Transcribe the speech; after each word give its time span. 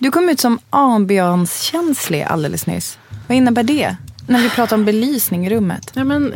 Du 0.00 0.10
kom 0.10 0.28
ut 0.28 0.40
som 0.40 0.58
ambianskänslig 0.70 2.22
alldeles 2.22 2.66
nyss. 2.66 2.98
Vad 3.28 3.36
innebär 3.36 3.62
det? 3.62 3.96
När 4.26 4.42
vi 4.42 4.50
pratar 4.50 4.76
om 4.76 4.84
belysning 4.84 5.46
i 5.46 5.50
rummet. 5.50 5.92
Ja, 5.94 6.04
men, 6.04 6.34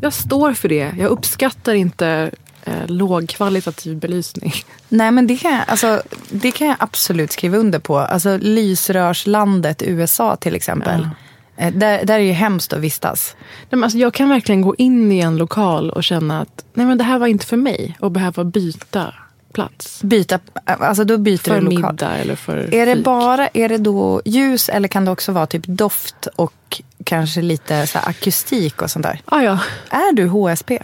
jag 0.00 0.12
står 0.12 0.52
för 0.52 0.68
det. 0.68 0.94
Jag 0.98 1.10
uppskattar 1.10 1.74
inte 1.74 2.30
eh, 2.64 2.86
lågkvalitativ 2.86 3.98
belysning. 3.98 4.52
Nej, 4.88 5.10
men 5.10 5.26
det 5.26 5.36
kan, 5.36 5.52
jag, 5.52 5.64
alltså, 5.66 6.02
det 6.30 6.50
kan 6.50 6.66
jag 6.66 6.76
absolut 6.78 7.32
skriva 7.32 7.56
under 7.56 7.78
på. 7.78 7.98
Alltså 7.98 8.36
lysrörslandet 8.36 9.82
USA 9.82 10.36
till 10.36 10.54
exempel. 10.54 11.08
Eh, 11.56 11.72
Där, 11.72 12.04
där 12.04 12.14
är 12.14 12.18
det 12.18 12.24
ju 12.24 12.32
hemskt 12.32 12.72
att 12.72 12.80
vistas. 12.80 13.36
Nej, 13.38 13.66
men 13.70 13.84
alltså, 13.84 13.98
jag 13.98 14.14
kan 14.14 14.28
verkligen 14.28 14.62
gå 14.62 14.74
in 14.76 15.12
i 15.12 15.18
en 15.18 15.36
lokal 15.36 15.90
och 15.90 16.04
känna 16.04 16.40
att 16.40 16.64
nej, 16.74 16.86
men 16.86 16.98
det 16.98 17.04
här 17.04 17.18
var 17.18 17.26
inte 17.26 17.46
för 17.46 17.56
mig. 17.56 17.96
Och 18.00 18.10
behöva 18.10 18.44
byta 18.44 19.14
plats. 19.58 20.02
Byta, 20.02 20.38
alltså 20.64 21.04
då 21.04 21.18
byter 21.18 21.36
För 21.38 21.54
du 21.54 21.60
lokal. 21.60 21.92
middag 21.92 22.16
eller 22.16 22.36
för 22.36 22.74
Är 22.74 22.86
det 22.86 22.94
fik. 22.94 23.04
bara 23.04 23.48
är 23.48 23.68
det 23.68 23.78
då 23.78 24.22
ljus 24.24 24.68
eller 24.68 24.88
kan 24.88 25.04
det 25.04 25.10
också 25.10 25.32
vara 25.32 25.46
typ 25.46 25.66
doft 25.66 26.26
och 26.36 26.82
kanske 27.04 27.42
lite 27.42 27.86
så 27.86 27.98
här 27.98 28.08
akustik 28.08 28.82
och 28.82 28.90
sånt 28.90 29.02
där? 29.02 29.20
Ah, 29.24 29.40
ja. 29.40 29.58
Är 29.90 30.12
du 30.12 30.26
HSP? 30.26 30.78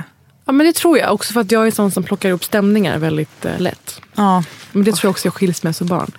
ja, 0.45 0.53
men 0.53 0.67
det 0.67 0.73
tror 0.73 0.99
jag. 0.99 1.13
Också 1.15 1.33
för 1.33 1.41
att 1.41 1.53
jag 1.53 1.63
är 1.63 1.67
en 1.67 1.73
sån 1.73 1.91
som 1.91 2.03
plockar 2.03 2.31
upp 2.31 2.45
stämningar 2.45 2.99
väldigt 2.99 3.45
eh, 3.45 3.59
lätt. 3.61 4.01
Ja. 4.15 4.43
Men 4.73 4.85
det 4.85 4.93
tror 4.93 5.05
jag 5.09 5.11
också 5.11 5.27
jag 5.27 5.35
skilsmässobarn. 5.35 6.11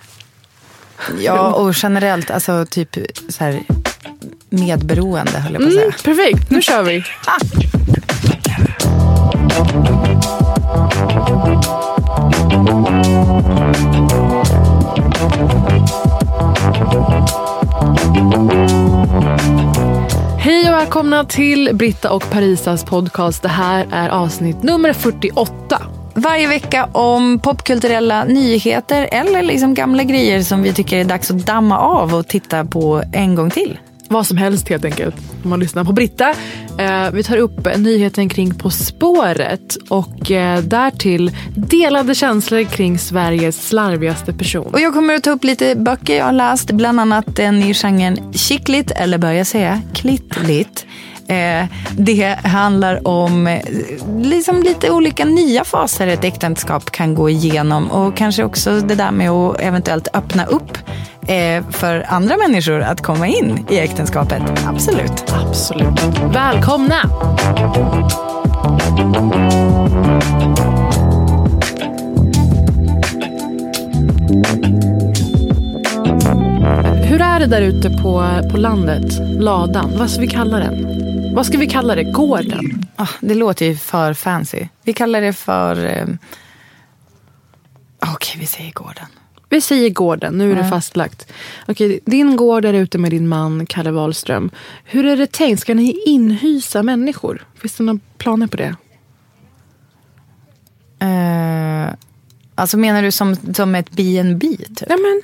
Ja, 1.20 1.54
och 1.54 1.74
generellt 1.76 2.32
alltså 2.32 2.66
typ 2.70 2.98
så 3.30 3.44
här 3.44 3.64
medberoende 4.50 5.40
höll 5.40 5.54
jag 5.54 5.62
på 5.62 5.68
att 5.68 5.74
säga. 5.74 5.86
Mm, 5.86 5.96
perfekt, 6.04 6.52
nu 6.52 6.62
kör 6.62 6.84
vi. 6.84 7.04
Hej 12.66 12.74
och 20.70 20.74
välkomna 20.74 21.26
till 21.26 21.70
Britta 21.74 22.12
och 22.12 22.30
Parisas 22.30 22.84
podcast. 22.84 23.42
Det 23.42 23.48
här 23.48 23.88
är 23.92 24.10
avsnitt 24.10 24.64
nummer 24.64 24.94
48. 24.94 25.82
Varje 26.14 26.48
vecka 26.48 26.90
om 26.92 27.40
popkulturella 27.40 28.24
nyheter 28.24 29.10
eller 29.12 29.44
liksom 29.44 29.74
gamla 29.74 30.04
grejer 30.04 30.42
som 30.42 30.64
vi 30.64 30.74
tycker 30.74 30.98
är 30.98 31.06
dags 31.06 31.32
att 31.32 31.46
damma 31.46 31.80
av 31.80 32.16
och 32.16 32.28
titta 32.28 32.66
på 32.66 33.04
en 33.14 33.36
gång 33.36 33.50
till. 33.50 33.78
Vad 34.10 34.28
som 34.28 34.38
helst 34.38 34.70
helt 34.70 34.86
enkelt. 34.86 35.16
Om 35.44 35.50
man 35.50 35.60
lyssnar 35.60 35.84
på 35.84 35.92
Britta. 35.92 36.30
Eh, 36.80 37.12
vi 37.14 37.24
tar 37.24 37.38
upp 37.38 37.78
nyheten 37.78 38.30
kring 38.30 38.54
På 38.54 38.70
spåret 38.70 39.78
och 39.90 40.32
eh, 40.32 40.60
därtill 40.64 41.32
delade 41.56 42.16
känslor 42.16 42.64
kring 42.64 43.00
Sveriges 43.00 43.68
slarvigaste 43.68 44.34
person. 44.34 44.74
Och 44.74 44.80
jag 44.80 44.94
kommer 44.94 45.16
att 45.16 45.24
ta 45.24 45.32
upp 45.32 45.44
lite 45.44 45.76
böcker 45.76 46.18
jag 46.18 46.26
har 46.26 46.32
läst, 46.32 46.72
bland 46.72 47.00
annat 47.00 47.36
den 47.36 47.64
i 47.64 47.74
genren 47.74 48.34
chicklit, 48.34 48.92
eller 48.92 49.18
bör 49.18 49.32
jag 49.32 49.48
säga 49.48 49.82
klittligt. 49.94 50.86
Eh, 51.28 51.66
det 51.98 52.24
handlar 52.44 53.08
om 53.08 53.48
eh, 53.48 53.62
liksom 54.18 54.64
lite 54.64 54.92
olika 54.92 55.26
nya 55.26 55.64
faser 55.64 56.08
ett 56.08 56.24
äktenskap 56.24 56.92
kan 56.92 57.16
gå 57.16 57.30
igenom 57.30 57.92
och 57.92 58.18
kanske 58.18 58.44
också 58.44 58.80
det 58.80 58.96
där 58.96 59.12
med 59.12 59.30
att 59.30 59.62
eventuellt 59.62 60.08
öppna 60.14 60.46
upp 60.46 60.78
eh, 61.28 61.64
för 61.70 62.06
andra 62.08 62.38
människor 62.38 62.82
att 62.82 63.02
komma 63.02 63.28
in 63.28 63.66
i 63.70 63.78
äktenskapet. 63.78 64.44
Absolut. 64.68 65.34
Absolut. 65.34 66.00
Välkomna! 66.34 67.02
Hur 77.04 77.22
är 77.22 77.40
det 77.40 77.46
där 77.46 77.62
ute 77.62 77.90
på, 77.90 78.42
på 78.52 78.58
landet? 78.58 79.20
Ladan? 79.40 79.92
Vad 79.98 80.10
ska 80.10 80.22
vi 80.22 80.28
kalla 80.28 80.58
den? 80.60 81.06
Vad 81.36 81.46
ska 81.46 81.58
vi 81.58 81.68
kalla 81.68 81.96
det? 81.96 82.04
Gården? 82.04 82.86
Ah, 82.96 83.08
det 83.20 83.36
låter 83.36 83.66
ju 83.66 83.78
för 83.78 84.14
fancy. 84.14 84.68
Vi 84.84 84.94
kallar 84.94 85.22
det 85.22 85.34
för... 85.34 85.86
Eh... 85.86 86.06
Okej, 88.14 88.36
vi 88.40 88.46
säger 88.46 88.72
gården. 88.72 89.06
Vi 89.56 89.62
säger 89.62 89.90
gården, 89.90 90.38
nu 90.38 90.52
är 90.52 90.56
det 90.56 90.70
fastlagt. 90.70 91.32
Okej, 91.68 92.00
din 92.06 92.36
gård 92.36 92.64
där 92.64 92.74
ute 92.74 92.98
med 92.98 93.12
din 93.12 93.28
man 93.28 93.66
Kalle 93.66 93.92
Wahlström. 93.92 94.52
Hur 94.84 95.06
är 95.06 95.18
det 95.18 95.32
tänkt? 95.32 95.60
Ska 95.60 95.74
ni 95.74 96.04
inhysa 96.06 96.84
människor? 96.84 97.48
Finns 97.56 97.76
det 97.76 97.84
några 97.84 98.00
planer 98.18 98.48
på 98.48 98.58
det? 98.58 98.76
Eh, 101.00 101.94
alltså 102.56 102.78
menar 102.78 103.02
du 103.02 103.12
som, 103.12 103.36
som 103.54 103.76
ett 103.76 103.92
B&B 103.92 104.58
typ? 104.58 104.90
Nej, 104.90 104.98
men, 104.98 105.22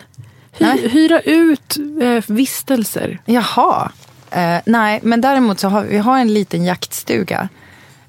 hy, 0.51 0.65
Nej. 0.65 0.89
hyra 0.89 1.19
ut 1.19 1.77
eh, 2.01 2.23
vistelser. 2.27 3.19
Jaha. 3.25 3.91
Eh, 4.29 4.57
nej, 4.65 4.99
men 5.03 5.21
däremot 5.21 5.59
så 5.59 5.67
har 5.67 5.83
vi 5.83 5.97
har 5.97 6.19
en 6.19 6.33
liten 6.33 6.65
jaktstuga 6.65 7.49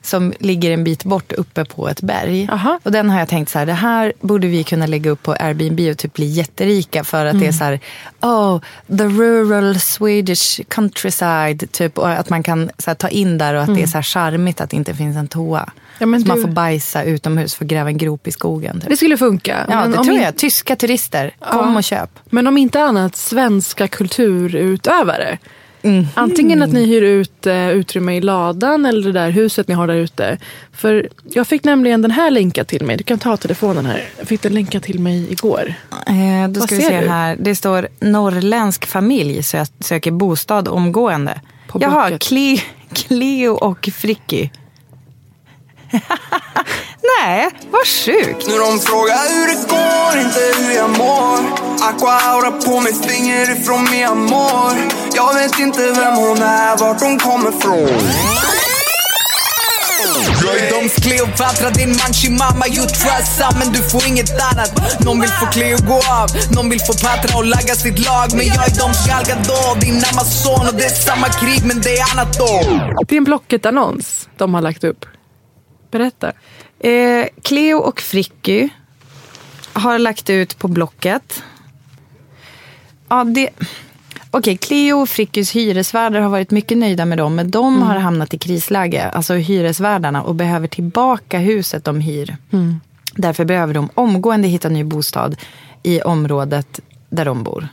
som 0.02 0.32
ligger 0.38 0.70
en 0.70 0.84
bit 0.84 1.04
bort 1.04 1.32
uppe 1.32 1.64
på 1.64 1.88
ett 1.88 2.00
berg. 2.00 2.48
Aha. 2.52 2.80
Och 2.82 2.92
den 2.92 3.10
har 3.10 3.18
jag 3.18 3.28
tänkt 3.28 3.50
så 3.50 3.58
här, 3.58 3.66
det 3.66 3.72
här 3.72 4.12
borde 4.20 4.46
vi 4.46 4.64
kunna 4.64 4.86
lägga 4.86 5.10
upp 5.10 5.22
på 5.22 5.32
Airbnb 5.32 5.80
och 5.90 5.98
typ 5.98 6.12
bli 6.12 6.26
jätterika 6.26 7.04
för 7.04 7.26
att 7.26 7.40
det 7.40 7.46
är 7.46 7.52
så 7.52 7.64
här, 7.64 7.80
oh, 8.20 8.60
the 8.98 9.04
rural 9.04 9.80
Swedish 9.80 10.60
countryside, 10.68 11.72
typ, 11.72 11.98
och 11.98 12.08
att 12.10 12.30
man 12.30 12.42
kan 12.42 12.70
så 12.78 12.90
här, 12.90 12.94
ta 12.94 13.08
in 13.08 13.38
där 13.38 13.54
och 13.54 13.62
att 13.62 13.74
det 13.74 13.82
är 13.82 13.86
så 13.86 13.98
här 13.98 14.02
charmigt 14.02 14.60
att 14.60 14.70
det 14.70 14.76
inte 14.76 14.94
finns 14.94 15.16
en 15.16 15.28
toa. 15.28 15.70
Ja, 15.98 16.06
men 16.06 16.20
så 16.22 16.28
man 16.28 16.36
du- 16.36 16.42
får 16.42 16.50
bajsa 16.50 17.02
utomhus 17.04 17.54
för 17.54 17.64
att 17.64 17.70
gräva 17.70 17.88
en 17.88 17.98
grop 17.98 18.26
i 18.26 18.32
skogen. 18.32 18.80
Typ. 18.80 18.88
Det 18.90 18.96
skulle 18.96 19.16
funka. 19.16 19.66
Ja, 19.68 19.80
men 19.80 19.90
det 19.90 19.96
tror 19.96 20.10
in- 20.16 20.22
jag. 20.22 20.36
Tyska 20.36 20.76
turister, 20.76 21.34
kom 21.50 21.70
Ja. 21.72 21.76
och 21.76 21.84
köp. 21.84 22.10
Men 22.30 22.46
om 22.46 22.58
inte 22.58 22.82
annat 22.82 23.16
svenska 23.16 23.88
kulturutövare. 23.88 25.38
Mhm. 25.82 26.08
Antingen 26.14 26.62
att 26.62 26.72
ni 26.72 26.86
hyr 26.86 27.02
ut 27.02 27.46
uh, 27.46 27.70
utrymme 27.70 28.16
i 28.16 28.20
ladan 28.20 28.86
eller 28.86 29.02
det 29.02 29.12
där 29.12 29.30
huset 29.30 29.68
ni 29.68 29.74
har 29.74 29.86
där 29.86 29.94
ute. 29.94 30.38
För 30.72 31.08
jag 31.24 31.46
fick 31.46 31.64
nämligen 31.64 32.02
den 32.02 32.10
här 32.10 32.30
länkat 32.30 32.68
till 32.68 32.84
mig. 32.84 32.96
Du 32.96 33.04
kan 33.04 33.18
ta 33.18 33.36
telefonen 33.36 33.86
här. 33.86 34.04
Jag 34.18 34.28
fick 34.28 34.42
den 34.42 34.54
länkad 34.54 34.82
till 34.82 34.98
mig 35.00 35.32
igår. 35.32 35.74
Eh, 36.06 36.48
då 36.48 36.60
Vad 36.60 36.68
ska 36.68 36.76
vi 36.76 36.82
se 36.82 37.00
du? 37.00 37.08
här. 37.08 37.36
Det 37.40 37.54
står 37.54 37.88
norrländsk 38.00 38.86
familj 38.86 39.40
sö- 39.40 39.72
söker 39.80 40.10
bostad 40.10 40.68
omgående. 40.68 41.40
På 41.68 41.78
Jaha. 41.82 42.10
Cle- 42.10 42.60
Cleo 42.92 43.52
och 43.54 43.88
Fricky. 43.94 44.48
Nej, 47.02 47.50
vad 47.70 47.86
sjukt. 47.86 48.46
Nu 48.48 48.58
de 48.58 48.78
frågar 48.80 49.22
hur 49.34 49.46
det 49.46 49.60
går, 49.74 50.20
inte 50.24 50.40
hur 50.58 50.74
jag 50.76 50.90
mår. 50.90 51.38
Aqua 51.88 52.20
aura 52.20 52.50
på 52.50 52.80
mitt 52.80 53.06
finger 53.06 53.60
ifrån 53.60 53.84
mi 53.90 54.04
amor 54.04 54.74
Jag 55.14 55.34
vet 55.34 55.58
inte 55.58 55.80
vem 55.90 56.14
hon 56.14 56.42
är, 56.42 56.76
vart 56.76 57.00
hon 57.00 57.18
kommer 57.18 57.50
från. 57.50 57.98
Jag 60.44 60.56
är 60.58 60.70
doms 60.70 60.94
Cleopatra, 60.94 61.70
din 61.70 61.88
manchi 61.88 62.30
mamma 62.30 62.66
You 62.66 62.86
trust. 62.86 63.40
Men 63.58 63.72
du 63.72 63.82
får 63.90 64.06
inget 64.08 64.30
annat. 64.52 65.00
Någon 65.04 65.20
vill 65.20 65.30
få 65.30 65.46
Cleo 65.46 65.78
gå 65.86 65.94
av, 65.94 66.28
någon 66.54 66.70
vill 66.70 66.80
få 66.80 66.92
Patra 66.92 67.38
och 67.38 67.44
lagga 67.44 67.74
sitt 67.74 67.98
lag. 67.98 68.28
Men 68.36 68.46
jag 68.46 68.62
är 68.68 68.74
doms 68.80 69.06
Gal 69.08 69.24
Gadot, 69.24 69.80
din 69.80 70.02
Amazon. 70.12 70.66
Och 70.68 70.74
det 70.74 70.84
är 70.84 70.96
samma 71.08 71.28
krig 71.28 71.60
men 71.64 71.80
det 71.80 71.96
är 71.98 72.12
annat 72.12 72.38
då. 72.38 72.52
Det 73.08 73.14
är 73.14 73.18
en 73.18 73.24
Blocket-annons 73.24 74.28
de 74.38 74.54
har 74.54 74.62
lagt 74.62 74.84
upp. 74.84 75.04
Berätta. 75.90 76.32
Eh, 76.82 77.26
Cleo 77.42 77.78
och 77.78 78.00
Fricky 78.00 78.68
har 79.72 79.98
lagt 79.98 80.30
ut 80.30 80.58
på 80.58 80.68
Blocket. 80.68 81.42
Ja, 83.08 83.24
det... 83.24 83.50
Okej, 84.30 84.56
Cleo 84.56 85.00
och 85.02 85.08
Frickys 85.08 85.52
hyresvärdar 85.56 86.20
har 86.20 86.28
varit 86.28 86.50
mycket 86.50 86.78
nöjda 86.78 87.04
med 87.04 87.18
dem, 87.18 87.34
men 87.34 87.50
de 87.50 87.74
Mm. 87.76 87.88
har 87.88 87.96
hamnat 87.96 88.34
i 88.34 88.38
krisläge, 88.38 89.08
alltså 89.10 89.34
hyresvärdarna, 89.34 90.22
och 90.22 90.34
behöver 90.34 90.66
tillbaka 90.68 91.38
huset 91.38 91.84
de 91.84 92.00
hyr. 92.00 92.36
Mm. 92.52 92.80
Därför 93.14 93.44
behöver 93.44 93.74
de 93.74 93.88
omgående 93.94 94.48
hitta 94.48 94.68
ny 94.68 94.84
bostad 94.84 95.36
i 95.82 96.00
området 96.02 96.80
där 97.08 97.24
de 97.24 97.42
bor. 97.42 97.68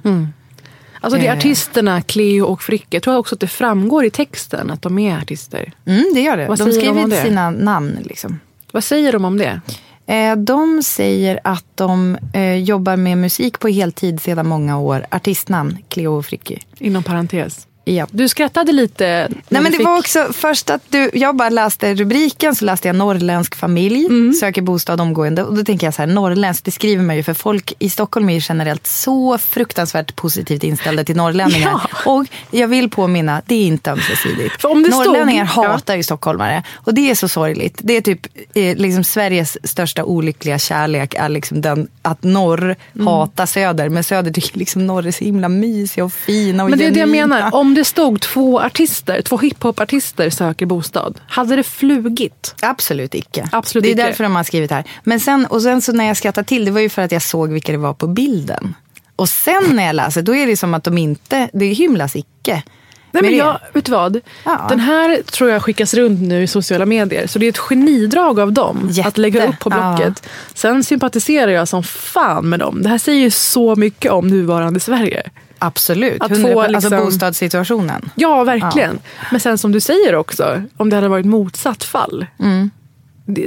Alltså 1.02 1.20
det 1.20 1.28
är 1.28 1.32
Eh. 1.32 1.38
artisterna 1.38 2.02
Cleo 2.02 2.46
och 2.46 2.62
Fricke. 2.62 2.88
Jag 2.90 3.04
tror 3.04 3.18
också 3.18 3.36
att 3.36 3.42
det 3.42 3.48
framgår 3.48 4.06
i 4.06 4.10
texten 4.10 4.72
att 4.72 4.82
de 4.82 5.00
är 5.00 5.18
artister. 5.18 5.72
Mm, 5.86 6.06
det 6.14 6.22
gör 6.22 6.38
det. 6.38 6.48
Vad 6.48 6.58
de 6.58 6.66
de 6.66 6.72
skriver 6.74 7.08
det? 7.08 7.22
sina 7.24 7.50
namn. 7.52 7.98
Liksom. 8.04 8.40
Vad 8.72 8.84
säger 8.84 9.14
de 9.14 9.26
om 9.26 9.38
det? 9.38 9.62
Eh, 10.06 10.36
De 10.36 10.84
säger 10.84 11.40
att 11.44 11.66
de 11.76 12.18
eh, 12.34 12.56
jobbar 12.56 12.96
med 12.96 13.18
musik 13.18 13.60
på 13.60 13.68
heltid 13.68 14.22
sedan 14.22 14.48
många 14.48 14.80
år. 14.80 15.06
Artistnamn, 15.12 15.78
Cleo 15.90 16.18
och 16.18 16.26
Fricky. 16.26 16.58
Inom 16.78 17.04
parentes. 17.04 17.68
Ja. 17.96 18.08
Du 18.12 18.28
skrattade 18.30 18.72
lite. 18.72 19.28
Nej, 19.50 19.62
men 19.62 19.72
det 19.72 19.78
fick- 19.78 19.86
var 19.88 19.98
också 19.98 20.28
först 20.34 20.70
att 20.70 20.82
du, 20.90 21.10
jag 21.14 21.36
bara 21.36 21.50
läste 21.50 21.94
rubriken 21.96 22.56
så 22.56 22.66
läste 22.66 22.88
jag 22.88 22.96
norrländsk 22.96 23.56
familj 23.56 24.06
Mm. 24.06 24.34
söker 24.34 24.62
bostad 24.62 25.02
omgående. 25.02 25.44
Och 25.44 25.56
då 25.56 25.64
tänker 25.64 25.88
jag 25.88 25.94
så 25.94 26.02
här, 26.02 26.08
norrländsk, 26.08 26.64
det 26.66 26.72
skriver 26.72 27.04
man 27.04 27.16
ju 27.16 27.24
för 27.24 27.34
folk 27.34 27.74
i 27.80 27.90
Stockholm 27.90 28.30
är 28.30 28.34
ju 28.34 28.42
generellt 28.50 28.88
så 28.88 29.38
fruktansvärt 29.38 30.16
positivt 30.16 30.64
inställda 30.64 31.04
till 31.04 31.16
norrlänningar. 31.16 31.70
Ja. 32.06 32.12
Och 32.12 32.26
jag 32.52 32.68
vill 32.68 32.90
påminna, 32.90 33.42
det 33.46 33.56
är 33.56 33.66
inte 33.68 33.92
ömsesidigt. 33.92 34.62
För 34.62 34.72
om 34.72 34.84
det 34.84 34.92
stod- 34.92 35.06
Norrlänningar 35.06 35.50
Ja. 35.56 35.62
hatar 35.68 35.96
ju 35.96 36.04
stockholmare. 36.04 36.64
Och 36.76 36.94
det 36.94 37.12
är 37.12 37.16
så 37.16 37.28
sorgligt. 37.28 37.80
Det 37.84 37.98
är 37.98 38.02
typ 38.02 38.28
eh, 38.54 38.76
liksom 38.78 39.04
Sveriges 39.04 39.58
största 39.64 40.04
olyckliga 40.04 40.60
kärlek 40.60 41.14
är 41.14 41.30
liksom 41.30 41.62
den 41.62 41.88
att 42.02 42.24
norr 42.24 42.76
Mm. 42.96 43.08
hatar 43.08 43.46
söder. 43.46 43.90
Men 43.90 44.04
söder 44.04 44.32
tycker 44.32 44.60
liksom 44.60 44.88
norr 44.88 45.08
är 45.08 45.12
så 45.12 45.24
himla 45.26 45.50
mysiga 45.50 46.06
och 46.06 46.14
fina 46.14 46.64
och 46.64 46.70
Men 46.70 46.80
det 46.80 46.86
är 46.86 46.92
det 46.92 47.00
jag 47.00 47.08
genuina. 47.10 47.36
menar. 47.36 47.56
Om 47.56 47.74
det 47.80 47.86
stod 47.86 48.22
två 48.22 48.60
artister, 48.62 49.22
två 49.22 49.38
hiphopartister 49.38 50.30
söker 50.30 50.66
bostad. 50.66 51.20
Hade 51.28 51.56
det 51.56 51.64
flugit? 51.64 52.56
Absolut 52.62 53.16
icke. 53.16 53.50
Absolut 53.52 53.84
det 53.84 53.90
är 53.90 53.94
icke. 53.94 54.04
därför 54.04 54.24
de 54.24 54.36
har 54.36 54.44
skrivit 54.44 54.72
här. 54.72 54.84
Men 55.04 55.20
sen, 55.20 55.46
och 55.46 55.62
sen 55.62 55.82
så 55.82 55.92
när 55.92 56.06
jag 56.06 56.18
skrattade 56.18 56.48
till, 56.48 56.66
det 56.66 56.72
var 56.72 56.82
ju 56.82 56.90
för 56.90 57.02
att 57.02 57.12
jag 57.12 57.22
såg 57.22 57.50
vilka 57.52 57.72
det 57.72 57.78
var 57.78 57.94
på 57.94 58.08
bilden. 58.08 58.76
Och 59.16 59.30
sen 59.30 59.64
när 59.72 59.86
jag 59.86 59.96
läser, 59.96 60.22
då 60.22 60.36
är 60.36 60.48
det 60.48 60.58
som 60.58 60.74
att 60.74 60.84
de 60.84 60.98
inte, 60.98 61.50
det 61.54 61.66
hymlas 61.66 62.16
icke. 62.16 62.64
Nej, 63.12 63.24
men 63.24 63.36
jag, 63.36 63.60
vet 63.74 63.86
du 63.86 63.92
vad? 63.92 64.20
Ja. 64.46 64.66
Den 64.70 64.80
här 64.80 65.22
tror 65.22 65.50
jag 65.50 65.62
skickas 65.64 65.94
runt 65.94 66.22
nu 66.22 66.44
i 66.44 66.48
sociala 66.48 66.86
medier. 66.86 67.28
Så 67.28 67.40
det 67.40 67.46
är 67.46 67.50
ett 67.50 67.58
genidrag 67.58 68.40
av 68.40 68.54
dem 68.54 68.88
Jätte. 68.92 69.08
att 69.08 69.18
lägga 69.18 69.48
upp 69.48 69.60
på 69.60 69.70
Ja. 69.72 69.96
Blocket. 69.98 70.24
Sen 70.54 70.84
sympatiserar 70.84 71.52
jag 71.52 71.68
som 71.68 71.84
fan 71.84 72.50
med 72.50 72.60
dem. 72.60 72.84
Det 72.84 72.90
här 72.90 72.98
säger 72.98 73.22
ju 73.22 73.32
så 73.32 73.76
mycket 73.76 74.12
om 74.12 74.28
nuvarande 74.28 74.80
Sverige. 74.80 75.24
Absolut, 75.60 76.22
Att 76.24 76.32
100, 76.32 76.54
få 76.54 76.62
alltså 76.62 76.90
liksom- 76.90 77.06
bostadssituationen. 77.06 78.10
Ja, 78.16 78.44
verkligen. 78.44 79.00
Men 79.32 79.40
sen 79.40 79.58
som 79.58 79.72
du 79.72 79.80
säger 79.80 80.16
också, 80.16 80.62
om 80.78 80.90
det 80.90 80.96
hade 80.96 81.08
varit 81.08 81.26
motsatt 81.26 81.84
fall. 81.84 82.26
Mm. 82.40 82.70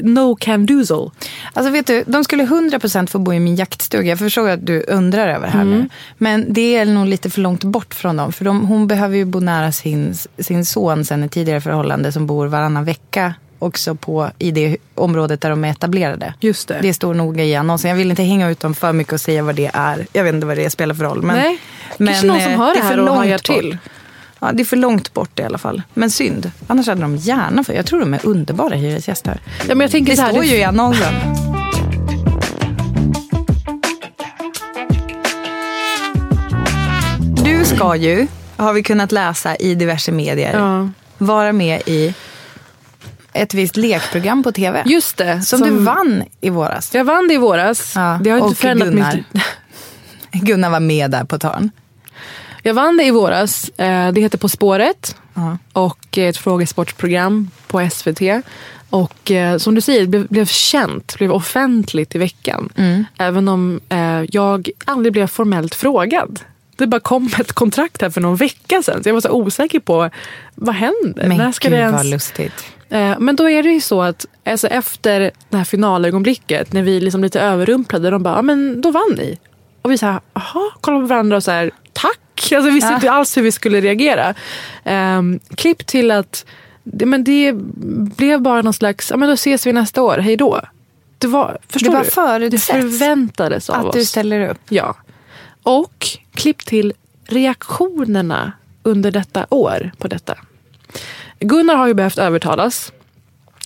No 0.02 0.36
can 0.40 0.66
doozle. 0.66 1.10
Alltså 1.52 1.72
vet 1.72 1.86
du, 1.86 2.04
de 2.06 2.24
skulle 2.24 2.44
100% 2.44 3.06
få 3.10 3.18
bo 3.18 3.32
i 3.32 3.40
min 3.40 3.56
jaktstuga. 3.56 4.08
Jag 4.08 4.18
förstår 4.18 4.48
att 4.48 4.66
du 4.66 4.84
undrar 4.88 5.28
över 5.28 5.46
det 5.46 5.52
här 5.52 5.62
Mm. 5.62 5.78
nu. 5.78 5.88
Men 6.18 6.52
det 6.52 6.76
är 6.76 6.84
nog 6.86 7.06
lite 7.06 7.30
för 7.30 7.40
långt 7.40 7.64
bort 7.64 7.94
från 7.94 8.16
dem. 8.16 8.32
För 8.32 8.44
de, 8.44 8.66
hon 8.66 8.86
behöver 8.86 9.16
ju 9.16 9.24
bo 9.24 9.40
nära 9.40 9.72
sin, 9.72 10.14
sin 10.38 10.64
son 10.64 11.04
sen 11.04 11.22
ett 11.22 11.32
tidigare 11.32 11.60
förhållande 11.60 12.12
som 12.12 12.26
bor 12.26 12.46
varannan 12.46 12.84
vecka 12.84 13.34
också 13.62 13.94
på, 13.94 14.30
i 14.38 14.50
det 14.50 14.76
området 14.94 15.40
där 15.40 15.50
de 15.50 15.64
är 15.64 15.70
etablerade. 15.70 16.34
Just 16.40 16.68
det. 16.68 16.78
Det 16.82 16.94
står 16.94 17.14
noga 17.14 17.44
i 17.44 17.54
annonsen. 17.56 17.90
Jag 17.90 17.96
vill 17.96 18.10
inte 18.10 18.22
hänga 18.22 18.48
ut 18.50 18.60
dem 18.60 18.74
för 18.74 18.92
mycket 18.92 19.12
och 19.12 19.20
säga 19.20 19.42
vad 19.42 19.54
det 19.54 19.70
är. 19.74 20.06
Jag 20.12 20.24
vet 20.24 20.34
inte 20.34 20.46
vad 20.46 20.56
det 20.56 20.70
spelar 20.70 20.94
för 20.94 21.04
roll. 21.04 21.22
Men, 21.22 21.36
Nej, 21.36 21.58
kanske 21.98 22.26
någon 22.26 22.40
som 22.40 22.52
eh, 22.52 22.58
hör 22.58 22.74
det 22.74 22.80
är 22.80 22.84
här 22.84 22.98
och 23.00 23.14
hajar 23.16 23.38
till. 23.38 23.78
Ja, 24.40 24.52
det 24.52 24.62
är 24.62 24.64
för 24.64 24.76
långt 24.76 25.14
bort 25.14 25.38
i 25.40 25.42
alla 25.42 25.58
fall. 25.58 25.82
Men 25.94 26.10
synd. 26.10 26.50
Annars 26.66 26.86
hade 26.86 27.00
de 27.00 27.16
gärna 27.16 27.64
för 27.64 27.72
Jag 27.72 27.86
tror 27.86 28.00
de 28.00 28.14
är 28.14 28.20
underbara 28.26 28.74
hyresgäster. 28.74 29.40
Ja, 29.68 29.74
men 29.74 29.80
jag 29.80 29.90
tänker 29.90 30.12
Det 30.12 30.16
så 30.16 30.22
här, 30.22 30.30
står 30.32 30.40
det- 30.42 30.46
ju 30.48 30.56
i 30.56 30.64
annonsen. 30.64 31.14
Du 37.44 37.64
ska 37.64 37.96
ju, 37.96 38.26
har 38.56 38.72
vi 38.72 38.82
kunnat 38.82 39.12
läsa 39.12 39.56
i 39.56 39.74
diverse 39.74 40.12
medier, 40.12 40.58
Ja. 40.58 40.88
vara 41.18 41.52
med 41.52 41.82
i 41.86 42.14
ett 43.32 43.54
visst 43.54 43.76
lekprogram 43.76 44.42
på 44.42 44.52
tv. 44.52 44.82
Just 44.86 45.16
det. 45.16 45.42
som, 45.42 45.60
du 45.60 45.70
vann 45.70 46.24
i 46.40 46.50
våras. 46.50 46.94
Jag 46.94 47.04
vann 47.04 47.28
det 47.28 47.34
i 47.34 47.38
våras. 47.38 47.92
Ja, 47.96 48.18
Det 48.22 48.30
har 48.30 48.38
inte 48.38 48.60
förändrat 48.60 48.88
Gunnar. 48.88 49.24
mitt... 49.32 49.42
Gunnar 50.44 50.70
var 50.70 50.80
med 50.80 51.10
där 51.10 51.24
på 51.24 51.38
törn. 51.38 51.70
Jag 52.62 52.74
vann 52.74 52.96
det 52.96 53.04
i 53.04 53.10
våras. 53.10 53.68
Eh, 53.68 54.12
Det 54.12 54.20
heter 54.20 54.38
På 54.38 54.48
spåret. 54.48 55.16
Ja. 55.34 55.58
Och 55.72 56.18
ett 56.18 56.36
frågesportprogram 56.36 57.50
på 57.66 57.88
SVT. 57.92 58.20
Och 58.90 59.30
eh, 59.30 59.58
som 59.58 59.74
du 59.74 59.80
säger, 59.80 60.00
det 60.00 60.06
blev, 60.06 60.26
blev 60.26 60.46
känt, 60.46 61.16
blev 61.18 61.32
offentligt 61.32 62.14
i 62.14 62.18
veckan. 62.18 62.68
Mm. 62.76 63.04
Även 63.18 63.48
om 63.48 63.80
eh, 63.88 64.22
jag 64.30 64.68
aldrig 64.84 65.12
blev 65.12 65.26
formellt 65.26 65.74
frågad. 65.74 66.40
Det 66.76 66.86
bara 66.86 67.00
kom 67.00 67.30
ett 67.40 67.52
kontrakt 67.52 68.02
här 68.02 68.10
för 68.10 68.20
någon 68.20 68.36
vecka 68.36 68.82
sedan. 68.82 69.02
Så 69.02 69.08
jag 69.08 69.14
var 69.14 69.20
så 69.20 69.30
osäker 69.30 69.80
på, 69.80 70.10
vad 70.54 70.74
händer? 70.74 71.28
Men 71.28 71.36
När 71.36 71.52
ska 71.52 71.68
gud 71.68 71.78
det 71.78 71.80
ens... 71.82 71.96
vad 71.96 72.06
lustigt. 72.06 72.64
Eh, 72.92 73.16
Men 73.18 73.36
då 73.36 73.50
är 73.50 73.62
det 73.62 73.68
ju 73.72 73.80
så 73.80 74.02
att 74.02 74.26
alltså 74.44 74.66
efter 74.68 75.30
det 75.48 75.56
här 75.56 75.64
finalögonblicket, 75.64 76.72
när 76.72 76.82
vi 76.82 77.00
liksom 77.00 77.22
lite 77.22 77.40
överrumplade, 77.40 78.10
de 78.10 78.22
bara, 78.22 78.42
men 78.42 78.80
då 78.80 78.90
vann 78.90 79.14
ni. 79.16 79.38
Och 79.82 79.90
vi 79.90 79.98
sa, 79.98 80.20
jaha, 80.34 80.70
kollar 80.80 81.00
på 81.00 81.06
varandra 81.06 81.36
och 81.36 81.42
så 81.44 81.50
här, 81.50 81.70
tack. 81.92 82.18
Alltså, 82.52 82.60
vi 82.60 82.70
visste 82.70 82.90
Ja. 82.90 82.94
inte 82.94 83.10
alls 83.10 83.36
hur 83.36 83.42
vi 83.42 83.52
skulle 83.52 83.80
reagera. 83.80 84.34
Um, 85.18 85.40
klipp 85.54 85.86
till 85.86 86.10
att 86.10 86.46
det, 86.84 87.06
men 87.06 87.24
det 87.24 87.52
blev 88.16 88.40
bara 88.40 88.62
någon 88.62 88.72
slags, 88.72 89.10
ja 89.10 89.16
men 89.16 89.28
då 89.28 89.32
ses 89.34 89.66
vi 89.66 89.72
nästa 89.72 90.02
år, 90.02 90.18
hej 90.18 90.36
då. 90.36 90.60
Det 91.18 91.26
var, 91.26 91.58
förstår 91.68 91.90
Det 91.92 92.16
var 92.16 92.38
du? 92.40 92.48
Det 92.48 92.58
förväntades 92.58 93.70
av 93.70 93.76
Att 93.80 93.84
oss. 93.86 93.94
du 93.94 94.04
ställer 94.04 94.48
upp. 94.48 94.60
Ja. 94.68 94.96
Och 95.62 96.06
klipp 96.34 96.66
till 96.66 96.92
reaktionerna 97.26 98.52
under 98.82 99.10
detta 99.10 99.46
år 99.50 99.90
på 99.98 100.08
detta. 100.08 100.34
Gunnar 101.42 101.74
har 101.76 101.86
ju 101.86 101.94
behövt 101.94 102.18
övertalas. 102.18 102.92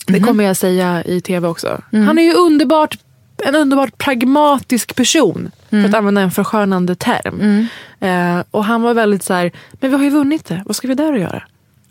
Det 0.07 0.21
kommer 0.21 0.45
jag 0.45 0.57
säga 0.57 1.05
i 1.05 1.21
tv 1.21 1.49
också. 1.49 1.81
Han 1.93 2.19
är 2.19 2.23
ju 2.23 2.33
underbart, 2.35 2.99
en 3.45 3.55
underbart 3.55 3.99
pragmatisk 3.99 4.95
person. 4.95 5.51
För 5.71 5.85
att 5.85 5.95
använda 5.95 6.21
en 6.21 6.31
förskönande 6.31 6.95
term. 6.95 7.67
Eh, 8.01 8.45
och 8.51 8.65
han 8.65 8.83
var 8.83 8.95
väldigt 8.95 9.23
så 9.25 9.35
här, 9.35 9.53
men 9.73 9.91
vi 9.91 9.97
har 9.97 10.05
ju 10.05 10.11
vunnit 10.11 10.45
det. 10.45 10.63
Vad 10.67 10.77
ska 10.77 10.89
vi 10.89 10.95
där 10.95 11.13
att 11.13 11.21
göra? 11.21 11.43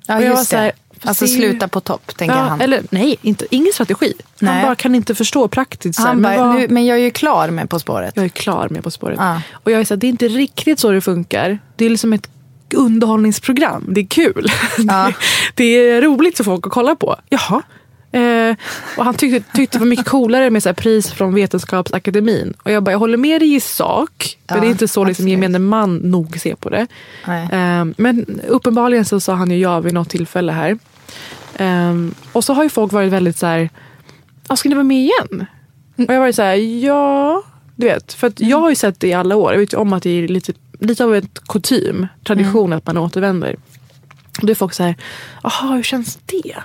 Ja, 0.07 0.15
Och 0.17 0.23
jag 0.23 0.35
var 0.35 0.43
så 0.43 0.57
här, 0.57 0.71
Alltså 1.03 1.27
sluta 1.27 1.67
på 1.67 1.79
topp, 1.79 2.17
tänker 2.17 2.35
Ja, 2.35 2.41
han. 2.41 2.61
eller 2.61 2.81
nej, 2.89 3.15
inte, 3.21 3.45
ingen 3.51 3.73
strategi. 3.73 4.13
Han 4.39 4.49
Nej. 4.55 4.63
bara 4.63 4.75
kan 4.75 4.95
inte 4.95 5.15
förstå 5.15 5.47
praktiskt. 5.47 5.95
Så 5.95 6.01
här, 6.01 6.07
han 6.07 6.21
men 6.21 6.37
bara, 6.37 6.47
vad- 6.47 6.55
nu, 6.59 6.67
men 6.69 6.85
jag 6.85 6.97
är 6.97 7.01
ju 7.01 7.11
klar 7.11 7.49
med 7.49 7.69
På 7.69 7.79
spåret. 7.79 8.11
jag 8.15 8.25
är 8.25 8.29
klar 8.29 8.67
med 8.69 8.83
På 8.83 8.91
spåret. 8.91 9.17
Ja. 9.19 9.41
Och 9.53 9.71
jag 9.71 9.79
är 9.79 9.85
så 9.85 9.93
här, 9.93 9.99
det 9.99 10.07
är 10.07 10.09
inte 10.09 10.27
riktigt 10.27 10.79
så 10.79 10.91
det 10.91 11.01
funkar. 11.01 11.59
Det 11.75 11.85
är 11.85 11.89
liksom 11.89 12.13
ett 12.13 12.29
underhållningsprogram. 12.73 13.85
Det 13.89 14.01
är 14.01 14.05
kul. 14.05 14.47
Ja. 14.77 15.11
Det, 15.55 15.63
är 15.63 16.01
roligt 16.01 16.37
för 16.37 16.43
folk 16.43 16.67
att 16.67 16.73
kolla 16.73 16.95
på. 16.95 17.15
Jaha. 17.29 17.61
Eh, 18.11 18.55
och 18.97 19.05
han 19.05 19.13
tyckte, 19.13 19.57
tyckte 19.57 19.77
det 19.77 19.79
var 19.79 19.87
mycket 19.87 20.05
coolare 20.05 20.49
med 20.49 20.63
så 20.63 20.73
pris 20.73 21.11
från 21.11 21.33
Vetenskapsakademin. 21.33 22.53
Och 22.63 22.71
jag 22.71 22.83
bara, 22.83 22.91
jag 22.91 22.99
håller 22.99 23.17
med 23.17 23.41
dig 23.41 23.55
i 23.55 23.59
sak. 23.59 24.37
Men 24.47 24.57
Ja, 24.57 24.61
det 24.61 24.67
är 24.67 24.71
inte 24.71 24.87
så 24.87 25.03
liksom, 25.03 25.23
absolut. 25.23 25.31
gemene 25.31 25.59
man 25.59 25.95
nog 25.97 26.39
ser 26.39 26.55
på 26.55 26.69
det. 26.69 26.87
Eh, 27.51 27.85
men 27.97 28.41
uppenbarligen 28.47 29.05
så 29.05 29.19
sa 29.19 29.33
han 29.33 29.51
ju 29.51 29.57
ja 29.57 29.79
vid 29.79 29.93
något 29.93 30.09
tillfälle 30.09 30.51
här. 30.51 30.77
Eh, 31.55 31.93
och 32.31 32.43
så 32.43 32.53
har 32.53 32.63
ju 32.63 32.69
folk 32.69 32.91
varit 32.91 33.11
väldigt 33.11 33.37
så 33.37 33.45
här, 33.45 33.69
"Ja, 34.47 34.55
ska 34.55 34.69
ni 34.69 34.75
vara 34.75 34.83
med 34.83 34.97
igen? 34.97 35.45
Och 35.97 36.03
jag 36.03 36.13
har 36.13 36.19
varit 36.19 36.35
så 36.35 36.41
här, 36.41 36.55
ja. 36.83 37.43
Du 37.75 37.87
vet, 37.87 38.13
för 38.13 38.27
att 38.27 38.39
jag 38.39 38.57
har 38.59 38.69
ju 38.69 38.75
sett 38.75 38.99
det 38.99 39.07
i 39.07 39.13
alla 39.13 39.35
år. 39.35 39.51
Jag 39.51 39.59
vet 39.59 39.73
ju 39.73 39.77
om 39.77 39.93
att 39.93 40.03
det 40.03 40.09
är 40.09 40.27
lite, 40.27 40.53
lite 40.79 41.03
av 41.03 41.15
ett 41.15 41.47
kutym, 41.47 42.07
tradition 42.23 42.73
att 42.73 42.87
man 42.87 42.97
återvänder. 42.97 43.55
Då 44.41 44.51
är 44.51 44.55
folk 44.55 44.73
så 44.73 44.83
här, 44.83 44.95
jaha 45.43 45.75
hur 45.75 45.83
känns 45.83 46.19
det? 46.25 46.55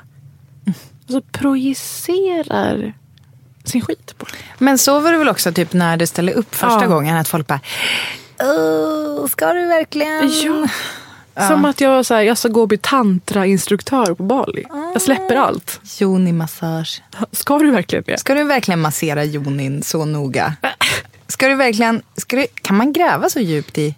Och 1.07 1.11
så 1.13 1.21
projicerar 1.21 2.93
sin 3.65 3.81
skit 3.83 4.15
på 4.19 4.27
det. 4.27 4.65
Men 4.65 4.79
så 4.79 5.01
var 5.01 5.13
det 5.13 5.19
väl 5.19 5.29
också 5.29 5.53
typ 5.53 5.73
när 5.73 5.97
du 5.97 6.07
ställde 6.07 6.33
upp 6.33 6.55
första 6.55 6.81
Ja. 6.83 6.87
gången 6.87 7.17
att 7.17 7.29
folk 7.29 7.47
bara 7.47 7.61
"Åh, 8.43 9.27
ska 9.27 9.53
du 9.53 9.67
verkligen? 9.67 10.31
Ja. 10.45 11.49
Som 11.49 11.65
att 11.65 11.81
jag, 11.81 12.07
så 12.07 12.15
här, 12.15 12.23
jag 12.23 12.39
ska 12.39 12.49
gå 12.49 12.61
och 12.63 12.69
bli 12.69 12.79
tantrainstruktör 12.79 14.15
på 14.15 14.23
Bali. 14.23 14.65
Jag 14.93 15.03
släpper 15.03 15.37
allt. 15.37 15.81
Joni-massage. 15.85 17.03
Ska 17.33 17.59
du 17.59 17.71
verkligen 17.71 18.05
det? 18.07 18.21
Ska 18.21 18.35
du 18.35 18.45
verkligen 18.45 18.81
massera 18.81 19.25
jonin 19.25 19.83
så 19.83 20.05
noga? 20.05 20.55
Ska 21.27 21.49
du 21.49 21.55
verkligen, 21.55 22.03
ska 22.17 22.37
du, 22.37 22.47
kan 22.63 22.77
man 22.77 22.93
gräva 22.93 23.29
så 23.31 23.41
djupt 23.41 23.79
i? 23.79 23.95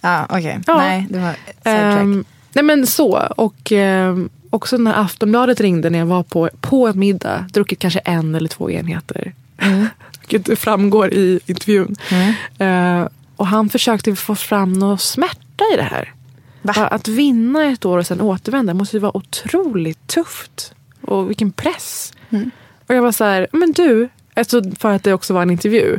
Ja, 0.00 0.26
okej. 0.30 0.60
Ja. 0.66 0.76
Nej, 0.76 1.06
det 1.10 1.18
var 1.18 1.32
sidetrack. 1.56 2.00
Ehm, 2.00 2.24
nej 2.52 2.64
men 2.64 2.86
så. 2.86 3.16
Och 3.36 3.72
ehm, 3.72 4.28
också 4.50 4.76
när 4.76 5.00
Aftonbladet 5.00 5.60
ringde 5.60 5.90
när 5.90 5.98
jag 5.98 6.06
var 6.06 6.22
på, 6.22 6.50
på 6.60 6.88
en 6.88 6.98
middag. 6.98 7.46
Druckit 7.52 7.78
kanske 7.78 7.98
en 7.98 8.34
eller 8.34 8.48
två 8.48 8.70
enheter. 8.70 9.34
vilket 10.28 10.58
framgår 10.58 11.12
i 11.12 11.40
intervjun. 11.46 11.96
Eh, 12.58 13.08
och 13.36 13.46
han 13.46 13.68
försökte 13.68 14.16
få 14.16 14.34
fram 14.34 14.72
någon 14.72 14.98
smärta 14.98 15.64
i 15.74 15.76
det 15.76 15.82
här. 15.82 16.12
Va? 16.62 16.72
Att 16.72 17.08
vinna 17.08 17.64
ett 17.64 17.84
år 17.84 17.98
och 17.98 18.06
sen 18.06 18.20
återvända 18.20 18.74
måste 18.74 18.96
ju 18.96 19.00
vara 19.00 19.16
otroligt 19.16 20.06
tufft. 20.06 20.74
Och 21.00 21.30
vilken 21.30 21.52
press. 21.52 22.12
Och 22.86 22.94
jag 22.94 23.02
var 23.02 23.12
så 23.12 23.24
här, 23.24 23.46
men 23.52 23.72
du, 23.72 24.08
alltså 24.34 24.62
för 24.78 24.92
att 24.92 25.04
det 25.04 25.12
också 25.12 25.34
var 25.34 25.42
en 25.42 25.50
intervju. 25.50 25.98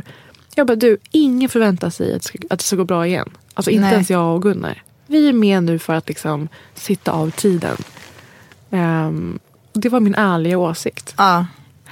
Jag 0.54 0.66
bara, 0.66 0.76
du, 0.76 0.98
ingen 1.10 1.48
förväntar 1.48 1.90
sig 1.90 2.14
att 2.14 2.30
att 2.50 2.58
det 2.58 2.64
ska 2.64 2.76
gå 2.76 2.84
bra 2.84 3.06
igen. 3.06 3.30
Alltså 3.54 3.70
inte 3.70 3.84
Nej. 3.84 3.92
ens 3.92 4.10
jag 4.10 4.34
och 4.34 4.42
Gunnar. 4.42 4.82
Vi 5.06 5.28
är 5.28 5.32
med 5.32 5.62
nu 5.62 5.78
för 5.78 5.94
att 5.94 6.08
liksom 6.08 6.48
sitta 6.74 7.12
av 7.12 7.30
tiden. 7.30 7.76
Och 9.72 9.80
det 9.80 9.88
var 9.88 10.00
min 10.00 10.14
ärliga 10.14 10.58
åsikt. 10.58 11.14
Ja. 11.16 11.46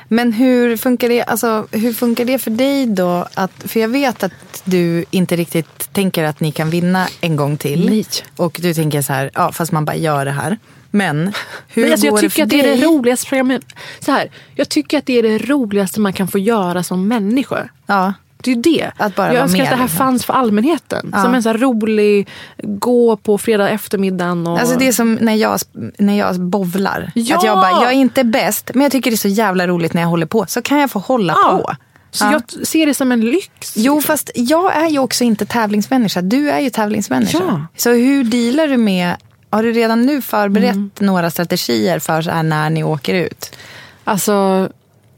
Men 0.08 0.32
hur 0.32 0.76
funkar, 0.76 1.08
det, 1.08 1.22
alltså, 1.22 1.66
hur 1.70 1.92
funkar 1.92 2.24
det 2.24 2.38
för 2.38 2.50
dig 2.50 2.86
då? 2.86 3.26
Att, 3.34 3.52
för 3.58 3.80
jag 3.80 3.88
vet 3.88 4.22
att 4.22 4.62
du 4.64 5.04
inte 5.10 5.36
riktigt 5.36 5.92
tänker 5.92 6.24
att 6.24 6.40
ni 6.40 6.52
kan 6.52 6.70
vinna 6.70 7.08
en 7.20 7.36
gång 7.36 7.56
till. 7.56 7.90
Nej. 7.90 8.04
Och 8.36 8.58
du 8.62 8.74
tänker 8.74 9.02
så 9.02 9.12
här, 9.12 9.30
ja, 9.34 9.52
fast 9.52 9.72
man 9.72 9.84
bara 9.84 9.96
gör 9.96 10.24
det 10.24 10.30
här. 10.30 10.58
Men 10.90 11.32
hur 11.68 11.82
Men 11.82 11.92
alltså, 11.92 12.06
går 12.06 12.18
jag 12.18 12.24
det 12.24 12.28
tycker 12.28 12.36
för 12.36 12.42
att 12.42 12.50
det 12.50 12.60
är 12.60 12.62
dig? 12.62 12.76
det 12.76 12.86
roligaste 12.86 13.26
programmet. 13.28 13.62
Så 14.00 14.12
här, 14.12 14.30
jag 14.54 14.68
tycker 14.68 14.98
att 14.98 15.06
det 15.06 15.18
är 15.18 15.22
det 15.22 15.38
roligaste 15.38 16.00
man 16.00 16.12
kan 16.12 16.28
få 16.28 16.38
göra 16.38 16.82
som 16.82 17.08
människa. 17.08 17.68
Ja. 17.86 18.12
Det 18.44 18.52
är 18.52 18.56
det. 18.56 18.90
Att 18.96 19.14
bara 19.14 19.34
jag 19.34 19.42
önskar 19.42 19.58
med, 19.58 19.64
att 19.64 19.70
det 19.70 19.76
här 19.76 19.84
liksom. 19.84 19.98
fanns 19.98 20.24
för 20.24 20.32
allmänheten. 20.34 21.10
Ja. 21.12 21.22
Som 21.22 21.34
en 21.34 21.42
så 21.42 21.52
rolig, 21.52 22.28
gå 22.62 23.16
på 23.16 23.38
fredag 23.38 23.68
eftermiddagen. 23.68 24.46
Och... 24.46 24.58
Alltså 24.60 24.78
det 24.78 24.88
är 24.88 24.92
som 24.92 25.14
när 25.14 25.34
jag, 25.34 25.58
när 25.98 26.18
jag 26.18 26.40
bovlar. 26.40 27.12
Ja! 27.14 27.36
Att 27.36 27.44
jag 27.44 27.56
bara, 27.56 27.70
jag 27.70 27.86
är 27.92 27.96
inte 27.96 28.24
bäst, 28.24 28.70
men 28.74 28.82
jag 28.82 28.92
tycker 28.92 29.10
det 29.10 29.14
är 29.14 29.16
så 29.16 29.28
jävla 29.28 29.66
roligt 29.66 29.94
när 29.94 30.02
jag 30.02 30.08
håller 30.08 30.26
på. 30.26 30.44
Så 30.48 30.62
kan 30.62 30.78
jag 30.78 30.90
få 30.90 30.98
hålla 30.98 31.32
Ja. 31.42 31.58
på. 31.58 31.76
Så 32.10 32.24
Ja. 32.24 32.32
jag 32.32 32.66
ser 32.66 32.86
det 32.86 32.94
som 32.94 33.12
en 33.12 33.20
lyx. 33.20 33.72
Jo, 33.76 34.00
fast 34.00 34.30
jag 34.34 34.76
är 34.76 34.88
ju 34.88 34.98
också 34.98 35.24
inte 35.24 35.46
tävlingsmänniska. 35.46 36.22
Du 36.22 36.50
är 36.50 36.60
ju 36.60 36.70
tävlingsmänniska. 36.70 37.38
Ja. 37.46 37.66
Så 37.76 37.90
hur 37.90 38.24
dealar 38.24 38.68
du 38.68 38.76
med... 38.76 39.16
Har 39.50 39.62
du 39.62 39.72
redan 39.72 40.06
nu 40.06 40.22
förberett 40.22 40.74
Mm. 40.74 40.90
några 40.98 41.30
strategier 41.30 41.98
för 41.98 42.22
så 42.22 42.30
här 42.30 42.42
när 42.42 42.70
ni 42.70 42.84
åker 42.84 43.14
ut? 43.14 43.56
Alltså, 44.04 44.68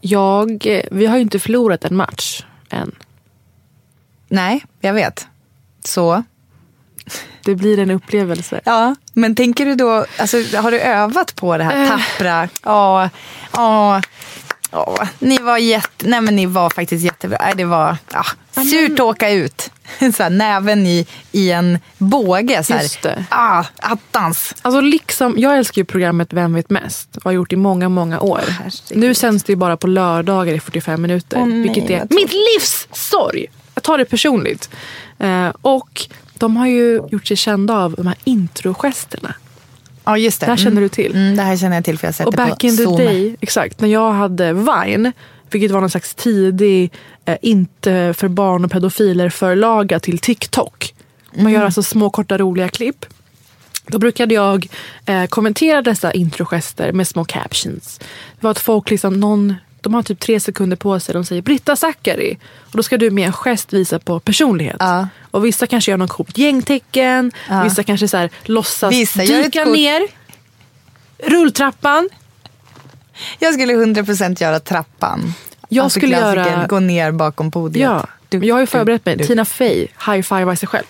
jag, 0.01 0.65
vi 0.91 1.07
har 1.07 1.17
ju 1.17 1.23
inte 1.23 1.39
förlorat 1.39 1.85
en 1.85 1.97
match 1.97 2.45
än. 2.71 2.93
Nej, 4.35 4.65
jag 4.81 4.93
vet. 4.95 5.27
Så. 5.85 6.23
Det 7.45 7.55
blir 7.55 7.79
en 7.79 7.91
upplevelse. 7.91 8.61
Ja, 8.65 8.95
men 9.13 9.35
tänker 9.35 9.67
du 9.67 9.75
då... 9.75 10.07
Alltså, 10.19 10.37
har 10.57 10.71
du 10.71 10.81
övat 10.81 11.37
på 11.37 11.59
det 11.59 11.65
här 11.65 11.83
Eh. 11.85 11.89
tappra? 11.89 12.49
Ja, 12.63 13.11
ja. 13.53 14.03
Ni 15.19 15.39
var 15.39 15.59
jätte... 15.59 16.07
Nej, 16.09 16.21
men 16.21 16.37
ni 16.37 16.47
var 16.47 16.71
faktiskt 16.71 17.05
jättebra. 17.05 17.39
Nej, 17.41 17.53
det 17.57 17.65
var 17.65 17.97
ja, 18.13 18.25
surt 18.63 18.93
att 18.93 19.01
åka 19.01 19.31
ut. 19.31 19.71
Så 20.17 20.23
här, 20.23 20.31
näven 20.31 20.87
i, 20.87 21.07
i 21.33 21.51
en 21.51 21.79
båge. 21.99 22.65
Så 22.65 22.73
här. 22.75 22.83
Just 22.83 23.03
det. 23.03 23.25
Ah, 23.29 23.65
attans. 23.77 24.55
Alltså 24.63 24.81
liksom, 24.81 25.35
jag 25.39 25.59
älskar 25.59 25.81
ju 25.81 25.85
programmet 25.85 26.33
Vem 26.33 26.55
vet 26.55 26.71
mest 26.71 27.17
och 27.17 27.25
har 27.25 27.33
gjort 27.33 27.53
i 27.53 27.57
många, 27.57 27.89
många 27.89 28.21
år. 28.21 28.41
herregud. 28.49 28.99
nu 29.03 29.15
sänds 29.15 29.45
det 29.45 29.53
ju 29.53 29.57
bara 29.57 29.77
på 29.77 29.87
lördagar 29.87 30.55
i 30.55 30.61
45 30.61 31.03
minuter. 31.03 31.39
Åh, 31.41 31.47
nej, 31.47 31.63
vilket 31.63 31.91
är 31.91 32.07
mitt 32.15 32.33
livs 32.33 32.89
sorg. 32.93 33.47
Jag 33.75 33.83
tar 33.85 33.99
det 33.99 34.05
personligt. 34.05 34.71
Eh, 35.19 35.49
och 35.63 36.07
de 36.39 36.57
har 36.57 36.67
ju 36.67 37.01
gjort 37.11 37.27
sig 37.27 37.37
kända 37.37 37.75
av 37.77 37.93
de 37.95 38.07
här 38.07 38.17
introgesterna. 38.25 39.35
Ja, 40.05 40.19
just 40.19 40.41
det. 40.41 40.47
Det 40.47 40.51
här 40.53 40.57
känner 40.57 40.81
du 40.81 40.89
till. 40.89 41.13
Mm, 41.15 41.37
det 41.37 41.43
här 41.43 41.57
känner 41.57 41.77
jag 41.77 41.85
till 41.85 41.99
för 41.99 42.07
jag 42.07 42.09
har 42.09 42.15
sett 42.15 42.27
Och 42.27 42.33
det 42.33 42.37
back 42.37 42.61
på 42.61 42.67
in 42.67 42.77
the 42.77 42.83
Zoom. 42.85 42.97
day, 42.97 43.37
exakt, 43.41 43.81
när 43.81 43.89
jag 43.89 44.13
hade 44.13 44.53
Vine, 44.53 45.13
vilket 45.51 45.71
var 45.71 45.81
någon 45.81 45.91
slags 45.91 46.15
tidig, 46.15 46.93
eh, 47.25 47.37
inte 47.43 48.15
för 48.17 48.29
barn 48.29 48.65
och 48.65 48.71
pedofiler 48.71 49.29
förlaga 49.31 50.01
till 50.01 50.19
TikTok. 50.19 50.95
Man 51.33 51.41
Mm. 51.41 51.53
gör 51.53 51.65
alltså 51.65 51.83
små 51.83 52.11
korta 52.11 52.39
roliga 52.39 52.69
klipp. 52.69 53.07
Då 53.87 53.99
brukade 53.99 54.35
jag 54.35 54.67
eh, 55.07 55.25
kommentera 55.27 55.83
dessa 55.83 56.13
introgester 56.13 56.93
med 56.93 57.09
små 57.09 57.25
captions. 57.25 57.99
Det 57.99 58.45
var 58.45 58.51
att 58.51 58.59
folk 58.59 58.91
liksom, 58.91 59.21
någon, 59.21 59.55
de 59.85 59.95
har 59.95 60.03
typ 60.03 60.21
tre 60.21 60.41
sekunder 60.41 60.77
på 60.77 61.01
sig. 61.01 61.13
De 61.13 61.25
säger 61.25 61.43
Britta 61.43 61.77
Zackari. 61.77 62.39
Och 62.71 62.77
då 62.77 62.83
ska 62.83 62.97
du 62.99 63.11
med 63.11 63.27
en 63.27 63.33
gest 63.33 63.73
visa 63.73 63.99
på 63.99 64.21
personlighet. 64.21 64.77
Ja. 64.79 65.09
Och 65.31 65.45
vissa 65.45 65.67
kanske 65.67 65.91
gör 65.91 65.99
någon 65.99 66.09
coolt 66.09 66.39
gängtecken. 66.39 67.33
Ja. 67.49 67.63
Vissa 67.63 67.83
kanske 67.83 68.09
så 68.09 68.17
här, 68.17 68.31
låtsas 68.45 68.93
Vissa 68.93 69.21
dyka 69.21 69.65
ner. 69.65 70.09
Rulltrappan. 71.19 72.09
Jag 73.39 73.55
skulle 73.55 73.73
100% 73.73 74.43
göra 74.43 74.61
trappan. 74.61 75.35
Jag 75.69 75.83
Alltså 75.85 76.01
skulle 76.01 76.17
göra- 76.17 76.67
Gå 76.67 76.81
ner 76.81 77.13
bakom 77.13 77.51
podiet. 77.51 77.83
Ja, 77.83 78.07
Du, 78.29 78.39
jag 78.47 78.55
har 78.55 78.61
ju 78.61 78.67
förberett 78.67 79.07
mig. 79.07 79.17
du. 79.17 79.25
Tina 79.27 79.45
Fey, 79.45 79.87
high-fivar 80.07 80.55
sig 80.55 80.69
själv. 80.69 80.85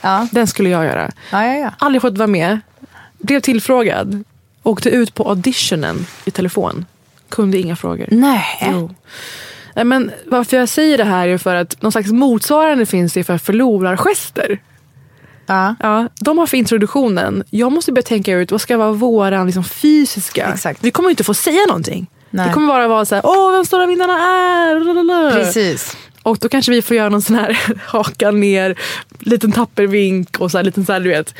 Ja. 0.00 0.28
Den 0.32 0.46
skulle 0.46 0.68
jag 0.68 0.84
göra. 0.84 1.10
Ja, 1.30 1.46
ja, 1.46 1.54
ja. 1.54 1.70
Aldrig 1.78 2.02
fått 2.02 2.18
vara 2.18 2.26
med. 2.26 2.60
Blev 3.18 3.40
tillfrågad. 3.40 4.24
Åkte 4.62 4.90
ut 4.90 5.14
på 5.14 5.28
auditionen 5.28 6.06
i 6.24 6.30
telefon. 6.30 6.84
Kunde 7.32 7.58
inga 7.58 7.76
frågor. 7.76 8.06
Nej. 8.10 8.44
Jo. 8.72 8.90
Nej, 9.74 9.84
Men 9.84 10.10
varför 10.26 10.56
jag 10.56 10.68
säger 10.68 10.98
det 10.98 11.04
här 11.04 11.28
är 11.28 11.38
för 11.38 11.54
att 11.54 11.82
någon 11.82 11.92
slags 11.92 12.10
motsvarande 12.12 12.86
finns 12.86 13.12
det 13.12 13.24
för 13.24 13.38
förlorargester. 13.38 14.60
Ja. 15.46 15.74
Ja, 15.80 16.08
de 16.20 16.38
har 16.38 16.46
för 16.46 16.56
introduktionen. 16.56 17.44
Jag 17.50 17.72
måste 17.72 17.92
börja 17.92 18.02
tänka 18.02 18.32
ut 18.32 18.50
vad 18.52 18.60
ska 18.60 18.76
vara 18.76 18.92
våran 18.92 19.46
liksom, 19.46 19.64
fysiska. 19.64 20.52
Exakt. 20.54 20.84
Vi 20.84 20.90
kommer 20.90 21.10
inte 21.10 21.24
få 21.24 21.34
säga 21.34 21.66
någonting. 21.68 22.10
Nej. 22.30 22.46
Det 22.46 22.52
kommer 22.52 22.66
bara 22.66 22.88
vara 22.88 23.04
så 23.04 23.14
här, 23.14 23.26
åh 23.26 23.52
vem 23.52 23.64
stora 23.64 23.86
vinnarna 23.86 24.12
är. 24.12 25.32
Precis. 25.32 25.96
Och 26.22 26.38
då 26.40 26.48
kanske 26.48 26.72
vi 26.72 26.82
får 26.82 26.96
göra 26.96 27.08
någon 27.08 27.22
sån 27.22 27.36
här 27.36 27.58
haka 27.86 28.30
ner, 28.30 28.78
liten 29.18 29.52
tappervink 29.52 30.38
och 30.40 30.50
så 30.50 30.58
här, 30.58 30.64
liten 30.64 30.86
så 30.86 30.92
här, 30.92 31.00
du 31.00 31.08
vet, 31.08 31.34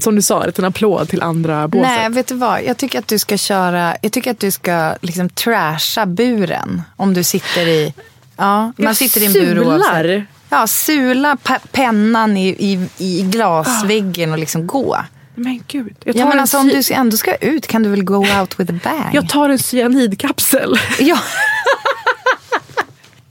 som 0.00 0.16
du 0.16 0.22
sa, 0.22 0.44
en 0.58 0.64
applåd 0.64 1.08
till 1.08 1.22
andra 1.22 1.68
båset. 1.68 1.88
Nej, 1.88 2.08
vet 2.10 2.26
du 2.26 2.34
vad? 2.34 2.62
Jag 2.64 2.76
tycker 2.76 2.98
att 2.98 3.08
du 3.08 3.18
ska 3.18 3.36
köra, 3.36 3.96
jag 4.02 4.12
tycker 4.12 4.30
att 4.30 4.40
du 4.40 4.50
ska 4.50 4.94
liksom 5.00 5.28
trasha 5.28 6.06
buren. 6.06 6.82
Om 6.96 7.14
du 7.14 7.24
sitter 7.24 7.66
i, 7.66 7.94
ja, 8.36 8.62
man 8.62 8.74
Jag 8.76 8.96
sitter 8.96 9.20
i 9.20 9.26
en 9.26 9.32
bur 9.32 9.58
oavsett. 9.66 9.86
sular. 9.96 10.26
Ja, 10.48 10.66
sula 10.66 11.34
pe- 11.44 11.60
pennan 11.72 12.36
i, 12.36 12.48
i, 12.48 12.88
i 12.98 13.22
glasväggen 13.22 14.32
och 14.32 14.38
liksom 14.38 14.66
gå. 14.66 14.98
Men 15.34 15.62
gud. 15.68 15.94
Jag 16.04 16.14
tar, 16.14 16.20
Ja, 16.20 16.26
men 16.26 16.32
en, 16.36 16.40
alltså, 16.40 16.58
om 16.58 16.68
du 16.68 16.82
ändå 16.92 17.16
ska 17.16 17.34
ut 17.34 17.66
kan 17.66 17.82
du 17.82 17.88
väl 17.88 18.04
go 18.04 18.26
out 18.40 18.60
with 18.60 18.74
a 18.74 18.78
bang? 18.84 19.10
jag 19.14 19.28
tar 19.28 19.48
en 19.50 19.58
cyanidkapsel. 19.58 20.78
Ja. 20.98 21.18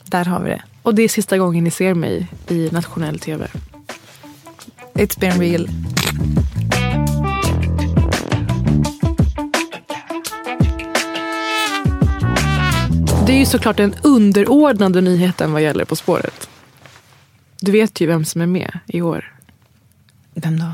Där 0.05 0.25
har 0.25 0.39
vi 0.39 0.49
det. 0.49 0.61
Och 0.83 0.95
det 0.95 1.01
är 1.01 1.09
sista 1.09 1.37
gången 1.37 1.63
ni 1.63 1.71
ser 1.71 1.93
mig 1.93 2.27
i 2.47 2.69
nationell 2.71 3.19
tv. 3.19 3.47
It's 4.93 5.19
been 5.19 5.39
real. 5.39 5.69
Det 13.25 13.33
är 13.33 13.39
ju 13.39 13.45
såklart 13.45 13.77
den 13.77 13.95
underordnade 14.03 15.01
nyheten 15.01 15.53
vad 15.53 15.61
gäller 15.61 15.85
På 15.85 15.95
spåret. 15.95 16.49
Du 17.59 17.71
vet 17.71 18.01
ju 18.01 18.07
vem 18.07 18.25
som 18.25 18.41
är 18.41 18.45
med 18.45 18.79
i 18.87 19.01
år. 19.01 19.35
Vem 20.33 20.59
då? 20.59 20.73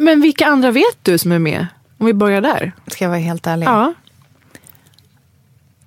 Men 0.00 0.20
vilka 0.20 0.46
andra 0.46 0.70
vet 0.70 0.98
du 1.02 1.18
som 1.18 1.32
är 1.32 1.38
med? 1.38 1.66
Om 1.98 2.06
vi 2.06 2.14
börjar 2.14 2.40
där. 2.40 2.72
Ska 2.86 3.04
jag 3.04 3.08
vara 3.10 3.20
helt 3.20 3.46
ärlig? 3.46 3.66
Ja. 3.66 3.94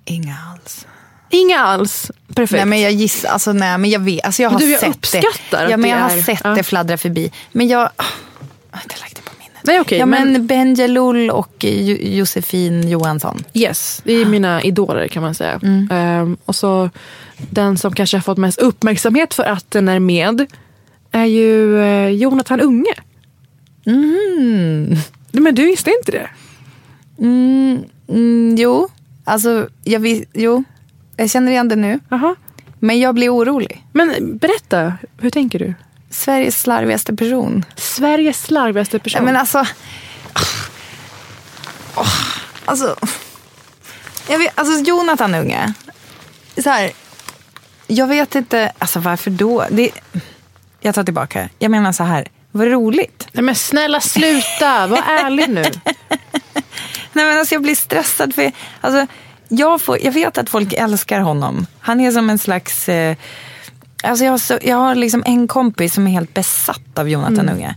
Inga 0.04 0.36
alls. 0.52 0.86
Inga 1.40 1.58
alls. 1.60 2.10
Perfekt. 2.34 2.52
Nej 2.58 2.64
men 2.64 2.80
jag 2.80 2.92
gissar, 2.92 3.28
alltså 3.28 3.52
nej 3.52 3.78
men 3.78 3.90
jag 3.90 4.00
vet, 4.00 4.24
alltså 4.24 4.42
jag 4.42 4.50
har 4.50 4.58
du, 4.58 4.70
jag 4.70 4.80
sett 4.80 4.88
uppskattar 4.96 5.64
det. 5.64 5.70
Ja 5.70 5.76
men 5.76 5.90
jag 5.90 5.98
har 5.98 6.10
är- 6.16 6.22
sett 6.22 6.40
ja. 6.44 6.50
det 6.50 6.62
fladdra 6.62 6.96
förbi. 6.98 7.32
Men 7.52 7.68
jag, 7.68 7.80
jag 7.80 8.04
har 8.70 8.82
inte 8.82 8.94
lagt 9.00 9.16
det 9.16 9.22
på 9.22 9.30
minnet. 9.38 9.60
Nej, 9.64 9.80
okej, 9.80 9.98
ja 9.98 10.06
men, 10.06 10.32
men- 10.32 10.46
Ben 10.46 10.74
Jalloul 10.74 11.30
och 11.30 11.54
Jo- 11.60 11.96
Josefin 12.00 12.88
Johansson. 12.88 13.44
Yes, 13.54 14.00
det 14.04 14.12
är 14.12 14.24
mina 14.26 14.62
idoler 14.62 15.08
kan 15.08 15.22
man 15.22 15.34
säga. 15.34 15.60
Mm. 15.62 15.88
Ehm, 15.92 16.36
och 16.44 16.56
så 16.56 16.90
den 17.50 17.78
som 17.78 17.94
kanske 17.94 18.16
har 18.16 18.22
fått 18.22 18.38
mest 18.38 18.58
uppmärksamhet 18.58 19.34
för 19.34 19.44
att 19.44 19.70
den 19.70 19.88
är 19.88 19.98
med 19.98 20.46
är 21.12 21.24
ju 21.24 21.80
eh, 21.82 22.08
Jonathan 22.08 22.60
Unge. 22.60 22.94
Mm. 23.86 24.96
Men 25.32 25.54
du 25.54 25.64
visste 25.66 25.90
inte 25.90 26.12
det? 26.12 26.28
Mm, 27.18 27.84
mm, 28.08 28.56
jo, 28.58 28.88
alltså 29.24 29.68
jag, 29.84 30.00
vis, 30.00 30.24
jo, 30.34 30.64
jag 31.16 31.30
känner 31.30 31.52
igen 31.52 31.68
det 31.68 31.76
nu. 31.76 32.00
Jaha. 32.08 32.36
Men 32.78 33.00
jag 33.00 33.14
blir 33.14 33.34
orolig. 33.34 33.84
Men 33.92 34.38
berätta, 34.38 34.92
hur 35.18 35.30
tänker 35.30 35.58
du? 35.58 35.74
Sveriges 36.10 36.60
slarvigaste 36.60 37.16
person. 37.16 37.64
Sveriges 37.76 38.42
slarvigaste 38.42 38.98
person. 38.98 39.24
Men 39.24 39.36
alltså... 39.36 39.66
Åh, 41.96 42.14
alltså... 42.64 42.96
Jag 44.28 44.38
vet, 44.38 44.58
alltså 44.58 44.82
Jonathan 44.82 45.34
Unge. 45.34 45.72
Så 46.62 46.70
här, 46.70 46.90
jag 47.86 48.06
vet 48.06 48.34
inte, 48.34 48.72
alltså 48.78 49.00
varför 49.00 49.30
då? 49.30 49.66
Det, 49.70 49.90
jag 50.80 50.94
tar 50.94 51.04
tillbaka. 51.04 51.48
Jag 51.58 51.70
menar 51.70 51.92
så 51.92 52.04
här, 52.04 52.28
vad 52.50 52.68
roligt. 52.68 53.28
Nej, 53.32 53.44
men 53.44 53.54
snälla 53.54 54.00
sluta, 54.00 54.86
var 54.86 54.98
ärlig 55.06 55.48
nu. 55.48 55.64
Nej 57.12 57.26
men 57.26 57.38
alltså 57.38 57.54
jag 57.54 57.62
blir 57.62 57.74
stressad 57.74 58.34
för, 58.34 58.52
alltså 58.80 59.06
jag, 59.48 59.80
får, 59.80 59.98
jag 60.02 60.12
vet 60.12 60.38
att 60.38 60.50
folk 60.50 60.72
älskar 60.72 61.20
honom. 61.20 61.66
Han 61.80 62.00
är 62.00 62.10
som 62.10 62.30
en 62.30 62.38
slags... 62.38 62.88
Eh, 62.88 63.16
alltså 64.02 64.24
jag, 64.24 64.32
har 64.32 64.38
så, 64.38 64.58
jag 64.62 64.76
har 64.76 64.94
liksom 64.94 65.22
en 65.26 65.48
kompis 65.48 65.94
som 65.94 66.06
är 66.06 66.10
helt 66.10 66.34
besatt 66.34 66.98
av 66.98 67.08
Jonathan 67.08 67.48
Unge. 67.48 67.74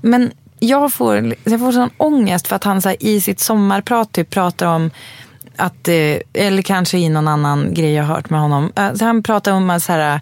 Men 0.00 0.32
jag 0.58 0.92
får, 0.92 1.34
jag 1.44 1.60
får 1.60 1.72
sån 1.72 1.90
ångest 1.96 2.46
för 2.46 2.56
att 2.56 2.64
han 2.64 2.82
så 2.82 2.88
här, 2.88 2.96
i 3.00 3.20
sitt 3.20 3.40
sommarprat 3.40 4.12
typ 4.12 4.30
pratar 4.30 4.66
om 4.66 4.90
att, 5.56 5.88
eh, 5.88 6.16
eller 6.32 6.62
kanske 6.62 6.98
i 6.98 7.08
någon 7.08 7.28
annan 7.28 7.74
grej 7.74 7.92
jag 7.92 8.04
har 8.04 8.14
hört 8.14 8.30
med 8.30 8.40
honom. 8.40 8.72
Alltså 8.74 9.04
han 9.04 9.22
pratar 9.22 9.52
om 9.52 9.70
att 9.70 9.82
så 9.82 9.92
här, 9.92 10.20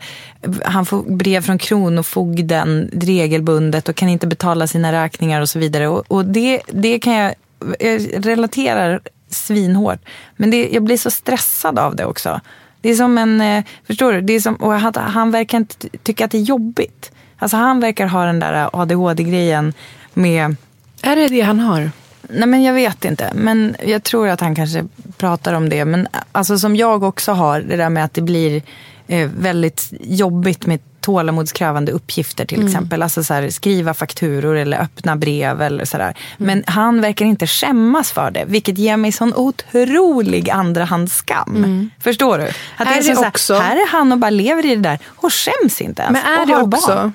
han 0.65 0.87
får 0.87 1.03
brev 1.17 1.43
från 1.43 1.59
Kronofogden 1.59 2.91
regelbundet 2.93 3.89
och 3.89 3.97
kan 3.97 4.09
inte 4.09 4.27
betala 4.27 4.67
sina 4.67 4.93
räkningar 4.93 5.41
och 5.41 5.49
så 5.49 5.59
vidare. 5.59 5.89
Och, 5.89 6.05
och 6.09 6.25
det, 6.25 6.61
det 6.67 6.99
kan 6.99 7.13
jag, 7.13 7.35
jag 7.81 8.27
relaterar 8.27 9.01
svinhårt. 9.31 9.99
Men 10.37 10.51
det, 10.51 10.69
jag 10.69 10.83
blir 10.83 10.97
så 10.97 11.11
stressad 11.11 11.79
av 11.79 11.97
det 11.97 12.05
också. 12.05 12.41
Det 12.81 12.91
är 12.91 12.95
som 12.95 13.19
en, 13.19 13.41
eh, 13.41 13.65
förstår 13.87 14.13
du? 14.13 14.21
Det 14.21 14.33
är 14.33 14.41
som, 14.41 14.55
och 14.55 14.73
han, 14.73 14.95
han 14.95 15.31
verkar 15.31 15.59
inte 15.59 15.89
tycka 16.03 16.25
att 16.25 16.31
det 16.31 16.39
är 16.39 16.43
jobbigt. 16.43 17.13
Alltså 17.39 17.57
han 17.57 17.81
verkar 17.81 18.07
ha 18.07 18.25
den 18.25 18.41
där 18.41 18.71
ADHD-grejen 18.73 19.73
med 20.15 20.57
Är 21.03 21.17
det 21.17 21.29
det 21.29 21.41
han 21.41 21.61
har? 21.61 21.91
Nej 22.23 22.49
men 22.49 22.63
jag 22.63 22.75
vet 22.75 23.05
inte. 23.05 23.33
Men 23.35 23.77
jag 23.87 24.03
tror 24.03 24.29
att 24.29 24.41
han 24.41 24.55
kanske 24.55 24.85
pratar 25.17 25.55
om 25.55 25.69
det. 25.69 25.85
Men 25.85 26.09
alltså 26.33 26.59
som 26.59 26.77
jag 26.77 27.03
också 27.03 27.33
har, 27.33 27.61
det 27.61 27.77
där 27.77 27.91
med 27.91 28.05
att 28.05 28.15
det 28.15 28.23
blir 28.23 28.63
eh, 29.09 29.29
väldigt 29.39 29.89
jobbigt 30.01 30.67
med 30.67 30.81
tålamodskrävande 31.01 31.93
uppgifter 31.93 32.45
till 32.45 32.67
exempel. 32.67 33.03
Alltså 33.03 33.25
så 33.25 33.35
här, 33.35 33.51
skriva 33.51 33.95
fakturor 33.95 34.57
eller 34.57 34.79
öppna 34.83 35.17
brev 35.17 35.63
eller 35.63 35.85
sådär. 35.85 36.15
Men 36.37 36.65
han 36.67 37.01
verkar 37.01 37.25
inte 37.27 37.47
skämmas 37.47 38.13
för 38.13 38.31
det. 38.31 38.45
Vilket 38.47 38.79
ger 38.79 38.97
mig 38.97 39.13
sån 39.13 39.35
otrolig 39.35 40.51
andrahandsskam. 40.51 41.91
Förstår 42.01 42.39
du? 42.39 42.45
Att 42.77 42.89
Är 42.89 42.97
är 42.99 43.03
så 43.03 43.09
det 43.09 43.15
så 43.17 43.23
här, 43.23 43.29
också- 43.29 43.55
här 43.59 43.77
är 43.77 43.89
han 43.89 44.13
och 44.13 44.19
bara 44.19 44.31
lever 44.31 44.67
i 44.67 44.69
det 44.77 44.83
där 44.83 44.99
och 45.17 45.33
skäms 45.33 45.81
inte 45.81 46.03
ens. 46.03 46.13
Men 46.13 46.33
är 46.39 46.41
och 46.41 46.47
det, 46.69 46.77
också, 46.77 46.95
barn. 46.95 47.13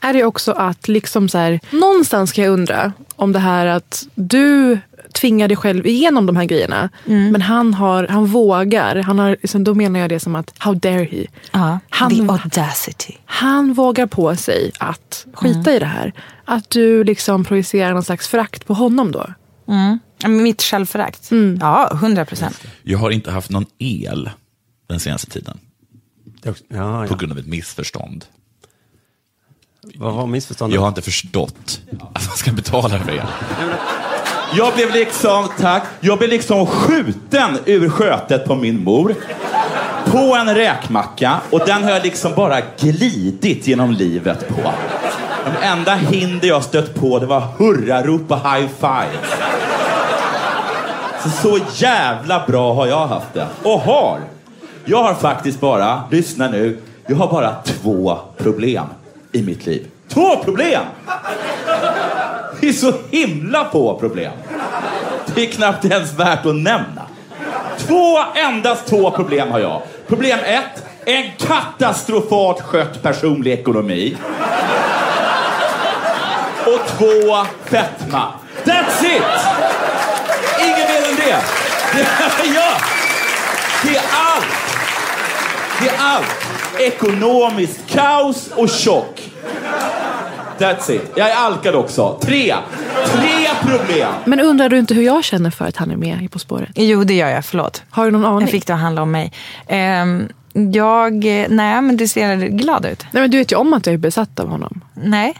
är 0.00 0.12
det 0.12 0.24
också 0.24 0.52
att 0.52 0.88
liksom 0.88 1.28
så 1.28 1.38
här, 1.38 1.60
någonstans 1.70 2.32
kan 2.32 2.44
jag 2.44 2.52
undra 2.52 2.92
om 3.16 3.32
det 3.32 3.38
här 3.38 3.66
att 3.66 4.06
du 4.14 4.78
tvingar 5.14 5.48
dig 5.48 5.56
själv 5.56 5.86
igenom 5.86 6.26
de 6.26 6.36
här 6.36 6.44
grejerna. 6.44 6.88
Mm. 7.06 7.32
Men 7.32 7.42
han, 7.42 7.74
har, 7.74 8.06
han 8.06 8.26
vågar. 8.26 8.96
Han 8.96 9.18
har, 9.18 9.30
liksom, 9.30 9.64
då 9.64 9.74
menar 9.74 10.00
jag 10.00 10.08
det 10.10 10.20
som 10.20 10.36
att, 10.36 10.52
how 10.58 10.74
dare 10.74 11.04
he? 11.04 11.24
Ja, 11.52 11.78
Han- 11.90 12.10
the 12.10 12.20
audacity. 12.32 13.14
Han 13.24 13.72
vågar 13.72 14.06
på 14.06 14.36
sig 14.36 14.72
att 14.78 15.26
skita 15.34 15.72
i 15.72 15.78
det 15.78 15.86
här. 15.86 16.12
Att 16.44 16.70
du 16.70 17.04
liksom 17.04 17.44
projicerar 17.44 17.92
någon 17.92 18.02
slags 18.04 18.28
förakt 18.28 18.66
på 18.66 18.74
honom 18.74 19.12
då. 19.12 19.26
Men 20.22 20.42
Mitt 20.42 20.62
självförakt. 20.62 21.30
Ja, 21.60 21.90
hundra 22.00 22.24
procent. 22.24 22.60
Jag 22.82 22.98
har 22.98 23.10
inte 23.10 23.30
haft 23.30 23.50
någon 23.50 23.66
el 23.78 24.30
den 24.88 25.00
senaste 25.00 25.30
tiden 25.30 25.58
Ja, 26.42 26.52
ja. 26.68 27.06
på 27.08 27.14
grund 27.16 27.32
av 27.32 27.38
ett 27.38 27.46
missförstånd. 27.46 28.24
Vad 29.94 30.14
var 30.14 30.26
missförståndet? 30.26 30.74
Jag 30.74 30.80
har 30.80 30.88
inte 30.88 31.02
förstått 31.02 31.80
att 32.14 32.26
man 32.28 32.36
ska 32.36 32.52
betala 32.52 32.98
för 32.98 33.12
el. 33.12 33.26
Jag 34.56 34.74
blev 34.74 34.92
liksom, 34.92 35.48
tack, 35.60 35.82
jag 36.00 36.18
blev 36.18 36.30
liksom 36.30 36.66
skjuten 36.66 37.58
ur 37.64 37.88
skötet 37.88 38.44
på 38.44 38.54
min 38.54 38.84
mor. 38.84 39.14
På 40.04 40.18
en 40.18 40.54
räkmacka 40.54 41.40
och 41.50 41.60
den 41.66 41.84
har 41.84 41.90
jag 41.90 42.02
liksom 42.02 42.34
bara 42.34 42.60
glidit 42.80 43.66
genom 43.66 43.90
livet 43.90 44.48
på. 44.48 44.72
De 45.44 45.66
enda 45.66 45.94
hinder 45.94 46.48
jag 46.48 46.64
stött 46.64 46.94
på 46.94 47.18
det 47.18 47.26
var 47.26 47.40
hurrarop 47.40 48.30
och 48.30 48.36
high 48.36 48.68
five. 48.80 49.18
Så, 51.22 51.30
så 51.30 51.58
jävla 51.74 52.46
bra 52.46 52.74
har 52.74 52.86
jag 52.86 53.06
haft 53.06 53.34
det. 53.34 53.46
Och 53.62 53.80
har. 53.80 54.20
Jag 54.84 55.02
har 55.02 55.14
faktiskt 55.14 55.60
bara, 55.60 56.02
lyssna 56.10 56.48
nu, 56.48 56.78
jag 57.06 57.16
har 57.16 57.28
bara 57.28 57.54
två 57.64 58.18
problem 58.38 58.84
i 59.32 59.42
mitt 59.42 59.66
liv. 59.66 59.86
Två 60.08 60.36
problem! 60.36 60.82
Det 62.60 62.68
är 62.68 62.72
så 62.72 62.92
himla 63.10 63.70
få 63.70 63.98
problem. 63.98 64.32
Det 65.34 65.42
är 65.42 65.52
knappt 65.52 65.84
ens 65.84 66.12
värt 66.12 66.46
att 66.46 66.54
nämna. 66.54 67.02
Två, 67.78 68.18
endast 68.34 68.86
två 68.86 69.10
problem 69.10 69.50
har 69.50 69.58
jag. 69.58 69.82
Problem 70.08 70.38
ett, 70.44 70.84
en 71.04 71.30
katastrofalt 71.38 72.60
skött 72.60 73.02
personlig 73.02 73.52
ekonomi. 73.52 74.16
Och 76.66 76.80
två, 76.98 77.46
fetma. 77.64 78.32
That's 78.64 79.04
it! 79.04 79.22
Inget 80.60 80.88
mer 80.88 81.10
än 81.10 81.16
det. 81.16 81.42
Det, 81.92 82.06
ja. 82.54 82.72
det 83.82 83.96
är 83.96 84.02
allt. 84.12 84.46
Det 85.80 85.88
är 85.88 85.98
allt. 85.98 86.49
Ekonomiskt 86.80 87.86
kaos 87.90 88.50
och 88.56 88.68
tjock. 88.68 89.30
That's 90.58 90.90
it. 90.90 91.12
Jag 91.16 91.30
är 91.30 91.34
alkad 91.36 91.74
också. 91.74 92.18
Tre. 92.22 92.54
Tre 93.06 93.48
problem. 93.62 94.12
Men 94.24 94.40
undrar 94.40 94.68
du 94.68 94.78
inte 94.78 94.94
hur 94.94 95.02
jag 95.02 95.24
känner 95.24 95.50
för 95.50 95.64
att 95.64 95.76
han 95.76 95.90
är 95.90 95.96
med 95.96 96.22
i 96.22 96.28
På 96.28 96.38
spåret? 96.38 96.70
Jo, 96.74 97.04
det 97.04 97.14
gör 97.14 97.28
jag. 97.28 97.44
Förlåt. 97.44 97.82
Har 97.90 98.04
du 98.04 98.10
någon 98.10 98.24
aning? 98.24 98.40
Jag 98.40 98.50
fick 98.50 98.66
det 98.66 98.74
att 98.74 98.80
handla 98.80 99.02
om 99.02 99.10
mig. 99.10 99.32
Ehm, 99.68 100.28
jag, 100.52 101.24
nej 101.48 101.82
men 101.82 101.96
du 101.96 102.08
ser 102.08 102.36
glad 102.36 102.86
ut. 102.86 103.06
Nej, 103.10 103.20
men 103.22 103.30
du 103.30 103.38
vet 103.38 103.52
ju 103.52 103.56
om 103.56 103.72
att 103.72 103.86
jag 103.86 103.94
är 103.94 103.98
besatt 103.98 104.40
av 104.40 104.48
honom. 104.48 104.80
Nej. 104.94 105.34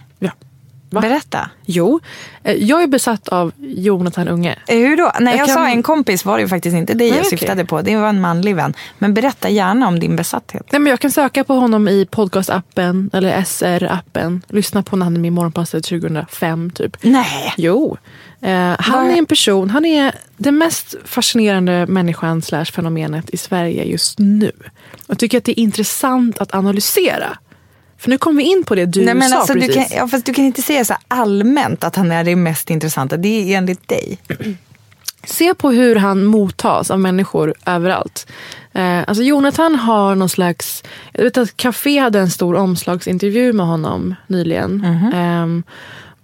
Va? 0.90 1.00
berätta. 1.00 1.50
Jo, 1.64 2.00
eh, 2.44 2.54
jag 2.54 2.82
är 2.82 2.86
besatt 2.86 3.28
av 3.28 3.52
Jonathan 3.58 4.28
Unge. 4.28 4.58
Eh, 4.68 4.76
Hur 4.78 4.96
då? 4.96 5.12
När 5.20 5.30
jag, 5.32 5.40
Jag 5.40 5.46
kan- 5.46 5.54
sa 5.54 5.68
en 5.68 5.82
kompis 5.82 6.24
var 6.24 6.36
det 6.36 6.42
ju 6.42 6.48
faktiskt 6.48 6.76
inte 6.76 6.94
dig 6.94 7.08
jag 7.08 7.16
okej. 7.18 7.30
syftade 7.38 7.64
på. 7.64 7.82
Det 7.82 7.96
var 7.96 8.08
en 8.08 8.20
manlig 8.20 8.56
vän. 8.56 8.74
Men 8.98 9.14
berätta 9.14 9.48
gärna 9.48 9.88
om 9.88 10.00
din 10.00 10.16
besatthet. 10.16 10.66
Nej, 10.72 10.80
men 10.80 10.90
jag 10.90 11.00
kan 11.00 11.10
söka 11.10 11.44
på 11.44 11.54
honom 11.54 11.88
i 11.88 12.06
podcastappen 12.10 13.10
eller 13.12 13.32
SR-appen. 13.42 14.40
Lyssna 14.48 14.82
på 14.82 14.96
när 14.96 15.04
han 15.06 15.14
är 15.16 15.20
med 15.20 15.28
i 15.28 15.30
Morgonpasset 15.30 15.84
2005 15.84 16.70
typ. 16.70 16.96
Nej. 17.02 17.54
Jo. 17.56 17.96
Eh, 18.42 18.74
han 18.78 19.10
är 19.10 19.16
en 19.18 19.26
person, 19.26 19.70
han 19.70 19.84
är 19.84 20.12
den 20.36 20.58
mest 20.58 20.94
fascinerande 21.04 21.86
människan 21.86 22.42
slash 22.42 22.64
fenomenet 22.64 23.30
i 23.30 23.36
Sverige 23.36 23.84
just 23.84 24.18
nu. 24.18 24.52
Jag 25.06 25.18
tycker 25.18 25.38
att 25.38 25.44
det 25.44 25.60
är 25.60 25.62
intressant 25.62 26.38
att 26.38 26.54
analysera. 26.54 27.38
För 28.00 28.10
nu 28.10 28.18
kommer 28.18 28.42
vi 28.42 28.48
in 28.48 28.64
på 28.64 28.74
det 28.74 28.86
du 28.86 29.04
Nej, 29.04 29.14
men 29.14 29.28
sa 29.28 29.36
alltså, 29.36 29.54
du, 29.54 29.60
precis. 29.60 29.88
kan, 29.88 29.98
ja, 29.98 30.08
fast 30.08 30.26
du 30.26 30.34
kan 30.34 30.44
inte 30.44 30.62
säga 30.62 30.84
så 30.84 30.94
allmänt 31.08 31.84
att 31.84 31.96
han 31.96 32.12
är 32.12 32.24
det 32.24 32.36
mest 32.36 32.70
intressanta. 32.70 33.16
Det 33.16 33.52
är 33.52 33.58
enligt 33.58 33.88
dig. 33.88 34.18
Se 35.24 35.54
på 35.54 35.70
hur 35.70 35.96
han 35.96 36.24
mottas 36.24 36.90
av 36.90 37.00
människor 37.00 37.54
överallt. 37.66 38.26
Eh, 38.72 38.98
alltså 38.98 39.22
Jonathan 39.22 39.74
har 39.74 40.14
någon 40.14 40.28
slags... 40.28 40.82
Jag 41.12 41.24
vet 41.24 41.38
att 41.38 41.56
Café 41.56 41.98
hade 41.98 42.20
en 42.20 42.30
stor 42.30 42.54
omslagsintervju 42.54 43.52
med 43.52 43.66
honom 43.66 44.14
nyligen. 44.26 44.76
Mhm. 44.76 45.12
Ehm, 45.14 45.62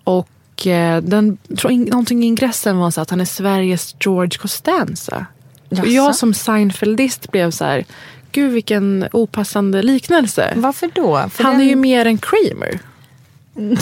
och 0.04 0.66
eh, 0.66 1.02
den, 1.02 1.38
någonting 1.68 2.24
i 2.24 2.26
ingressen 2.26 2.78
var 2.78 2.90
så 2.90 3.00
att 3.00 3.10
han 3.10 3.20
är 3.20 3.24
Sveriges 3.24 3.96
George 4.00 4.38
Costanza. 4.38 5.26
Och 5.70 5.86
jag 5.86 6.16
som 6.16 6.34
Seinfeldist 6.34 7.32
blev 7.32 7.50
så 7.50 7.64
här... 7.64 7.84
Gud 8.32 8.52
vilken 8.52 9.08
opassande 9.12 9.82
liknelse. 9.82 10.52
Varför 10.56 10.90
då? 10.94 11.28
För 11.30 11.44
Han 11.44 11.52
den- 11.52 11.60
är 11.62 11.64
ju 11.70 11.76
mer 11.76 12.06
än 12.06 12.18
Kramer. 12.18 12.78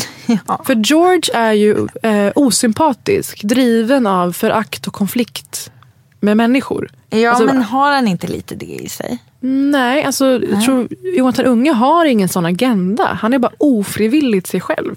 Ja. 0.47 0.63
För 0.67 0.75
George 0.75 1.35
är 1.35 1.53
ju 1.53 1.87
eh, 2.03 2.33
osympatisk, 2.35 3.43
driven 3.45 4.07
av 4.07 4.33
förakt 4.33 4.87
och 4.87 4.93
konflikt 4.95 5.71
med 6.21 6.37
människor. 6.37 6.91
Ja, 7.11 7.31
Alltså, 7.31 7.45
men 7.45 7.63
har 7.63 7.93
han 7.93 8.09
inte 8.09 8.27
lite 8.27 8.55
det 8.55 8.67
i 8.67 8.89
sig? 8.89 9.19
Nej, 9.41 10.05
alltså, 10.05 10.25
jag 10.51 10.65
tror 10.65 10.89
Jonathan 11.17 11.45
Unge 11.47 11.73
har 11.73 12.05
ingen 12.05 12.29
sån 12.29 12.47
agenda. 12.47 13.19
Han 13.21 13.33
är 13.35 13.39
bara 13.39 13.53
ofrivilligt 13.59 14.47
sig 14.47 14.61
själv. 14.61 14.97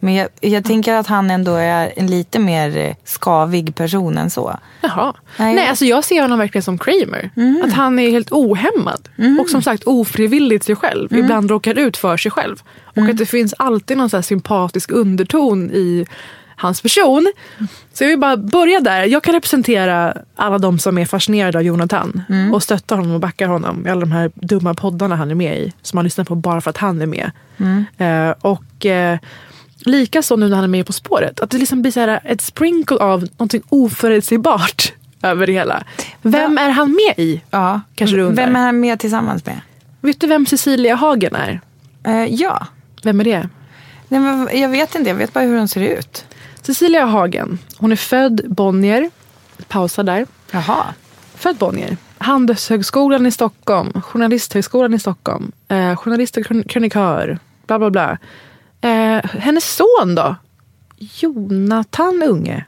Men 0.00 0.14
jag, 0.14 0.28
jag 0.40 0.64
tänker 0.64 0.94
att 0.94 1.06
han 1.06 1.30
ändå 1.30 1.54
är 1.54 1.92
en 1.96 2.06
lite 2.06 2.38
mer 2.38 2.76
eh, 2.76 2.94
skavig 3.04 3.74
person 3.74 4.18
än 4.18 4.30
så. 4.30 4.58
Jaha. 4.80 5.14
Nej. 5.36 5.54
Nej, 5.54 5.66
alltså 5.68 5.84
jag 5.84 6.04
ser 6.04 6.22
honom 6.22 6.38
verkligen 6.38 6.62
som 6.62 6.78
Kramer. 6.78 7.30
Att 7.64 7.72
han 7.72 7.98
är 7.98 8.10
helt 8.10 8.32
ohämmad. 8.32 9.08
Och 9.40 9.48
som 9.50 9.62
sagt 9.62 9.84
ofrivilligt 9.84 10.64
sig 10.64 10.76
själv. 10.76 11.12
Ibland 11.16 11.50
råkar 11.50 11.78
ut 11.78 11.96
för 11.96 12.16
sig 12.16 12.30
själv. 12.30 12.62
Och 12.84 13.02
att 13.08 13.16
det 13.18 13.26
finns 13.26 13.54
alltid 13.58 13.96
någon 13.96 14.10
så 14.10 14.22
sympatisk 14.22 14.90
underton 14.90 15.70
i 15.70 16.06
hans 16.58 16.82
person. 16.82 17.32
Så 17.92 18.04
jag 18.04 18.08
vill 18.08 18.18
bara 18.18 18.36
börja 18.36 18.80
där. 18.80 19.04
Jag 19.04 19.22
kan 19.22 19.34
representera 19.34 20.16
alla 20.36 20.58
de 20.58 20.78
som 20.78 20.98
är 20.98 21.04
fascinerade 21.06 21.58
av 21.58 21.64
Jonathan. 21.64 22.22
Och 22.52 22.62
stöttar 22.62 22.96
honom 22.96 23.12
och 23.14 23.20
backar 23.20 23.48
honom 23.48 23.86
i 23.86 23.90
alla 23.90 24.00
de 24.00 24.12
här 24.12 24.30
dumma 24.34 24.74
poddarna 24.74 25.16
han 25.16 25.30
är 25.30 25.34
med 25.34 25.58
i. 25.58 25.72
Som 25.82 25.96
man 25.96 26.04
lyssnar 26.04 26.24
på 26.24 26.34
bara 26.34 26.60
för 26.60 26.70
att 26.70 26.76
han 26.76 27.02
är 27.02 27.06
med. 27.06 27.30
Eh, 27.98 28.34
och 28.40 28.86
eh, 28.86 29.18
Likaså 29.80 30.36
nu 30.36 30.48
när 30.48 30.56
han 30.56 30.64
är 30.64 30.68
med 30.68 30.86
På 30.86 30.92
spåret. 30.92 31.40
Att 31.40 31.50
det 31.50 31.58
liksom 31.58 31.82
blir 31.82 31.92
så 31.92 32.00
här 32.00 32.20
ett 32.24 32.40
sprinkle 32.40 32.96
av 32.96 33.20
någonting 33.20 33.62
oförutsägbart 33.68 34.92
över 35.22 35.46
det 35.46 35.52
hela. 35.52 35.84
Vem 36.22 36.58
är 36.58 36.70
han 36.70 36.90
med 36.90 37.24
i? 37.24 37.42
Ja. 37.50 37.80
Kanske 37.94 38.16
du 38.16 38.22
undrar. 38.22 38.46
Vem 38.46 38.56
är 38.56 38.60
han 38.60 38.80
med 38.80 39.00
tillsammans 39.00 39.46
med? 39.46 39.60
Vet 40.00 40.20
du 40.20 40.26
vem 40.26 40.46
Cecilia 40.46 40.94
Hagen 40.94 41.34
är? 41.34 41.60
Eh, 42.04 42.24
ja. 42.34 42.66
Vem 43.02 43.20
är 43.20 43.24
det? 43.24 43.48
Nej, 44.08 44.20
men 44.20 44.60
jag 44.60 44.68
vet 44.68 44.94
inte, 44.94 45.10
jag 45.10 45.16
vet 45.16 45.32
bara 45.32 45.44
hur 45.44 45.58
hon 45.58 45.68
ser 45.68 45.80
ut. 45.98 46.24
Cecilia 46.68 47.04
Hagen. 47.06 47.58
Hon 47.78 47.92
är 47.92 47.96
född 47.96 48.40
Bonnier. 48.48 49.10
Pausa 49.68 50.02
där. 50.02 50.26
Jaha. 50.50 50.84
Född 51.34 51.56
Bonnier. 51.56 51.96
Handelshögskolan 52.18 53.26
i 53.26 53.30
Stockholm, 53.30 54.00
Journalisthögskolan 54.02 54.94
i 54.94 54.98
Stockholm, 54.98 55.52
eh, 55.68 55.96
journalist 55.96 56.36
och 56.36 56.42
krön- 56.46 56.68
krönikör, 56.68 57.38
bla 57.66 57.78
bla 57.78 57.90
bla. 57.90 58.18
Eh, 58.80 59.24
hennes 59.24 59.74
son 59.76 60.14
då? 60.14 60.36
Jonathan 60.96 62.22
Unge. 62.22 62.64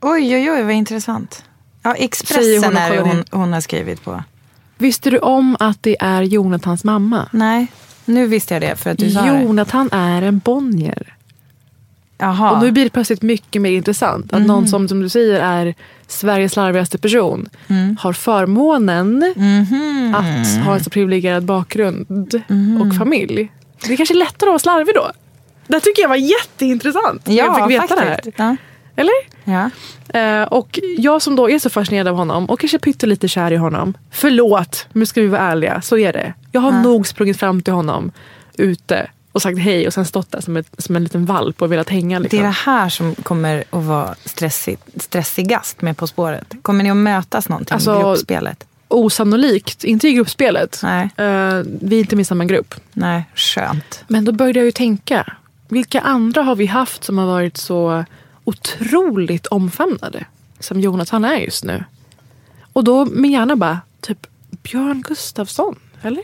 Oj, 0.00 0.34
oj, 0.36 0.50
oj, 0.50 0.62
vad 0.62 0.72
intressant. 0.72 1.44
Ja, 1.82 1.94
Expressen 1.94 2.64
hon 2.64 2.76
är 2.76 2.90
det 2.90 3.00
hon, 3.00 3.24
hon 3.30 3.52
har 3.52 3.60
skrivit 3.60 4.04
på. 4.04 4.22
Visste 4.78 5.10
du 5.10 5.18
om 5.18 5.56
att 5.60 5.82
det 5.82 5.96
är 6.00 6.22
Jonathans 6.22 6.84
mamma? 6.84 7.28
Nej, 7.32 7.66
nu 8.04 8.26
visste 8.26 8.54
jag 8.54 8.60
det 8.62 8.76
för 8.76 8.90
att 8.90 8.98
du 8.98 9.10
sa 9.10 9.22
det. 9.22 9.42
Jonathan 9.42 9.88
är 9.92 10.22
en 10.22 10.38
Bonnier. 10.38 11.13
Jaha. 12.18 12.50
Och 12.50 12.62
nu 12.62 12.72
blir 12.72 12.84
det 12.84 12.90
plötsligt 12.90 13.22
mycket 13.22 13.62
mer 13.62 13.70
intressant. 13.70 14.32
Att 14.32 14.46
någon 14.46 14.68
som, 14.68 14.88
som 14.88 15.00
du 15.00 15.08
säger 15.08 15.40
är 15.40 15.74
Sveriges 16.06 16.56
larvigaste 16.56 16.98
person 16.98 17.48
har 17.98 18.12
förmånen 18.12 19.34
att 20.14 20.64
ha 20.64 20.74
en 20.74 20.84
så 20.84 20.90
privilegierad 20.90 21.44
bakgrund 21.44 22.42
och 22.80 22.96
familj. 22.96 23.52
Det 23.86 23.92
är 23.92 23.96
kanske 23.96 24.14
lättare 24.14 24.48
att 24.48 24.52
vara 24.52 24.58
slarvig 24.58 24.94
då. 24.94 25.10
Det 25.66 25.80
tycker 25.80 26.02
jag 26.02 26.08
var 26.08 26.16
jätteintressant. 26.16 27.26
när 27.26 27.34
jag 27.34 27.46
ja, 27.46 27.54
fick 27.54 27.80
veta 27.80 27.96
faktiskt. 27.96 28.36
det 28.36 28.42
här. 28.42 28.50
Ja. 28.50 28.56
Eller? 28.96 29.14
Ja. 29.44 29.70
Eh, 30.20 30.42
och 30.42 30.80
jag 30.98 31.22
som 31.22 31.36
då 31.36 31.50
är 31.50 31.58
så 31.58 31.70
fascinerad 31.70 32.08
av 32.08 32.16
honom 32.16 32.46
och 32.46 32.60
kanske 32.60 32.78
pyttelite 32.78 33.28
kär 33.28 33.52
i 33.52 33.56
honom. 33.56 33.94
Förlåt, 34.10 34.86
nu 34.92 35.06
ska 35.06 35.20
vi 35.20 35.26
vara 35.26 35.40
ärliga. 35.40 35.82
Så 35.82 35.98
är 35.98 36.12
det. 36.12 36.34
Jag 36.52 36.60
har 36.60 36.72
nog 36.72 37.06
sprungit 37.06 37.38
fram 37.38 37.62
till 37.62 37.72
honom 37.72 38.12
ute 38.58 39.10
och 39.34 39.42
sagt 39.42 39.58
hej 39.58 39.86
och 39.86 39.94
sen 39.94 40.04
stått 40.04 40.32
där 40.32 40.40
som, 40.40 40.56
ett, 40.56 40.66
som 40.78 40.96
en 40.96 41.02
liten 41.02 41.24
valp 41.26 41.62
och 41.62 41.72
velat 41.72 41.88
hänga. 41.88 42.18
Det 42.18 42.22
Liksom. 42.22 42.38
är 42.38 42.42
det 42.42 42.48
här 42.50 42.88
som 42.88 43.14
kommer 43.14 43.64
att 43.70 43.84
vara 43.84 44.14
stressigt, 44.24 44.82
stressigast 45.02 45.82
med 45.82 45.96
På 45.96 46.06
spåret. 46.06 46.54
Kommer 46.62 46.84
ni 46.84 46.90
att 46.90 46.96
mötas 46.96 47.48
någonting 47.48 47.74
Alltså- 47.74 47.98
i 47.98 48.02
gruppspelet? 48.02 48.66
Osannolikt, 48.88 49.84
inte 49.84 50.08
i 50.08 50.12
gruppspelet. 50.12 50.80
Nej. 50.82 51.02
Eh, 51.16 51.62
vi 51.80 51.96
är 51.96 52.00
inte 52.00 52.16
med 52.16 52.20
i 52.22 52.24
samma 52.24 52.44
grupp. 52.44 52.74
Nej, 52.92 53.24
skönt. 53.34 54.04
Men 54.08 54.24
då 54.24 54.32
började 54.32 54.58
jag 54.58 54.66
ju 54.66 54.72
tänka. 54.72 55.32
Vilka 55.68 56.00
andra 56.00 56.42
har 56.42 56.56
vi 56.56 56.66
haft 56.66 57.04
som 57.04 57.18
har 57.18 57.26
varit 57.26 57.56
så 57.56 58.04
otroligt 58.44 59.46
omfamnade 59.46 60.24
som 60.60 60.80
Jonathan 60.80 61.24
är 61.24 61.36
just 61.36 61.64
nu? 61.64 61.84
Och 62.72 62.84
då 62.84 63.04
min 63.04 63.32
hjärna 63.32 63.56
bara, 63.56 63.80
typ 64.00 64.26
Björn 64.62 65.02
Gustafsson, 65.08 65.76
eller? 66.02 66.22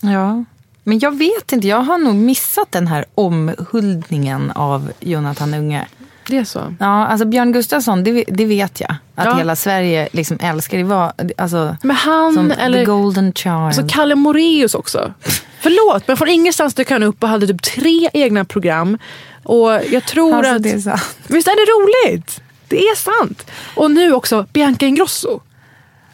Ja. 0.00 0.44
Men 0.90 0.98
jag 0.98 1.18
vet 1.18 1.52
inte, 1.52 1.68
jag 1.68 1.80
har 1.80 1.98
nog 1.98 2.14
missat 2.14 2.72
den 2.72 2.86
här 2.86 3.04
omhuldningen 3.14 4.50
av 4.50 4.92
Jonathan 5.00 5.54
Unge. 5.54 5.86
Det 6.26 6.36
är 6.38 6.44
så. 6.44 6.74
Ja, 6.80 7.06
alltså 7.06 7.26
Björn 7.26 7.52
Gustafsson, 7.52 8.04
det, 8.04 8.24
det 8.28 8.44
vet 8.44 8.80
jag. 8.80 8.94
Att 9.14 9.24
Ja. 9.26 9.34
hela 9.36 9.56
Sverige 9.56 10.08
liksom 10.12 10.38
älskar. 10.40 10.78
Det 10.78 10.84
var 10.84 11.12
alltså, 11.36 11.76
Men 11.82 11.96
han 11.96 12.50
eller 12.52 12.78
the 12.78 12.84
golden 12.84 13.32
child. 13.32 13.54
alltså 13.54 13.82
Kalle 13.88 14.14
Moreus 14.14 14.74
också. 14.74 15.12
Förlåt, 15.60 16.08
men 16.08 16.16
från 16.16 16.28
ingenstans 16.28 16.74
dök 16.74 16.90
han 16.90 17.02
upp 17.02 17.22
och 17.22 17.28
hade 17.28 17.46
typ 17.46 17.62
tre 17.62 18.10
egna 18.12 18.44
program. 18.44 18.98
Och 19.42 19.70
jag 19.90 20.04
tror 20.06 20.34
Alltså, 20.36 20.54
att... 20.54 20.62
det 20.62 20.70
är 20.70 20.78
sant. 20.78 21.16
Visst 21.26 21.48
är 21.48 21.52
det 21.56 21.72
roligt? 22.12 22.40
Det 22.68 22.82
är 22.82 22.96
sant. 22.96 23.50
Och 23.76 23.90
nu 23.90 24.12
också 24.12 24.46
Bianca 24.52 24.86
Ingrosso. 24.86 25.40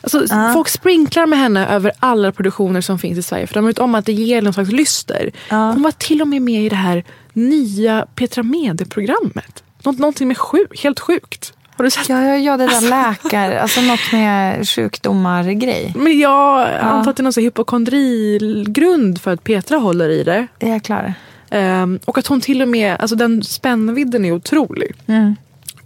Alltså, 0.06 0.52
Folk 0.54 0.68
sprinklar 0.68 1.26
med 1.26 1.38
henne 1.38 1.66
över 1.68 1.92
alla 1.98 2.32
produktioner 2.32 2.80
som 2.80 2.98
finns 2.98 3.18
i 3.18 3.22
Sverige. 3.22 3.46
För 3.46 3.54
de 3.54 3.66
vet 3.66 3.78
om 3.78 3.94
att 3.94 4.06
det 4.06 4.12
ger 4.12 4.42
någon 4.42 4.52
slags 4.52 4.72
lyster. 4.72 5.30
Hon 5.50 5.82
var 5.82 5.90
till 5.90 6.22
och 6.22 6.28
med 6.28 6.42
med 6.42 6.64
i 6.64 6.68
det 6.68 6.76
här 6.76 7.04
nya 7.32 8.06
Petra 8.14 8.42
Mede-programmet. 8.42 9.62
Något, 9.82 9.98
någonting 9.98 10.28
med 10.28 10.38
sjuk, 10.38 10.82
helt 10.84 11.00
sjukt. 11.00 11.52
Har 11.76 11.84
du 11.84 11.90
sett? 11.90 12.08
Ja, 12.08 12.22
ja, 12.24 12.36
ja, 12.36 12.56
det 12.56 12.66
där 12.66 12.90
läkare, 12.90 13.60
alltså 13.60 13.80
något 13.80 14.12
med 14.12 14.68
sjukdomar-grej. 14.68 15.92
Men 15.96 16.18
jag 16.18 16.68
antar 16.80 17.10
att 17.10 17.16
det 17.16 17.20
är 17.20 17.24
någon 17.24 17.32
hypokondrigrund 17.36 19.20
för 19.20 19.32
att 19.32 19.44
Petra 19.44 19.76
håller 19.76 20.08
i 20.08 20.22
det. 20.24 20.46
Jag 20.58 20.82
klar. 20.82 21.14
Ehm, 21.50 21.98
och 22.04 22.18
att 22.18 22.26
hon 22.26 22.40
till 22.40 22.62
och 22.62 22.68
med, 22.68 22.96
alltså 23.00 23.16
den 23.16 23.42
spännvidden 23.42 24.24
är 24.24 24.32
otrolig. 24.32 24.94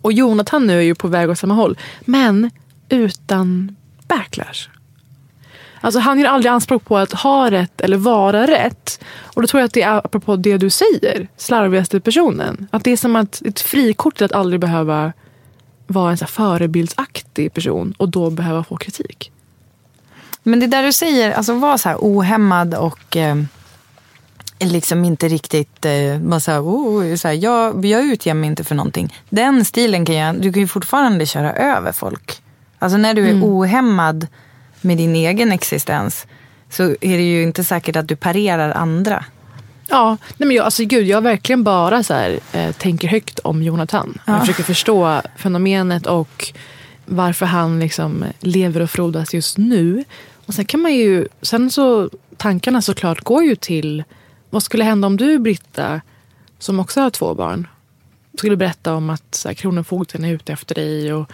Och 0.03 0.13
Jonathan 0.13 0.67
nu 0.67 0.79
är 0.79 0.83
ju 0.83 0.95
på 0.95 1.09
väg 1.09 1.31
åt 1.31 1.39
samma 1.39 1.55
håll. 1.55 1.79
Men 2.01 2.51
utan 2.89 3.77
backlash. 4.11 4.69
Alltså 5.81 6.01
han 6.01 6.19
gör 6.19 6.29
aldrig 6.29 6.53
anspråk 6.53 6.85
på 6.85 6.99
att 6.99 7.13
ha 7.13 7.51
rätt 7.51 7.81
eller 7.81 7.97
vara 7.97 8.47
rätt. 8.47 9.05
Och 9.23 9.43
då 9.43 9.49
tror 9.49 9.61
jag 9.61 9.67
att 9.67 9.73
det 9.73 9.83
är 9.83 10.07
apropå 10.07 10.37
det 10.37 10.59
du 10.59 10.71
säger, 10.71 11.29
slarvigaste 11.37 12.01
personen. 12.01 12.69
Att 12.71 12.85
det 12.85 12.91
är 12.91 12.97
som 12.97 13.17
att 13.17 13.43
ett 13.43 13.61
frikort 13.61 14.17
till 14.17 14.25
att 14.25 14.33
aldrig 14.33 14.61
behöva 14.61 15.13
vara 15.87 16.11
en 16.11 16.17
så 16.17 16.25
här 16.25 16.31
förebildsaktig 16.31 17.55
person 17.55 17.95
och 17.99 18.09
då 18.09 18.31
behöva 18.31 18.65
få 18.65 18.77
kritik. 18.77 19.33
Men 20.43 20.61
det 20.61 20.67
där 20.67 20.83
du 20.83 20.93
säger, 20.93 21.33
alltså 21.33 21.55
var 21.55 21.77
så 21.77 21.89
här 21.89 21.97
ohämmad 22.01 22.75
och 22.75 23.17
eh, 23.17 23.37
liksom 24.59 25.05
inte 25.05 25.29
riktigt, 25.29 25.85
eh, 25.85 26.19
bara 26.19 26.41
så 26.41 26.51
här, 26.51 26.61
oh, 26.61 27.17
så 27.17 27.29
här, 27.29 27.35
jag, 27.35 27.85
jag 27.85 28.05
utger 28.05 28.35
mig 28.35 28.47
inte 28.47 28.65
för 28.65 28.75
någonting. 28.75 29.15
Den 29.29 29.65
stilen 29.65 30.05
kan 30.05 30.15
jag, 30.15 30.43
du 30.43 30.53
kan 30.53 30.63
ju 30.63 30.69
fortfarande 30.69 31.27
köra 31.27 31.53
över 31.53 31.93
folk. 31.93 32.43
Alltså 32.83 32.99
när 32.99 33.15
du 33.15 33.25
är 33.27 33.31
Mm. 33.31 33.43
ohämmad 33.45 34.27
med 34.81 34.97
din 34.97 35.15
egen 35.17 35.53
existens 35.53 36.27
så 36.71 36.83
är 36.83 37.17
det 37.17 37.23
ju 37.31 37.43
inte 37.43 37.65
säkert 37.65 37.97
att 37.97 38.09
du 38.09 38.17
parerar 38.17 38.71
andra. 38.73 39.25
Ja, 39.89 40.17
nej 40.37 40.47
men 40.47 40.57
jag, 40.57 40.65
alltså 40.65 40.85
gud, 40.85 41.07
jag 41.07 41.23
verkligen 41.23 41.65
bara 41.65 42.03
så 42.03 42.15
här, 42.15 42.41
eh, 42.53 42.73
tänker 42.73 43.09
högt 43.09 43.39
om 43.39 43.63
Jonathan. 43.63 44.19
Jag 44.27 44.41
försöker 44.41 44.63
förstå 44.63 45.23
fenomenet 45.37 46.07
och 46.07 46.53
varför 47.07 47.47
han 47.47 47.81
liksom 47.81 48.25
lever 48.41 48.81
och 48.81 48.91
frodas 48.91 49.35
just 49.35 49.59
nu. 49.59 50.05
Och 50.47 50.55
sen 50.55 50.65
kan 50.65 50.81
man 50.81 50.95
ju, 50.95 51.29
sen 51.43 51.71
så 51.71 52.11
tankarna 52.37 52.83
såklart 52.83 53.21
går 53.21 53.45
ju 53.45 53.57
till 53.57 54.05
vad 54.51 54.63
skulle 54.63 54.85
hända 54.85 55.07
om 55.07 55.17
du 55.17 55.39
Britta, 55.39 56.01
som 56.59 56.81
också 56.81 57.01
har 57.01 57.11
två 57.11 57.35
barn, 57.35 57.67
skulle 58.41 58.57
berätta 58.57 58.95
om 58.95 59.11
att 59.11 59.35
så 59.35 59.49
här, 59.49 59.55
Kronofogden 59.55 60.25
är 60.25 60.33
ute 60.33 60.53
efter 60.53 60.75
dig 60.75 61.13
och 61.13 61.31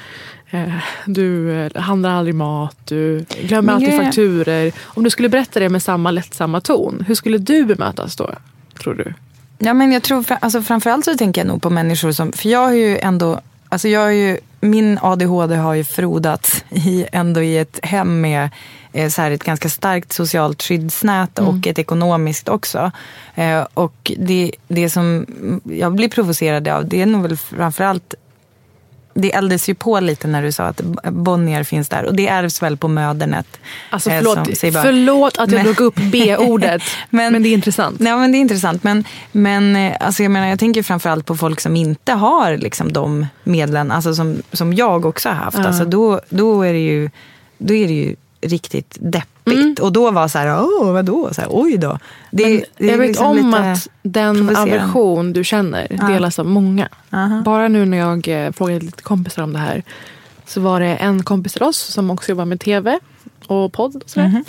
eh, 0.50 0.74
du 1.06 1.52
eh, 1.52 1.82
handlar 1.82 2.10
aldrig 2.10 2.34
mat, 2.34 2.76
du 2.84 3.24
glömmer 3.42 3.62
Men 3.62 3.74
alltid 3.74 4.04
fakturer. 4.04 4.72
Om 4.82 5.04
du 5.04 5.10
skulle 5.10 5.28
berätta 5.28 5.60
det 5.60 5.68
med 5.68 5.82
samma 5.82 6.10
lättsamma 6.10 6.60
ton, 6.60 7.04
hur 7.06 7.14
skulle 7.14 7.38
du 7.38 7.64
bemötas 7.64 8.16
då? 8.16 8.30
Tror 8.80 8.94
du? 8.94 9.14
Ja, 9.58 9.74
men 9.74 9.92
jag 9.92 10.02
tror, 10.02 10.24
alltså 10.40 10.62
framförallt 10.62 11.04
så 11.04 11.14
tänker 11.14 11.40
jag 11.40 11.48
nog 11.48 11.62
på 11.62 11.70
människor 11.70 12.12
som, 12.12 12.32
för 12.32 12.48
jag 12.48 12.58
har 12.58 12.72
ju 12.72 12.98
ändå, 12.98 13.40
alltså 13.68 13.88
jag 13.88 14.00
har 14.00 14.10
ju, 14.10 14.38
min 14.60 14.98
ADHD 15.02 15.56
har 15.56 15.74
ju 15.74 15.84
frodats 15.84 16.64
i, 16.70 17.06
ändå 17.12 17.42
i 17.42 17.58
ett 17.58 17.80
hem 17.82 18.20
med 18.20 18.50
så 19.10 19.22
här 19.22 19.30
ett 19.30 19.44
ganska 19.44 19.68
starkt 19.68 20.12
socialt 20.12 20.62
skyddsnät 20.62 21.38
och 21.38 21.66
ett 21.66 21.78
ekonomiskt 21.78 22.48
också. 22.48 22.90
Eh, 23.34 23.66
och 23.74 24.12
det, 24.18 24.52
det 24.68 24.90
som 24.90 25.26
jag 25.64 25.94
blir 25.94 26.08
provocerad 26.08 26.68
av, 26.68 26.88
det 26.88 27.02
är 27.02 27.06
nog 27.06 27.22
väl 27.22 27.36
framförallt 27.36 28.14
det 29.18 29.32
eldades 29.34 29.68
ju 29.68 29.74
på 29.74 30.00
lite 30.00 30.28
när 30.28 30.42
du 30.42 30.52
sa 30.52 30.64
att 30.64 30.80
Bonnier 31.10 31.62
finns 31.64 31.88
där 31.88 32.04
och 32.04 32.14
det 32.14 32.28
ärvs 32.28 32.62
väl 32.62 32.76
på 32.76 32.88
mödernet. 32.88 33.46
Alltså 33.90 34.10
eh, 34.10 34.16
förlåt, 34.18 34.36
bara- 34.72 34.82
förlåt 34.82 35.38
att 35.38 35.50
jag 35.52 35.64
Men- 35.64 35.64
drog 35.74 35.80
upp 35.80 35.94
B-ordet, 36.12 36.82
men, 37.10 37.32
Men- 37.32 37.42
det 37.42 37.48
är 37.48 37.52
intressant. 37.54 37.96
Ja, 38.00 38.16
men 38.16 38.32
det 38.32 38.38
är 38.38 38.40
intressant. 38.40 38.84
Men, 38.84 39.04
men 39.32 39.76
eh, 39.76 39.96
alltså, 40.00 40.22
jag, 40.22 40.30
menar, 40.32 40.46
jag 40.48 40.58
tänker 40.58 40.82
framförallt 40.82 41.26
på 41.26 41.36
folk 41.36 41.60
som 41.60 41.76
inte 41.76 42.12
har 42.12 42.56
liksom, 42.56 42.92
de 42.92 43.26
medlen, 43.44 43.90
alltså, 43.90 44.14
som, 44.14 44.42
som 44.52 44.72
jag 44.74 45.06
också 45.06 45.28
har 45.28 45.36
haft. 45.36 45.58
Alltså, 45.58 45.84
då, 45.84 46.20
då, 46.28 46.62
är 46.62 46.72
det 46.72 46.84
ju, 46.84 47.10
då 47.58 47.74
är 47.74 47.86
det 47.86 47.94
ju 47.94 48.16
riktigt 48.40 48.96
deppigt. 49.00 49.80
Och 49.80 49.92
då 49.92 50.10
var 50.10 50.28
så 50.28 50.38
här, 50.38 50.62
åh 50.62 50.92
vadå, 50.92 51.34
så 51.34 51.40
här, 51.40 51.48
oj 51.50 51.78
då. 51.78 51.98
Det, 52.30 52.44
Mm. 52.44 52.64
Men 52.78 52.86
det 52.86 52.92
jag 52.92 52.98
vet 52.98 53.08
liksom 53.08 53.26
om 53.26 53.54
att 53.54 53.88
den 54.02 54.56
aversion 54.56 55.32
du 55.32 55.44
känner 55.44 56.08
delas 56.08 56.38
av 56.38 56.46
många. 56.46 56.88
Aha. 57.12 57.42
Bara 57.44 57.68
nu 57.68 57.84
när 57.84 57.98
jag 57.98 58.28
eh, 58.28 58.52
frågade 58.52 58.80
lite 58.80 59.02
kompisar 59.02 59.42
om 59.42 59.52
det 59.52 59.58
här 59.58 59.82
så 60.46 60.60
var 60.60 60.80
det 60.80 60.86
en 60.96 61.22
kompis 61.22 61.52
till 61.52 61.62
oss 61.62 61.78
som 61.78 62.10
också 62.10 62.30
jobbar 62.32 62.44
med 62.44 62.60
tv 62.60 62.98
och 63.46 63.72
podd 63.72 64.02
och 64.04 64.10
sådär. 64.10 64.28
Mhm. 64.28 64.44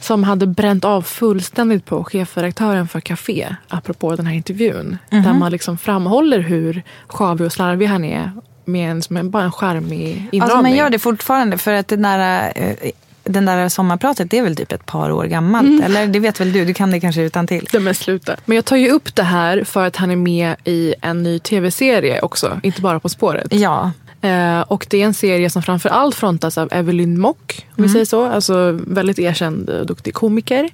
Som 0.00 0.24
hade 0.24 0.46
bränt 0.46 0.84
av 0.84 1.02
fullständigt 1.02 1.84
på 1.84 2.04
chefredaktören 2.04 2.88
för 2.88 3.00
Café 3.00 3.56
apropå 3.68 4.16
den 4.16 4.26
här 4.26 4.34
intervjun. 4.34 4.98
Mhm. 5.10 5.22
Där 5.22 5.32
man 5.32 5.52
liksom 5.52 5.78
framhåller 5.78 6.38
hur 6.38 6.82
sjavig 7.06 7.46
och 7.46 7.52
slarvig 7.52 7.86
han 7.86 8.04
är 8.04 8.32
med 8.64 8.90
en, 8.90 9.02
som 9.02 9.16
en, 9.16 9.30
bara 9.30 9.42
en 9.42 9.52
charmig 9.52 10.10
inramning. 10.16 10.42
Alltså 10.42 10.62
man 10.62 10.74
gör 10.76 10.90
det 10.90 10.98
fortfarande 10.98 11.58
för 11.58 11.72
att 11.72 11.88
den 11.88 12.02
där, 12.02 12.52
eh, 12.56 12.90
den 13.24 13.44
där 13.46 13.68
sommarpratet 13.68 14.30
det 14.30 14.38
är 14.38 14.42
väl 14.42 14.56
typ 14.56 14.72
ett 14.72 14.86
par 14.86 15.10
år 15.10 15.24
gammalt. 15.24 15.66
Mm. 15.68 15.82
Eller 15.82 16.06
det 16.06 16.18
vet 16.20 16.40
väl 16.40 16.52
du, 16.52 16.64
du 16.64 16.74
kan 16.74 16.90
det 16.90 17.00
kanske 17.00 17.22
utan 17.22 17.46
till. 17.46 17.68
Nej, 17.72 17.82
men 17.82 17.94
sluta. 17.94 18.36
Men 18.44 18.54
jag 18.56 18.64
tar 18.64 18.76
ju 18.76 18.90
upp 18.90 19.14
det 19.16 19.22
här 19.22 19.64
för 19.64 19.86
att 19.86 19.96
han 19.96 20.10
är 20.10 20.16
med 20.16 20.56
i 20.64 20.94
en 21.00 21.22
ny 21.22 21.38
tv-serie 21.38 22.20
också. 22.20 22.60
Inte 22.62 22.80
bara 22.80 23.00
På 23.00 23.08
spåret. 23.08 23.46
Ja, 23.50 23.90
Eh, 24.22 24.60
och 24.60 24.86
det 24.90 25.02
är 25.02 25.06
en 25.06 25.14
serie 25.14 25.50
som 25.50 25.62
framför 25.62 25.88
allt 25.88 26.14
frontas 26.14 26.58
av 26.58 26.68
Evelyn 26.72 27.20
Mock. 27.20 27.66
Om 27.68 27.74
Mm. 27.78 27.88
vi 27.88 27.92
säger 27.92 28.04
så. 28.04 28.26
Alltså 28.26 28.78
väldigt 28.86 29.18
erkänd 29.18 29.70
och 29.70 29.86
duktig 29.86 30.14
komiker. 30.14 30.68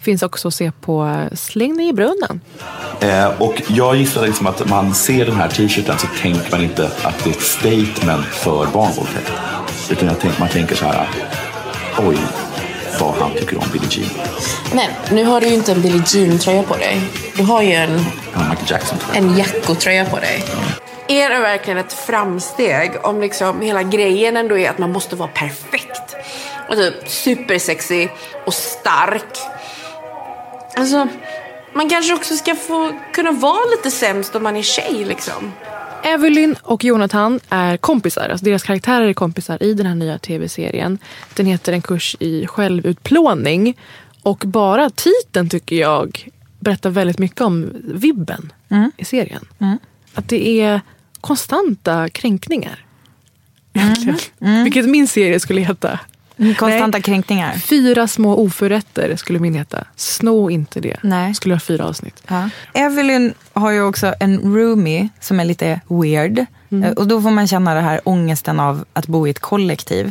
Finns 0.00 0.22
också 0.22 0.48
att 0.48 0.54
se 0.54 0.72
på 0.80 1.06
eh, 1.06 1.36
Släng 1.36 1.76
dig 1.76 1.88
i 1.88 1.92
brunnen. 1.92 2.40
Eh, 3.00 3.26
och 3.42 3.62
jag 3.68 3.96
gissar 3.96 4.26
liksom 4.26 4.46
att 4.46 4.68
man 4.68 4.94
ser 4.94 5.26
den 5.26 5.36
här 5.36 5.48
t-shirten 5.48 5.98
så 5.98 6.06
tänker 6.22 6.50
man 6.50 6.62
inte 6.62 6.90
att 7.02 7.24
det 7.24 7.30
är 7.30 7.34
ett 7.34 7.40
statement 7.42 8.26
för 8.26 8.66
barnvåldtäkt. 8.66 9.32
Utan 9.90 10.08
jag 10.08 10.20
tänker, 10.20 10.40
man 10.40 10.48
tänker 10.48 10.74
så 10.76 10.84
här, 10.84 11.08
oj, 11.98 12.18
vad 13.00 13.14
han 13.14 13.30
tycker 13.32 13.56
om 13.58 13.64
Billie 13.72 13.88
Jean. 13.90 14.10
Men 14.74 14.90
nu 15.16 15.24
har 15.24 15.40
du 15.40 15.46
ju 15.46 15.54
inte 15.54 15.72
en 15.72 15.82
Billie 15.82 16.02
Jean-tröja 16.06 16.62
på 16.62 16.76
dig. 16.76 17.00
Du 17.36 17.42
har 17.42 17.62
ju 17.62 17.72
en, 17.72 18.04
Ja, 18.34 18.38
Michael 18.50 18.70
Jackson. 18.70 18.98
tror 18.98 19.14
jag. 19.14 19.24
en 19.24 19.36
Jacko-tröja 19.38 20.04
på 20.04 20.16
dig. 20.18 20.44
Är 21.08 21.30
det 21.30 21.38
verkligen 21.38 21.78
ett 21.78 21.92
framsteg 21.92 22.92
om 23.02 23.20
liksom 23.20 23.60
hela 23.60 23.82
grejen 23.82 24.36
ändå 24.36 24.58
är 24.58 24.70
att 24.70 24.78
man 24.78 24.92
måste 24.92 25.16
vara 25.16 25.28
perfekt? 25.28 26.16
Och 26.68 26.76
typ 26.76 27.08
supersexy 27.08 28.08
och 28.46 28.54
stark. 28.54 29.38
Alltså, 30.76 31.08
man 31.74 31.88
kanske 31.88 32.14
också 32.14 32.36
ska 32.36 32.54
få 32.54 32.92
kunna 33.12 33.30
vara 33.32 33.64
lite 33.70 33.90
sämst 33.90 34.34
om 34.36 34.42
man 34.42 34.56
är 34.56 34.62
tjej 34.62 35.04
liksom. 35.04 35.52
Evelyn 36.06 36.56
och 36.62 36.84
Jonathan 36.84 37.40
är 37.48 37.76
kompisar. 37.76 38.28
Alltså 38.28 38.44
deras 38.44 38.62
karaktärer 38.62 39.06
är 39.08 39.12
kompisar 39.12 39.62
i 39.62 39.74
den 39.74 39.86
här 39.86 39.94
nya 39.94 40.18
tv-serien. 40.18 40.98
Den 41.34 41.46
heter 41.46 41.72
En 41.72 41.82
kurs 41.82 42.16
i 42.20 42.46
självutplåning. 42.46 43.78
Och 44.22 44.42
bara 44.46 44.90
titeln 44.90 45.48
tycker 45.48 45.76
jag 45.76 46.28
berättar 46.60 46.90
väldigt 46.90 47.18
mycket 47.18 47.40
om 47.40 47.72
vibben 47.84 48.52
i 48.96 49.04
serien. 49.04 49.44
Att 50.14 50.28
det 50.28 50.60
är 50.60 50.80
konstanta 51.20 52.08
kränkningar. 52.08 52.84
Egentligen. 53.72 54.64
Vilket 54.64 54.88
min 54.88 55.08
serie 55.08 55.40
skulle 55.40 55.60
heta. 55.60 56.00
Konstanta 56.36 56.86
Nej. 56.98 57.02
kränkningar. 57.02 57.52
Fyra 57.52 58.08
små 58.08 58.36
oförrätter 58.36 59.16
skulle 59.16 59.38
min 59.38 59.54
heta. 59.54 59.84
Snå 59.96 60.50
inte 60.50 60.80
det. 60.80 60.96
Nej. 61.02 61.34
Skulle 61.34 61.54
ha 61.54 61.60
fyra 61.60 61.84
avsnitt. 61.84 62.22
Ja. 62.28 62.48
Evelyn 62.74 63.34
har 63.52 63.70
ju 63.70 63.82
också 63.82 64.14
en 64.20 64.38
roomie 64.56 65.08
som 65.20 65.40
är 65.40 65.44
lite 65.44 65.80
weird. 65.88 66.38
Eh, 66.38 66.90
Och 66.90 67.06
då 67.06 67.22
får 67.22 67.30
man 67.30 67.48
känna 67.48 67.74
det 67.74 67.80
här 67.80 68.00
ångesten 68.04 68.60
av 68.60 68.84
att 68.92 69.06
bo 69.06 69.26
i 69.26 69.30
ett 69.30 69.38
kollektiv. 69.40 70.06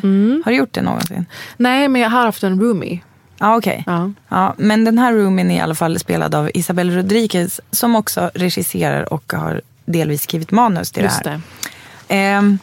Har 0.46 0.52
du 0.52 0.58
gjort 0.58 0.74
det 0.74 0.82
någonsin? 0.82 1.26
Nej, 1.58 1.88
men 1.88 2.02
jag 2.02 2.10
har 2.10 2.22
haft 2.26 2.44
en 2.44 2.60
roomie. 2.62 3.00
Ja, 3.40 3.58
okej. 3.58 3.84
Ja. 3.86 4.12
Ja, 4.30 4.54
men 4.58 4.86
den 4.86 4.98
här 4.98 5.14
roomien 5.14 5.52
är 5.52 5.56
i 5.56 5.60
alla 5.60 5.76
fall 5.76 6.00
spelad 6.00 6.36
av 6.36 6.50
Isabel 6.54 6.92
Rodriguez 6.92 7.62
som 7.72 7.96
också 7.96 8.32
regisserar 8.34 9.14
och 9.14 9.34
har 9.34 9.62
delvis 9.86 10.22
skrivit 10.24 10.52
manus 10.52 10.92
till 10.92 11.04
Just 11.04 11.24
det 11.24 11.30
här. 11.30 11.42
det. 12.08 12.16
Ehm, 12.16 12.60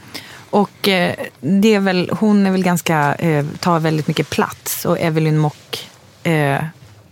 och 0.52 0.88
eh, 0.88 1.14
det 1.40 1.74
är 1.74 1.80
väl, 1.80 2.10
hon 2.20 2.46
är 2.46 2.50
väl 2.50 2.62
ganska, 2.62 3.14
eh, 3.14 3.46
tar 3.60 3.80
väldigt 3.80 4.08
mycket 4.08 4.30
plats 4.30 4.84
och 4.84 5.00
Evelyn 5.00 5.38
Mock 5.38 5.88
eh, 6.22 6.64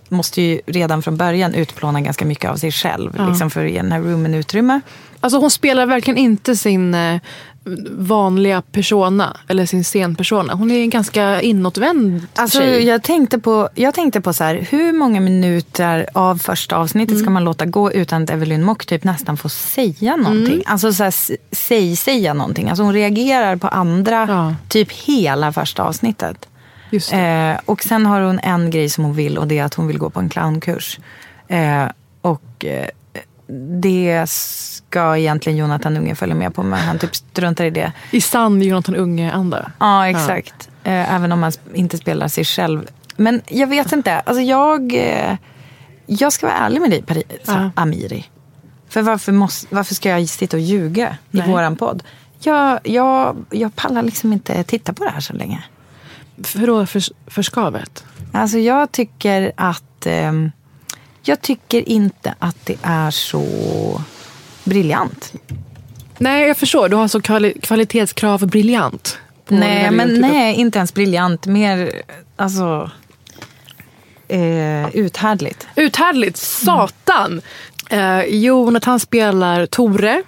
måste 0.09 0.43
ju 0.43 0.61
redan 0.67 1.03
från 1.03 1.17
början 1.17 1.55
utplåna 1.55 2.01
ganska 2.01 2.25
mycket 2.25 2.51
av 2.51 2.57
sig 2.57 2.73
själv. 2.73 3.15
Ja. 3.19 3.29
Liksom 3.29 3.51
för 3.51 3.65
att 3.65 3.71
ge 3.71 3.83
den 3.83 3.93
här 3.93 4.01
roomen 4.01 4.35
utrymme. 4.35 4.81
Alltså 5.21 5.39
hon 5.39 5.51
spelar 5.51 5.87
verkligen 5.87 6.19
inte 6.19 6.57
sin 6.57 6.95
eh, 6.95 7.21
vanliga 7.91 8.63
persona, 8.63 9.37
eller 9.49 9.67
sin 9.67 9.85
scenpersona. 9.85 10.55
Hon 10.55 10.71
är 10.71 10.81
en 10.83 10.91
ganska 10.91 11.41
inåtvänd 11.43 12.27
Alltså, 12.35 12.59
tjej. 12.59 12.85
jag 12.85 13.03
tänkte 13.03 13.39
på, 13.39 13.69
jag 13.75 13.95
tänkte 13.95 14.21
på 14.21 14.33
så 14.33 14.45
här, 14.45 14.67
hur 14.71 14.93
många 14.93 15.21
minuter 15.21 16.07
av 16.15 16.37
första 16.39 16.77
avsnittet 16.77 17.11
Mm. 17.11 17.23
ska 17.23 17.31
man 17.31 17.45
låta 17.45 17.67
gå 17.67 17.93
utan 17.93 18.23
att 18.23 18.31
Evelyn 18.31 18.65
Mock 18.65 18.87
typ 18.87 19.05
nästan 19.05 19.37
får 19.37 19.49
säga 19.49 20.17
någonting? 20.17 20.55
Mm. 20.55 20.63
Alltså 20.67 20.93
så 20.93 21.05
här, 21.05 21.15
säg, 21.55 21.97
säga 21.97 22.35
någonting. 22.35 22.69
Alltså 22.69 22.83
hon 22.83 22.93
reagerar 22.95 23.57
på 23.57 23.69
andra 23.69 24.27
Ja. 24.29 24.55
typ 24.69 24.93
hela 24.93 25.53
första 25.53 25.83
avsnittet. 25.83 26.47
Eh, 27.13 27.61
och 27.65 27.83
sen 27.83 28.07
har 28.07 28.21
hon 28.21 28.39
en 28.39 28.71
grej 28.71 28.89
som 28.89 29.05
hon 29.05 29.15
vill 29.15 29.39
och 29.39 29.47
det 29.47 29.59
är 29.59 29.65
att 29.65 29.75
hon 29.75 29.87
vill 29.87 29.99
gå 29.99 30.11
på 30.11 30.21
en 30.21 30.29
clownkurs. 30.29 30.99
Eh, 31.49 31.85
och 32.21 32.65
eh, 32.65 32.87
det 33.81 34.25
ska 34.31 35.17
egentligen 35.17 35.59
Jonathan 35.59 35.97
Unge 35.97 36.15
följa 36.15 36.35
med 36.35 36.55
på 36.55 36.63
men 36.63 36.79
han 36.79 36.99
typ 36.99 37.17
struntar 37.17 37.65
i 37.65 37.71
det. 37.71 37.93
I 38.11 38.21
sann 38.21 38.63
Jonathan 38.63 38.97
Unge-anda. 38.97 39.71
Ja, 39.79 40.09
exakt. 40.09 40.69
Eh, 40.85 41.15
även 41.15 41.33
om 41.33 41.41
man 41.41 41.51
sp- 41.51 41.75
inte 41.75 41.99
spelar 41.99 42.29
sig 42.29 42.45
själv. 42.45 42.87
Men 43.17 43.43
jag 43.49 43.67
vet 43.67 43.93
inte. 43.93 44.21
Alltså 44.21 44.43
jag, 44.43 44.95
eh, 44.95 45.37
jag 46.07 46.33
ska 46.33 46.47
vara 46.47 46.57
ärlig 46.57 46.81
med 46.81 46.91
dig, 46.91 47.03
Pari, 47.03 47.23
så, 47.45 47.53
Ja. 47.53 47.71
Amiri. 47.75 48.25
För 48.89 49.03
varför, 49.03 49.33
måste, 49.33 49.75
varför 49.75 49.95
ska 49.95 50.09
jag 50.09 50.29
sitta 50.29 50.57
och 50.57 50.61
ljuga 50.63 51.17
i 51.31 51.37
Nej. 51.39 51.49
våran 51.49 51.77
podd? 51.77 52.03
Jag, 52.43 52.81
jag, 52.85 53.37
jag 53.51 53.77
pallar 53.77 54.03
liksom 54.03 54.33
inte 54.33 54.65
titta 54.65 54.93
på 54.93 55.05
det 55.05 55.11
här 55.11 55.21
så 55.21 55.33
länge. 55.33 55.65
För 56.43 56.67
då 56.67 56.87
för, 56.87 57.03
för 57.31 57.43
skavet? 57.43 58.05
Alltså 58.33 58.59
jag 58.59 58.93
tycker 58.93 59.53
att... 59.57 60.07
ehm, 60.07 60.51
jag 61.23 61.41
tycker 61.43 61.89
inte 61.89 62.35
att 62.39 62.57
det 62.67 62.77
är 62.83 63.11
så 63.11 63.45
briljant. 64.65 65.33
Nej, 66.19 66.49
jag 66.49 66.57
förstår. 66.57 66.89
Du 66.89 66.97
har 66.97 67.09
så 67.09 67.19
kvali- 67.21 67.61
kvalitetskrav 67.61 68.47
briljant. 68.47 69.19
Nej, 69.49 69.91
men 69.91 70.21
nej, 70.21 70.55
inte 70.55 70.79
ens 70.79 70.95
briljant. 70.95 71.47
Mer, 71.47 71.93
alltså... 72.37 72.91
Eh, 74.29 74.89
uthärdligt. 74.97 75.67
Uthärdligt, 75.77 76.37
satan! 76.37 77.41
Eh, 77.91 78.21
Jonathan 78.25 79.01
spelar 79.01 79.67
Tore. 79.67 80.23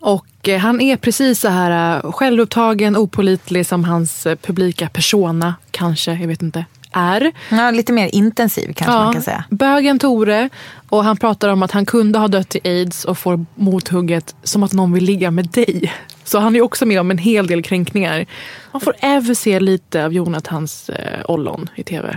Och 0.00 0.48
eh, 0.48 0.58
han 0.58 0.80
är 0.80 0.96
precis 0.96 1.40
så 1.40 1.48
här 1.48 1.96
eh, 2.04 2.12
självupptagen, 2.12 2.96
opolitlig 2.96 3.66
som 3.66 3.84
hans 3.84 4.26
eh, 4.26 4.36
publika 4.36 4.88
persona 4.88 5.54
kanske, 5.70 6.12
jag 6.12 6.28
vet 6.28 6.42
inte, 6.42 6.64
är. 6.92 7.32
Ja, 7.48 7.70
lite 7.70 7.92
mer 7.92 8.14
intensiv 8.14 8.72
kanske 8.76 8.98
man 8.98 9.12
kan 9.12 9.22
säga. 9.22 9.44
Bögen 9.50 9.98
Tore. 9.98 10.48
Och 10.88 11.04
han 11.04 11.16
pratar 11.16 11.48
om 11.48 11.62
att 11.62 11.70
han 11.70 11.86
kunde 11.86 12.18
ha 12.18 12.28
dött 12.28 12.56
i 12.56 12.60
aids 12.68 13.04
och 13.04 13.18
får 13.18 13.44
mothugget 13.54 14.34
som 14.42 14.62
att 14.62 14.72
någon 14.72 14.92
vill 14.92 15.04
ligga 15.04 15.30
med 15.30 15.46
dig. 15.46 15.92
Så 16.24 16.38
han 16.38 16.56
är 16.56 16.60
också 16.60 16.86
med 16.86 17.00
om 17.00 17.10
en 17.10 17.18
hel 17.18 17.46
del 17.46 17.62
kränkningar. 17.62 18.26
Man 18.72 18.80
får 18.80 18.94
även 19.00 19.36
se 19.36 19.60
lite 19.60 20.04
av 20.04 20.12
Jonathans 20.12 20.88
eh, 20.90 21.24
ollon 21.28 21.68
i 21.74 21.82
tv. 21.82 22.16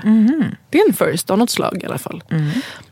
Det 0.69 0.77
är 0.77 0.87
en 0.87 0.93
first 0.93 1.29
av 1.29 1.37
något 1.37 1.49
slag 1.49 1.79
i 1.83 1.85
alla 1.85 1.97
fall. 1.97 2.23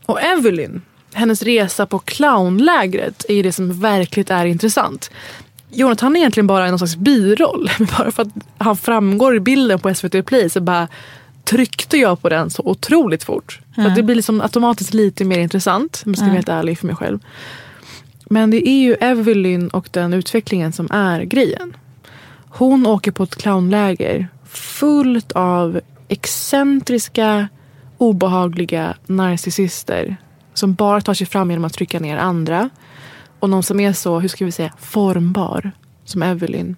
Och 0.06 0.22
Evelyn, 0.22 0.82
hennes 1.13 1.41
resa 1.44 1.86
på 1.86 2.00
clownlägret 2.00 3.26
är 3.30 3.34
ju 3.34 3.41
det 3.41 3.52
som 3.52 3.80
verkligt 3.80 4.30
är 4.30 4.46
intressant. 4.46 5.12
Jonathan 5.74 6.15
är 6.15 6.20
egentligen 6.20 6.48
bara 6.48 6.67
en 6.67 6.78
slags 6.78 6.96
biroll. 6.96 7.72
Bara 7.98 8.12
för 8.12 8.22
att 8.22 8.34
han 8.58 8.78
framgår 8.78 9.36
i 9.36 9.39
bilden 9.39 9.80
på 9.80 9.94
SVT 9.94 10.26
Play 10.26 10.50
så 10.50 10.62
bara 10.62 10.88
tryckte 11.43 11.97
jag 11.97 12.21
på 12.21 12.30
den 12.30 12.49
så 12.49 12.63
otroligt 12.65 13.23
fort. 13.23 13.60
Så 13.75 13.88
att 13.88 13.95
det 13.95 14.04
blir 14.04 14.15
liksom 14.15 14.41
automatiskt 14.41 14.93
lite 14.93 15.25
mer 15.25 15.39
intressant. 15.39 16.04
Om 16.06 16.12
jag 16.12 16.17
ska 16.17 16.25
vara 16.25 16.36
helt 16.36 16.49
ärlig 16.49 16.80
för 16.80 16.88
mig 16.88 16.95
själv. 16.95 17.19
Men 18.25 18.51
det 18.51 18.69
är 18.69 18.82
ju 18.82 18.93
Evelyn 18.93 19.67
och 19.67 19.89
den 19.91 20.13
utvecklingen 20.13 20.73
som 20.73 20.88
är 20.91 21.21
grejen. 21.21 21.73
Hon 22.49 22.88
åker 22.88 23.12
på 23.12 23.23
ett 23.23 23.36
clownläger 23.36 24.27
fullt 24.49 25.32
av 25.32 25.82
excentriska, 26.08 27.47
obehagliga 27.97 28.95
narcissister 29.06 30.17
som 30.54 30.73
bara 30.73 31.01
tar 31.01 31.13
sig 31.13 31.27
fram 31.27 31.49
genom 31.49 31.65
att 31.65 31.73
trycka 31.73 31.99
ner 31.99 32.17
andra. 32.17 32.69
Och 33.39 33.49
någon 33.49 33.63
som 33.63 33.80
är 33.80 33.93
så, 33.93 34.19
hur 34.19 34.30
ska 34.30 34.45
vi 34.45 34.51
säga, 34.51 34.73
formbar 34.80 35.71
som 36.06 36.23
Evelyn 36.23 36.75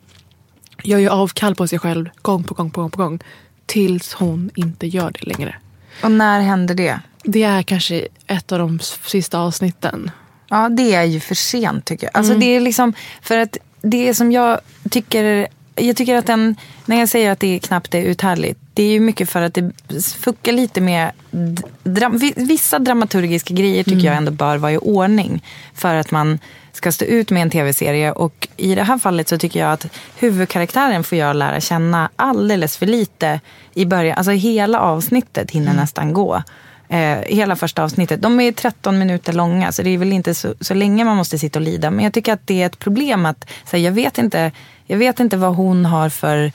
gör 0.84 0.99
ju 0.99 1.10
avkall 1.10 1.56
på 1.56 1.67
sig 1.67 1.80
själv 1.80 2.10
gång 2.21 2.43
på 2.43 2.54
gång 2.54 2.71
på 2.71 2.82
gång 2.82 2.91
på 2.91 3.04
gång 3.04 3.19
tills 3.65 4.13
hon 4.13 4.49
inte 4.56 4.88
gör 4.88 5.12
det 5.12 5.28
längre. 5.28 5.56
Och 6.04 6.12
när 6.12 6.41
händer 6.41 6.76
det? 6.76 6.99
Det 7.23 7.43
är 7.43 7.63
kanske 7.63 8.08
ett 8.28 8.52
av 8.52 8.60
de 8.60 8.80
sista 9.06 9.39
avsnitten. 9.39 10.12
Ja, 10.49 10.69
det 10.69 10.93
är 10.95 11.04
ju 11.04 11.19
för 11.19 11.36
sent 11.36 11.86
tycker 11.86 12.08
jag. 12.08 12.17
Alltså 12.17 12.34
det 12.36 12.45
är 12.45 12.60
liksom, 12.62 12.93
för 13.21 13.38
att 13.38 13.58
det 13.82 14.13
som 14.13 14.32
jag 14.32 14.60
tycker, 14.89 15.47
jag 15.76 15.95
tycker 15.97 16.15
att 16.15 16.26
den, 16.26 16.56
när 16.86 16.99
jag 16.99 17.10
säger 17.10 17.32
att 17.32 17.39
det 17.39 17.60
knappt 17.60 17.95
är 17.95 18.02
uthärdligt, 18.02 18.60
det 18.73 18.84
är 18.84 18.88
ju 18.91 18.99
mycket 18.99 19.30
för 19.30 19.41
att 19.41 19.54
det 19.54 19.71
fuckar 20.19 20.52
lite 20.52 20.82
med, 20.82 21.12
d- 21.32 21.63
dram, 21.84 22.17
vi- 22.17 22.34
vissa 22.36 22.80
dramaturgiska 22.80 23.54
grejer 23.54 23.84
tycker 23.84 24.06
jag 24.08 24.15
ändå 24.15 24.32
bör 24.32 24.58
vara 24.58 24.71
i 24.71 24.78
ordning. 24.78 25.43
För 25.73 25.95
att 25.95 26.12
man 26.12 26.39
ska 26.84 26.91
stå 26.91 27.06
ut 27.06 27.30
med 27.30 27.41
en 27.41 27.50
tv-serie 27.50 28.12
och 28.12 28.48
i 28.58 28.76
det 28.76 28.84
här 28.84 28.98
fallet 28.98 29.28
så 29.28 29.38
tycker 29.38 29.60
jag 29.60 29.74
att 29.74 29.88
huvudkaraktären 30.15 31.04
får 31.04 31.17
jag 31.17 31.36
lära 31.36 31.60
känna 31.60 32.10
alldeles 32.15 32.78
för 32.78 32.86
lite 32.86 33.39
i 33.74 33.86
början. 33.86 34.17
Alltså 34.17 34.32
hela 34.32 34.80
avsnittet 34.80 35.52
hinner 35.52 35.74
nästan 35.74 36.13
gå. 36.13 36.43
Eh, 36.89 37.17
hela 37.26 37.56
första 37.56 37.84
avsnittet. 37.84 38.22
De 38.22 38.39
är 38.39 38.52
13 38.52 39.00
minuter 39.00 39.34
långa 39.34 39.72
så 39.72 39.82
det 39.84 39.89
är 39.89 39.98
väl 39.98 40.13
inte 40.13 40.34
så, 40.34 40.54
så 40.60 40.74
länge 40.74 41.06
man 41.06 41.17
måste 41.17 41.39
sitta 41.39 41.60
och 41.60 41.65
lida. 41.65 41.91
Men 41.91 42.04
jag 42.04 42.13
tycker 42.13 42.34
att 42.34 42.48
det 42.48 42.62
är 42.62 42.65
ett 42.65 42.80
problem 42.80 43.26
att 43.26 43.50
så 43.65 43.78
här, 43.78 43.84
jag, 43.84 43.91
vet 43.91 44.17
inte, 44.17 44.52
jag 44.86 44.98
vet 44.98 45.19
inte 45.19 45.38
vad 45.38 45.56
hon 45.56 45.86
har 45.86 46.10
för... 46.10 46.52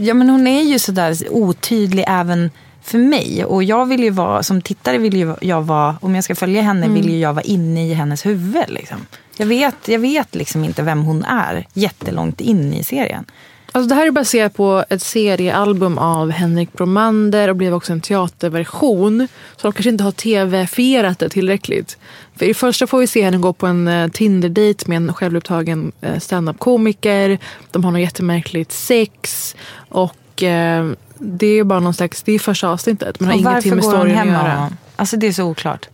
Ja 0.00 0.14
men 0.14 0.28
hon 0.30 0.46
är 0.46 0.62
ju 0.62 0.78
sådär 0.78 1.16
otydlig 1.30 2.04
även 2.08 2.50
för 2.90 2.98
mig. 2.98 3.44
Och 3.44 3.64
jag 3.64 3.86
vill 3.86 4.02
ju 4.02 4.10
vara, 4.10 4.42
som 4.42 4.62
tittare 4.62 4.98
vill 4.98 5.16
ju 5.16 5.34
jag 5.40 5.62
vara, 5.62 5.96
om 6.00 6.14
jag 6.14 6.24
ska 6.24 6.34
följa 6.34 6.62
henne 6.62 6.88
vill 6.88 7.10
ju 7.10 7.18
jag 7.18 7.32
vara 7.32 7.44
inne 7.44 7.88
i 7.88 7.94
hennes 7.94 8.26
huvud. 8.26 8.64
Liksom. 8.68 9.06
Jag, 9.36 9.46
vet, 9.46 9.88
jag 9.88 9.98
vet 9.98 10.34
liksom 10.34 10.64
inte 10.64 10.82
vem 10.82 11.02
hon 11.02 11.24
är 11.24 11.66
jättelångt 11.72 12.40
in 12.40 12.74
i 12.74 12.84
serien. 12.84 13.24
Alltså 13.72 13.88
det 13.88 13.94
här 13.94 14.06
är 14.06 14.10
baserat 14.10 14.54
på 14.54 14.84
ett 14.88 15.02
seriealbum 15.02 15.98
av 15.98 16.30
Henrik 16.30 16.72
Bromander 16.72 17.48
och 17.48 17.56
blev 17.56 17.74
också 17.74 17.92
en 17.92 18.00
teaterversion. 18.00 19.28
Så 19.56 19.66
de 19.66 19.72
kanske 19.72 19.90
inte 19.90 20.04
har 20.04 20.12
tv-fierat 20.12 21.18
det 21.18 21.28
tillräckligt. 21.28 21.98
För 22.36 22.46
i 22.46 22.54
första 22.54 22.86
får 22.86 22.98
vi 22.98 23.06
se 23.06 23.22
henne 23.22 23.38
gå 23.38 23.52
på 23.52 23.66
en 23.66 23.88
uh, 23.88 24.08
Tinder-date 24.08 24.84
med 24.86 24.96
en 24.96 25.14
självupptagen 25.14 25.92
uh, 26.06 26.18
stand-up-komiker. 26.18 27.38
De 27.70 27.84
har 27.84 27.92
något 27.92 28.00
jättemärkligt 28.00 28.72
sex. 28.72 29.56
Och 29.88 30.42
uh, 30.42 30.92
det 31.20 31.46
är 31.46 31.64
bara 31.64 31.80
någon 31.80 31.94
slags, 31.94 32.22
det 32.22 32.32
är 32.32 32.38
första 32.38 32.68
avsnittet. 32.68 33.20
Man 33.20 33.28
har 33.28 33.34
Och 33.34 33.40
ingenting 33.40 33.74
med 33.74 33.84
storyn 33.84 34.18
att 34.18 34.26
göra. 34.26 34.70
Alltså 34.96 35.16
det 35.16 35.26
är 35.26 35.32
så 35.32 35.44
oklart. 35.44 35.86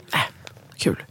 Kul. 0.76 1.02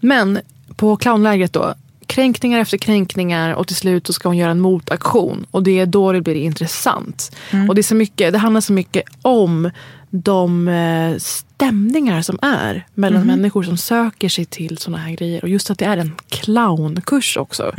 Men 0.00 0.40
på 0.76 0.96
clownlägret 0.96 1.52
då. 1.52 1.74
Kränkningar 2.06 2.60
efter 2.60 2.78
kränkningar 2.78 3.54
och 3.54 3.66
till 3.66 3.76
slut 3.76 4.06
så 4.06 4.12
ska 4.12 4.28
hon 4.28 4.36
göra 4.36 4.50
en 4.50 4.60
motaktion. 4.60 5.46
Och 5.50 5.62
det 5.62 5.78
är 5.78 5.86
då 5.86 6.12
det 6.12 6.20
blir 6.20 6.34
intressant. 6.34 7.36
Och 7.68 7.74
det, 7.74 7.80
är 7.80 7.82
så 7.82 7.94
mycket, 7.94 8.32
det 8.32 8.38
handlar 8.38 8.60
så 8.60 8.72
mycket 8.72 9.02
om 9.22 9.70
de 10.10 10.68
eh, 10.68 11.16
stämningar 11.18 12.22
som 12.22 12.38
är 12.42 12.86
mellan 12.94 13.26
människor 13.26 13.62
som 13.62 13.76
söker 13.76 14.28
sig 14.28 14.44
till 14.44 14.78
såna 14.78 14.98
här 14.98 15.12
grejer. 15.12 15.42
Och 15.42 15.48
just 15.48 15.70
att 15.70 15.78
det 15.78 15.84
är 15.84 15.96
en 15.96 16.14
clownkurs 16.28 17.36
också. 17.36 17.72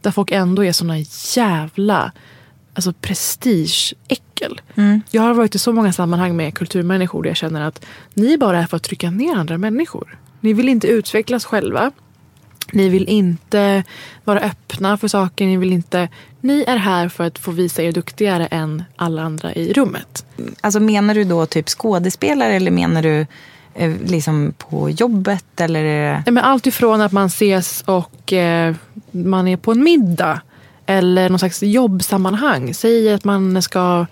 Där 0.00 0.10
folk 0.10 0.30
ändå 0.30 0.64
är 0.64 0.72
såna 0.72 0.98
jävla 1.36 2.12
alltså 2.74 2.92
prestigeäckel. 2.92 4.60
Jag 5.10 5.22
har 5.22 5.34
varit 5.34 5.54
i 5.54 5.58
så 5.58 5.72
många 5.72 5.92
sammanhang 5.92 6.36
med 6.36 6.54
kulturmänniskor 6.54 7.22
där 7.22 7.30
jag 7.30 7.36
känner 7.36 7.60
att 7.60 7.84
ni 8.14 8.38
bara 8.38 8.58
är 8.58 8.66
för 8.66 8.76
att 8.76 8.82
trycka 8.82 9.10
ner 9.10 9.36
andra 9.36 9.58
människor. 9.58 10.18
Ni 10.40 10.52
vill 10.52 10.68
inte 10.68 10.86
utvecklas 10.86 11.44
själva. 11.44 11.92
Ni 12.72 12.88
vill 12.88 13.08
inte 13.08 13.84
vara 14.24 14.40
öppna 14.40 14.96
för 14.96 15.08
saker. 15.08 15.46
Ni, 15.46 15.56
vill 15.56 15.72
inte, 15.72 16.08
ni 16.40 16.64
är 16.66 16.76
här 16.76 17.08
för 17.08 17.24
att 17.24 17.38
få 17.38 17.50
visa 17.50 17.82
er 17.82 17.92
duktigare 17.92 18.46
än 18.46 18.84
alla 18.96 19.22
andra 19.22 19.54
i 19.54 19.72
rummet. 19.72 20.26
Alltså 20.60 20.80
menar 20.80 21.14
du 21.14 21.24
då 21.24 21.46
typ 21.46 21.68
skådespelare 21.68 22.52
eller 22.54 22.70
menar 22.70 23.02
du 23.02 23.26
eh, 23.74 23.92
liksom 24.06 24.54
på 24.58 24.90
jobbet 24.90 25.60
eller? 25.60 25.84
är 25.84 26.22
men 26.30 26.44
allt 26.44 26.66
ifrån 26.66 27.00
att 27.00 27.12
man 27.12 27.26
ses 27.26 27.82
och 27.86 28.32
eh, 28.32 28.74
man 29.10 29.48
är 29.48 29.56
på 29.56 29.72
en 29.72 29.82
middag 29.82 30.40
eller 30.86 31.28
någon 31.28 31.38
slags 31.38 31.62
jobbsammanhang. 31.62 32.74
Säg 32.74 33.12
att 33.12 33.24
man 33.24 33.62
ska 33.62 34.06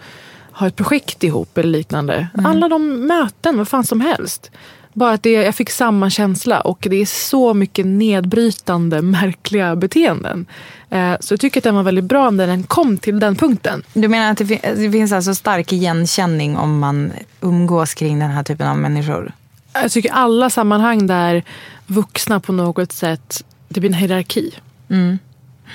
ha 0.53 0.67
ett 0.67 0.77
projekt 0.77 1.25
ihop 1.25 1.59
eller 1.59 1.69
liknande. 1.71 2.29
Alla 2.45 2.69
de 2.69 3.07
möten, 3.07 3.59
vad 3.59 3.69
fan 3.69 3.85
som 3.85 4.01
helst. 4.01 4.51
Bara 4.93 5.13
att 5.13 5.23
det, 5.23 5.33
jag 5.33 5.55
fick 5.55 5.71
samma 5.71 6.11
känsla 6.11 6.61
och 6.61 6.87
det 6.91 6.97
är 6.97 7.07
så 7.07 7.55
mycket 7.55 7.87
nedbrytande, 7.87 9.03
märkliga 9.03 9.77
beteenden. 9.77 10.47
Eh, 10.91 11.15
så 11.21 11.33
jag 11.33 11.41
tycker 11.41 11.61
att 11.61 11.65
den 11.65 11.75
var 11.75 11.83
väldigt 11.83 12.05
bra 12.05 12.31
när 12.31 12.47
den 12.47 12.63
kom 12.63 12.99
till 12.99 13.21
den 13.21 13.37
punkten. 13.37 13.83
Du 13.95 14.09
menar 14.09 14.31
att 14.33 14.39
det, 14.39 14.47
fin- 14.47 14.61
det 14.77 14.91
finns 14.93 15.13
alltså 15.13 15.35
stark 15.35 15.73
igenkänning 15.73 16.57
om 16.57 16.79
man 16.79 17.13
umgås 17.41 17.95
kring 17.95 18.19
den 18.19 18.31
här 18.31 18.43
typen 18.43 18.69
av 18.69 18.79
människor? 18.79 19.33
Jag 19.73 19.91
tycker 19.91 20.13
alla 20.13 20.51
sammanhang 20.51 21.07
där 21.07 21.43
vuxna 21.87 22.41
på 22.41 22.53
något 22.53 22.93
sätt, 22.93 23.45
det 23.69 23.81
blir 23.81 23.91
en 23.91 23.95
hierarki. 23.95 24.55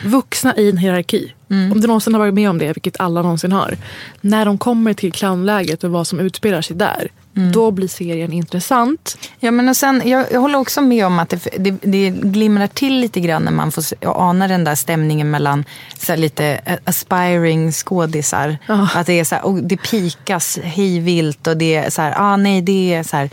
Vuxna 0.05 0.55
i 0.55 0.69
en 0.69 0.77
hierarki. 0.77 1.33
Om 1.49 1.81
du 1.81 1.87
någonsin 1.87 2.13
har 2.13 2.19
varit 2.19 2.33
med 2.33 2.49
om 2.49 2.57
det, 2.57 2.67
vilket 2.73 2.99
alla 2.99 3.21
någonsin 3.21 3.51
har. 3.51 3.77
När 4.21 4.45
de 4.45 4.57
kommer 4.57 4.93
till 4.93 5.11
clownläget 5.11 5.83
och 5.83 5.91
vad 5.91 6.07
som 6.07 6.19
utspelar 6.19 6.61
sig 6.61 6.75
där. 6.75 7.11
Då 7.53 7.71
blir 7.71 7.87
serien 7.87 8.33
intressant. 8.33 9.17
Ja, 9.39 9.51
men 9.51 9.69
och 9.69 9.77
sen, 9.77 10.01
jag, 10.05 10.25
jag 10.31 10.39
håller 10.39 10.59
också 10.59 10.81
med 10.81 11.05
om 11.05 11.19
att 11.19 11.29
det, 11.29 11.49
det, 11.57 11.77
det 11.81 12.09
glimrar 12.09 12.67
till 12.67 12.99
lite 12.99 13.19
grann 13.19 13.43
när 13.43 13.51
man 13.51 13.71
får 13.71 13.83
ana 14.01 14.47
den 14.47 14.63
där 14.63 14.75
stämningen 14.75 15.29
mellan 15.29 15.65
så 15.97 16.15
lite 16.15 16.45
eh, 16.65 16.77
aspiring 16.83 17.71
skådisar. 17.71 18.57
Att 18.95 19.07
det 19.07 19.19
är 19.19 19.23
så 19.23 19.35
här, 19.35 19.45
och 19.45 19.63
det 19.63 19.77
pikas 19.77 20.59
hejvilt 20.63 21.47
och 21.47 21.57
det 21.57 21.75
är 21.75 21.89
så 21.89 22.01
här, 22.01 22.13
ah, 22.17 22.37
nej 22.37 22.61
det 22.61 22.93
är 22.93 23.03
så 23.03 23.17
här, 23.17 23.29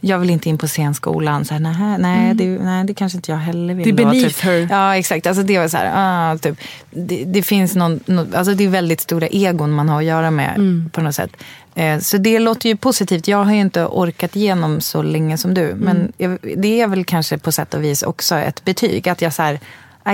jag 0.00 0.18
vill 0.18 0.30
inte 0.30 0.48
in 0.48 0.58
på 0.58 0.66
scenskolan. 0.66 1.44
Så 1.44 1.54
här, 1.54 1.60
nej, 1.60 1.98
nej, 1.98 2.34
det, 2.34 2.46
nej, 2.46 2.84
det 2.84 2.94
kanske 2.94 3.18
inte 3.18 3.30
jag 3.32 3.38
heller 3.38 3.74
vill. 3.74 3.84
Det 3.84 4.02
är 4.02 4.06
beneath 4.06 4.34
typ. 4.34 4.40
her. 4.40 4.68
Ja, 4.70 4.96
exakt. 4.96 5.26
Alltså, 5.26 5.42
det 5.42 5.58
var 5.58 5.68
så 5.68 5.76
här, 5.76 5.92
ah, 5.94 6.38
typ, 6.38 6.58
det, 6.90 7.24
det 7.24 7.42
finns 7.42 7.74
någon, 7.76 8.00
någon, 8.06 8.34
alltså 8.34 8.54
det 8.54 8.64
är 8.64 8.68
väldigt 8.68 9.00
stora 9.00 9.26
egon 9.26 9.70
man 9.72 9.88
har 9.88 9.98
att 9.98 10.04
göra 10.04 10.30
med 10.30 10.88
på 10.92 11.00
något 11.00 11.14
sätt. 11.14 11.30
Eh, 11.74 11.98
Så 11.98 12.16
det 12.18 12.38
låter 12.38 12.68
ju 12.68 12.76
positivt. 12.76 13.28
Jag 13.28 13.44
har 13.44 13.52
ju 13.52 13.60
inte 13.60 13.84
orkat 13.84 14.36
igenom 14.36 14.80
så 14.80 15.02
länge 15.02 15.38
som 15.38 15.54
du. 15.54 15.74
Men 15.76 16.12
jag, 16.16 16.38
det 16.56 16.80
är 16.80 16.86
väl 16.86 17.04
kanske 17.04 17.38
på 17.38 17.52
sätt 17.52 17.74
och 17.74 17.84
vis 17.84 18.02
också 18.02 18.34
ett 18.34 18.64
betyg. 18.64 19.08
Att 19.08 19.22
jag 19.22 19.32
så 19.32 19.42
här, 19.42 19.60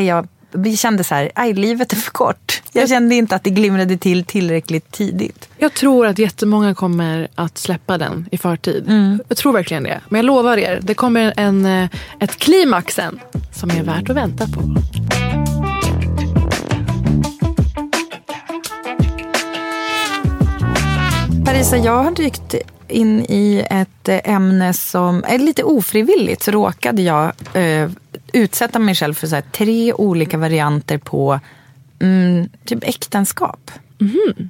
jag, 0.00 0.28
vi 0.54 0.76
kände 0.76 1.04
så 1.04 1.14
här, 1.14 1.30
aj, 1.34 1.52
livet 1.52 1.92
är 1.92 1.96
för 1.96 2.10
kort. 2.10 2.62
Jag 2.72 2.88
kände 2.88 3.14
inte 3.14 3.36
att 3.36 3.44
det 3.44 3.50
glimrade 3.50 3.96
till 3.96 4.24
tillräckligt 4.24 4.90
tidigt. 4.90 5.48
Jag 5.58 5.74
tror 5.74 6.06
att 6.06 6.18
jättemånga 6.18 6.74
kommer 6.74 7.28
att 7.34 7.58
släppa 7.58 7.98
den 7.98 8.28
i 8.32 8.38
förtid. 8.38 8.84
Jag 9.28 9.36
tror 9.36 9.52
verkligen 9.52 9.82
det. 9.82 10.00
Men 10.08 10.18
jag 10.18 10.26
lovar 10.26 10.56
er, 10.56 10.80
det 10.82 10.94
kommer 10.94 11.34
en, 11.36 11.66
eh, 11.66 11.88
ett 12.20 12.36
klimax 12.36 12.94
sen 12.94 13.20
som 13.52 13.70
är 13.70 13.82
värt 13.82 14.10
att 14.10 14.16
vänta 14.16 14.46
på. 14.46 14.60
Parisa, 21.54 21.76
jag 21.76 22.02
har 22.02 22.10
dykt 22.10 22.54
in 22.88 23.20
i 23.20 23.66
ett 23.70 24.08
eh, 24.08 24.20
ämne 24.24 24.72
som 24.72 25.24
är 25.26 25.38
lite 25.38 25.62
ofrivilligt. 25.62 26.42
Så 26.42 26.50
råkade 26.50 27.02
jag 27.02 27.32
eh, 27.54 27.90
utsätta 28.32 28.78
mig 28.78 28.94
själv 28.94 29.14
för 29.14 29.26
så 29.26 29.42
tre 29.52 29.92
olika 29.92 30.38
varianter 30.38 30.98
på 30.98 31.40
mm, 31.98 32.48
typ 32.64 32.84
äktenskap. 32.84 33.70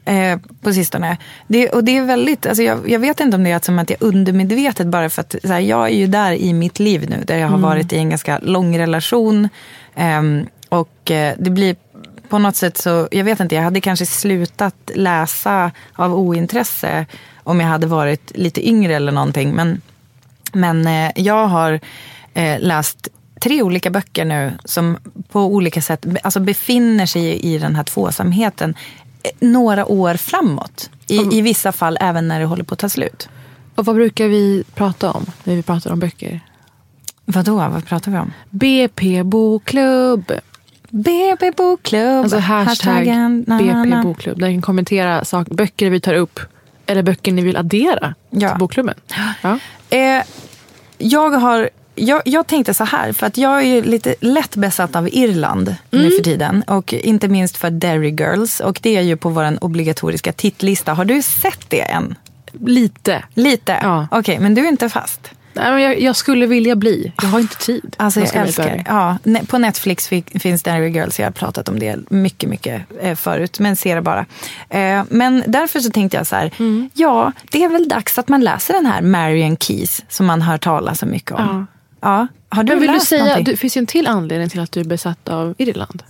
Eh, 0.05 0.39
på 0.63 0.73
sistone. 0.73 1.17
Det, 1.47 1.69
och 1.69 1.85
det 1.85 1.97
är 1.97 2.05
väldigt, 2.05 2.47
alltså 2.47 2.63
jag, 2.63 2.91
jag 2.91 2.99
vet 2.99 3.21
inte 3.21 3.37
om 3.37 3.45
det 3.45 3.51
är 3.51 3.61
som 3.65 3.79
att 3.79 3.91
jag 3.91 4.03
undermedvetet 4.03 4.87
bara 4.87 5.11
för 5.11 5.21
att 5.21 5.35
här, 5.45 5.61
jag 5.61 5.87
är 5.87 5.97
ju 5.97 6.07
där 6.07 6.33
i 6.33 6.53
mitt 6.53 6.79
liv 6.79 7.11
nu 7.11 7.25
där 7.27 7.39
jag 7.39 7.49
har 7.49 7.59
varit 7.59 7.93
i 7.93 7.97
en 7.97 8.11
ganska 8.11 8.39
lång 8.39 8.79
relation. 8.79 9.49
Ehm, 9.95 10.47
och 10.69 11.11
eh, 11.11 11.35
det 11.39 11.51
blir 11.51 11.77
på 12.29 12.39
något 12.39 12.57
sätt 12.57 12.77
så, 12.77 13.09
jag 13.11 13.25
vet 13.25 13.41
inte, 13.41 13.55
jag 13.55 13.63
hade 13.63 13.81
kanske 13.81 14.07
slutat 14.07 14.91
läsa 14.95 15.71
av 15.95 16.15
ointresse 16.15 17.07
om 17.43 17.61
jag 17.61 17.69
hade 17.69 17.87
varit 17.87 18.33
lite 18.35 18.69
yngre 18.69 18.95
eller 18.95 19.13
någonting. 19.13 19.55
Men, 19.55 19.81
men 20.53 20.87
eh, 20.87 21.13
jag 21.17 21.47
har 21.47 21.81
eh, 22.35 22.61
läst 22.61 23.09
tre 23.41 23.63
olika 23.63 23.91
böcker 23.91 24.25
nu 24.25 24.53
som 24.65 24.97
på 25.29 25.41
olika 25.41 25.83
sätt 25.83 26.07
alltså 26.23 26.41
befinner 26.41 27.07
sig 27.07 27.41
i, 27.41 27.59
den 27.59 27.75
här 27.75 27.85
tvåsamheten 27.85 28.75
eh, 29.23 29.31
några 29.49 29.87
år 29.87 30.15
framåt. 30.15 30.91
I, 31.07 31.39
I 31.39 31.41
vissa 31.41 31.73
fall 31.73 31.99
även 32.01 32.29
när 32.29 32.41
det 32.41 32.47
håller 32.47 32.65
på 32.65 32.75
att 32.75 32.81
ta 32.81 32.89
slut. 32.89 33.29
Och 33.75 33.85
vad 33.85 33.97
brukar 33.97 34.29
vi 34.29 34.65
prata 34.75 35.13
om 35.13 35.27
när 35.45 35.57
vi 35.57 35.63
pratar 35.63 35.93
om 35.93 35.99
böcker? 35.99 36.41
Vadå, 37.25 37.57
vad 37.57 37.87
pratar 37.87 38.13
vi 38.13 38.19
om? 38.19 38.33
BP 38.51 39.23
Bokklubb. 39.23 40.33
BB 40.95 41.51
Bokklubb. 41.57 42.23
Alltså 42.23 42.39
hashtag 42.39 42.69
Hashtaggen, 42.69 43.45
na, 43.47 43.59
BP. 43.59 44.03
Bokklubb. 44.03 44.41
Där 44.41 44.49
ni 44.49 44.55
kan 44.55 44.63
kommentera 44.63 45.25
sak, 45.25 45.49
böcker 45.49 45.91
vi 45.91 46.01
tar 46.01 46.15
upp. 46.15 46.41
Eller 46.87 47.03
böcker 47.03 47.33
ni 47.33 47.43
vill 47.43 47.57
addera 47.57 48.15
Ja. 48.31 48.49
till 48.51 48.59
bokklubben. 48.59 48.95
Ja. 49.43 49.59
Eh, 49.91 50.23
jag 50.99 51.31
har... 51.31 51.71
Jag, 51.97 52.23
jag 52.25 52.47
tänkte 52.47 52.75
så 52.75 52.85
här, 52.85 53.13
för 53.13 53.27
att 53.27 53.37
jag 53.39 53.57
är 53.63 53.67
ju 53.67 53.83
lite 53.83 54.15
lätt 54.21 54.57
besatt 54.57 54.97
av 54.97 55.09
Irland 55.13 55.75
nu 55.91 56.11
för 56.11 56.23
tiden. 56.25 56.63
Och 56.67 56.93
inte 56.95 57.29
minst 57.29 57.57
för 57.57 57.71
Derry 57.71 58.11
Girls. 58.11 58.61
Och 58.61 58.79
det 58.83 58.97
är 58.97 59.01
ju 59.03 59.17
på 59.17 59.29
vår 59.29 59.65
obligatoriska 59.65 60.33
tittlista. 60.33 60.93
Har 60.95 61.05
du 61.05 61.23
sett 61.23 61.71
det 61.71 61.81
än? 61.81 62.15
Lite. 62.53 63.25
Lite? 63.35 63.79
Ja. 63.83 64.09
Okej, 64.11 64.39
men 64.39 64.55
du 64.55 64.65
är 64.65 64.69
inte 64.69 64.89
fast? 64.89 65.31
Nej, 65.55 65.83
jag, 65.83 66.01
jag 66.01 66.17
skulle 66.17 66.47
vilja 66.47 66.77
bli. 66.77 67.13
Jag 67.23 67.29
har 67.29 67.41
inte 67.41 67.57
tid. 67.57 67.97
Alltså 67.99 68.21
jag 68.21 68.33
vara 68.33 68.45
älskar 68.45 68.85
ja, 68.87 69.19
På 69.47 69.59
Netflix 69.59 70.09
fi- 70.09 70.25
finns 70.41 70.63
Derry 70.63 70.89
Girls. 70.89 71.19
Jag 71.19 71.27
har 71.27 71.33
pratat 71.33 71.69
om 71.69 71.79
det 71.79 72.11
mycket, 72.11 72.49
mycket 72.51 72.83
eh, 73.01 73.15
förut. 73.17 73.59
Men 73.59 73.77
ser 73.77 73.95
det 73.97 74.03
bara. 74.03 74.27
Eh, 74.69 75.03
men 75.09 75.43
därför 75.47 75.81
så 75.81 75.91
tänkte 75.91 76.17
jag 76.17 76.27
så 76.27 76.37
här. 76.37 76.51
Mm. 76.59 76.91
Ja, 76.95 77.33
det 77.51 77.65
är 77.65 77.69
väl 77.69 77.89
dags 77.89 78.19
att 78.19 78.29
man 78.29 78.41
läser 78.41 78.75
den 78.75 78.87
här 78.87 79.03
Marian 79.03 79.57
Keys. 79.57 80.03
Som 80.09 80.27
man 80.27 80.43
hör 80.43 80.59
talas 80.59 80.99
så 80.99 81.07
mycket 81.07 81.33
om. 81.33 81.67
Ja. 82.01 82.27
Har 82.49 82.63
du 82.65 82.73
Men 82.73 82.81
vill 82.81 82.89
du 82.89 82.95
läst 82.95 83.09
säga, 83.09 83.23
någonting? 83.25 83.45
det 83.45 83.57
finns 83.57 83.77
ju 83.77 83.79
en 83.79 83.87
till 83.87 84.07
anledning 84.07 84.49
till 84.49 84.61
att 84.61 84.73
du 84.73 84.81
är 84.81 84.85
besatt 84.85 85.29
av 85.29 85.55
Irland. 85.59 86.03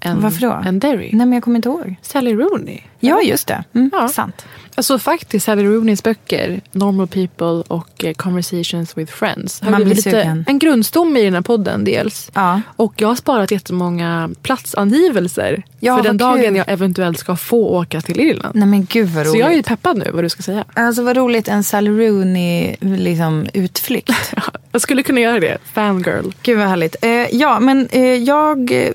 Än, 0.00 0.20
Varför 0.20 0.40
då? 0.40 0.52
Än 0.66 0.78
Derry. 0.78 1.10
Nej, 1.12 1.26
men 1.26 1.32
jag 1.32 1.42
kommer 1.42 1.56
inte 1.56 1.68
ihåg. 1.68 1.96
Sally 2.02 2.34
Rooney. 2.34 2.80
Ja, 3.00 3.22
just 3.22 3.46
det. 3.48 3.64
Mm, 3.74 3.90
Ja. 3.92 4.08
Sant. 4.08 4.46
Alltså 4.74 4.98
faktiskt 4.98 5.46
Sally 5.46 5.64
Rooneys 5.64 6.02
böcker, 6.02 6.60
Normal 6.72 7.06
People 7.08 7.46
och 7.68 8.04
eh, 8.04 8.12
Conversations 8.14 8.98
with 8.98 9.12
Friends. 9.12 9.60
har 9.60 9.70
Man 9.70 9.84
blir 9.84 9.94
sugen. 9.94 10.44
en 10.48 10.58
grundstomme 10.58 11.20
i 11.20 11.24
den 11.24 11.34
här 11.34 11.40
podden 11.40 11.84
dels. 11.84 12.30
Ja. 12.34 12.60
Och 12.76 12.94
jag 12.96 13.08
har 13.08 13.14
sparat 13.14 13.50
jättemånga 13.50 14.30
platsangivelser. 14.42 15.62
Ja, 15.80 15.96
för 15.96 16.02
den 16.04 16.16
vad 16.18 16.34
kul. 16.34 16.42
dagen 16.42 16.56
jag 16.56 16.68
eventuellt 16.68 17.18
ska 17.18 17.36
få 17.36 17.68
åka 17.68 18.00
till 18.00 18.20
Irland. 18.20 18.54
Nej 18.56 18.68
men 18.68 18.84
gud 18.84 19.08
vad 19.08 19.16
roligt. 19.26 19.32
Så 19.32 19.38
jag 19.38 19.54
är 19.54 19.62
peppad 19.62 19.96
nu 19.98 20.10
vad 20.14 20.24
du 20.24 20.28
ska 20.28 20.42
säga. 20.42 20.64
Alltså 20.74 21.02
vad 21.02 21.16
roligt, 21.16 21.48
en 21.48 21.64
Sally 21.64 21.90
Rooney 21.90 22.76
liksom, 22.80 23.46
utflykt. 23.54 24.10
Jag 24.72 24.80
skulle 24.82 25.02
kunna 25.02 25.20
göra 25.20 25.40
det. 25.40 25.58
Fangirl. 25.72 26.32
Gud 26.42 26.58
vad 26.58 26.66
härligt. 26.66 26.96
Eh, 27.02 27.10
ja, 27.10 27.60
men 27.60 27.88
eh, 27.90 28.02
jag 28.02 28.72
eh, 28.72 28.92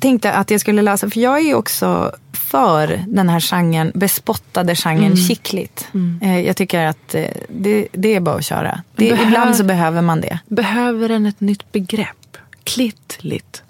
tänkte 0.00 0.32
att 0.32 0.50
jag 0.50 0.60
skulle 0.60 0.82
läsa, 0.82 1.10
för 1.10 1.20
jag 1.20 1.40
är 1.46 1.54
också 1.54 2.12
för 2.32 3.04
den 3.08 3.28
här 3.28 3.40
genren, 3.40 3.92
bespottade 3.94 4.74
genren 4.76 5.04
Mm. 5.04 5.16
chickligt. 5.16 5.88
Eh, 6.22 6.40
jag 6.40 6.56
tycker 6.56 6.84
att 6.86 7.14
eh, 7.14 7.24
det, 7.48 7.88
det 7.92 8.14
är 8.14 8.20
bara 8.20 8.36
att 8.36 8.44
köra. 8.44 8.82
Det, 8.96 9.12
Behö- 9.12 9.26
ibland 9.26 9.56
så 9.56 9.64
behöver 9.64 10.02
man 10.02 10.20
det. 10.20 10.38
Behöver 10.46 11.08
den 11.08 11.26
ett 11.26 11.40
nytt 11.40 11.72
begrepp? 11.72 12.36
Klittligt. 12.64 13.62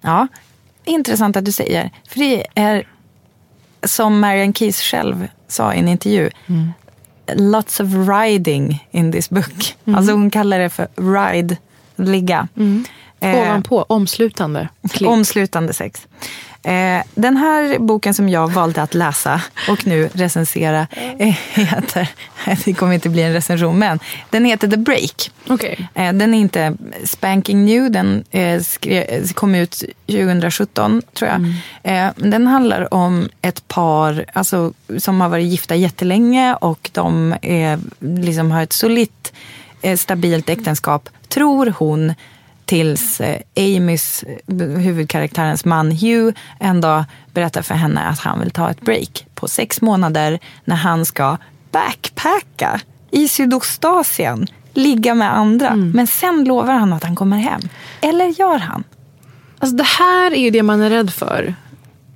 Ja, 0.00 0.28
intressant 0.84 1.36
att 1.36 1.44
du 1.44 1.52
säger. 1.52 1.90
För 2.08 2.18
det 2.18 2.46
är, 2.54 2.86
som 3.82 4.20
Marian 4.20 4.54
Keyes 4.54 4.80
själv 4.80 5.28
sa 5.48 5.74
i 5.74 5.78
en 5.78 5.88
intervju, 5.88 6.30
lots 7.34 7.80
of 7.80 7.88
riding 8.08 8.86
in 8.90 9.12
this 9.12 9.30
book. 9.30 9.76
Alltså 9.84 10.12
hon 10.12 10.30
kallar 10.30 10.58
det 10.58 10.70
för 10.70 10.88
ride, 10.96 11.56
ligga. 11.96 12.48
Eh, 12.56 12.64
Ovanpå, 13.20 13.84
omslutande. 13.88 14.68
Klitt. 14.90 15.08
Omslutande 15.08 15.72
sex. 15.72 16.06
Eh, 16.62 17.02
den 17.14 17.36
här 17.36 17.78
boken 17.78 18.14
som 18.14 18.28
jag 18.28 18.52
valde 18.52 18.82
att 18.82 18.94
läsa 18.94 19.40
och 19.68 19.86
nu 19.86 20.08
recensera 20.12 20.86
eh, 21.18 21.36
heter, 21.52 22.08
det 22.64 22.74
kommer 22.74 22.92
inte 22.92 23.08
bli 23.08 23.22
en 23.22 23.32
recension, 23.32 23.78
men 23.78 23.98
den 24.30 24.44
heter 24.44 24.68
The 24.68 24.76
Break. 24.76 25.30
Eh, 25.94 26.12
den 26.12 26.34
är 26.34 26.38
inte 26.38 26.76
spanking 27.04 27.64
new, 27.64 27.90
den 27.90 28.24
eh, 28.30 28.62
kom 29.34 29.54
ut 29.54 29.84
2017 30.06 31.02
tror 31.14 31.30
jag. 31.30 31.40
Eh, 31.82 32.12
men 32.16 32.30
den 32.30 32.46
handlar 32.46 32.94
om 32.94 33.28
ett 33.42 33.68
par 33.68 34.24
alltså, 34.32 34.72
som 34.98 35.20
har 35.20 35.28
varit 35.28 35.46
gifta 35.46 35.76
jättelänge 35.76 36.54
och 36.54 36.90
de 36.92 37.34
är, 37.42 37.78
liksom, 38.00 38.50
har 38.50 38.62
ett 38.62 38.72
solitt, 38.72 39.32
eh, 39.82 39.96
stabilt 39.96 40.48
äktenskap, 40.48 41.08
tror 41.28 41.74
hon, 41.78 42.14
tills 42.68 43.20
eh, 43.20 43.40
Amys, 43.56 44.24
eh, 44.46 44.66
huvudkaraktärens 44.66 45.64
man 45.64 45.92
Hugh, 45.92 46.34
en 46.60 46.80
dag 46.80 47.04
berättar 47.32 47.62
för 47.62 47.74
henne 47.74 48.00
att 48.00 48.18
han 48.18 48.40
vill 48.40 48.50
ta 48.50 48.70
ett 48.70 48.80
break 48.80 49.26
på 49.34 49.48
sex 49.48 49.80
månader 49.80 50.38
när 50.64 50.76
han 50.76 51.04
ska 51.04 51.36
backpacka 51.72 52.80
i 53.10 53.28
Sydostasien, 53.28 54.46
ligga 54.74 55.14
med 55.14 55.36
andra. 55.36 55.76
Men 55.76 56.06
sen 56.06 56.44
lovar 56.44 56.74
han 56.74 56.92
att 56.92 57.04
han 57.04 57.16
kommer 57.16 57.38
hem. 57.38 57.60
Eller 58.00 58.26
gör 58.26 58.58
han? 58.58 58.84
Alltså 59.58 59.76
det 59.76 59.86
här 59.86 60.30
är 60.34 60.40
ju 60.40 60.50
det 60.50 60.62
man 60.62 60.80
är 60.80 60.90
rädd 60.90 61.10
för 61.12 61.54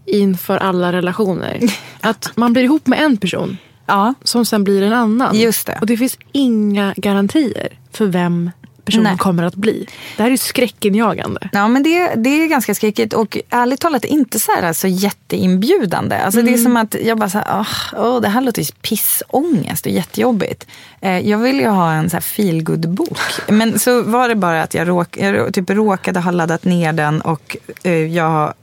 inför 0.07 0.57
alla 0.57 0.93
relationer. 0.93 1.61
Att 2.01 2.33
man 2.37 2.53
blir 2.53 2.63
ihop 2.63 2.87
med 2.87 3.01
en 3.03 3.17
person 3.17 3.57
Ja. 3.87 4.15
som 4.25 4.45
sen 4.45 4.65
blir 4.65 4.83
en 4.83 4.93
annan. 4.93 5.37
Just 5.39 5.67
det. 5.67 5.79
Och 5.81 5.87
det 5.87 5.97
finns 5.97 6.19
inga 6.33 6.95
garantier 6.97 7.69
för 7.93 8.07
vem 8.07 8.51
personen 8.85 9.05
Nej. 9.05 9.19
kommer 9.19 9.43
att 9.43 9.55
bli. 9.55 9.87
Det 10.17 10.23
här 10.23 10.29
är 10.29 10.31
ju 10.31 10.39
skräckinjagande. 10.39 11.49
Ja, 11.53 11.69
men 11.69 11.83
det, 11.83 12.15
det 12.15 12.31
är 12.31 12.47
ganska 12.47 12.75
skräckigt 12.75 13.13
och 13.13 13.39
ärligt 13.51 13.81
talat 13.81 14.05
inte 14.05 14.39
så, 14.39 14.53
här, 14.53 14.73
så 14.73 14.89
jätteinbjudande. 14.89 16.17
Alltså, 16.17 16.43
Det 16.43 16.53
är 16.53 16.59
som 16.59 16.77
att 16.77 16.97
jag 17.05 17.19
bara 17.19 17.31
så 17.31 17.39
här, 17.39 17.61
åh, 17.61 18.05
åh, 18.05 18.21
det 18.21 18.29
här 18.29 18.41
låter 18.41 18.63
ju 18.63 18.69
pissångest 18.83 19.87
och 19.87 19.93
jättejobbigt. 19.93 20.67
Eh, 21.01 21.29
jag 21.29 21.39
vill 21.39 21.61
ju 21.61 21.69
ha 21.69 21.93
en 21.93 22.11
så 22.11 22.17
här 22.17 22.23
feelgood-bok. 22.23 23.19
Men 23.49 23.79
så 23.79 24.03
var 24.03 24.29
det 24.29 24.35
bara 24.35 24.63
att 24.63 24.75
jag, 24.75 24.89
råk, 24.89 25.17
jag 25.17 25.55
typ 25.55 25.71
råkade 25.71 26.21
ha 26.21 26.31
laddat 26.31 26.65
ner 26.65 26.93
den 26.93 27.21
och 27.21 27.57
eh, 27.83 27.93
jag 27.93 28.55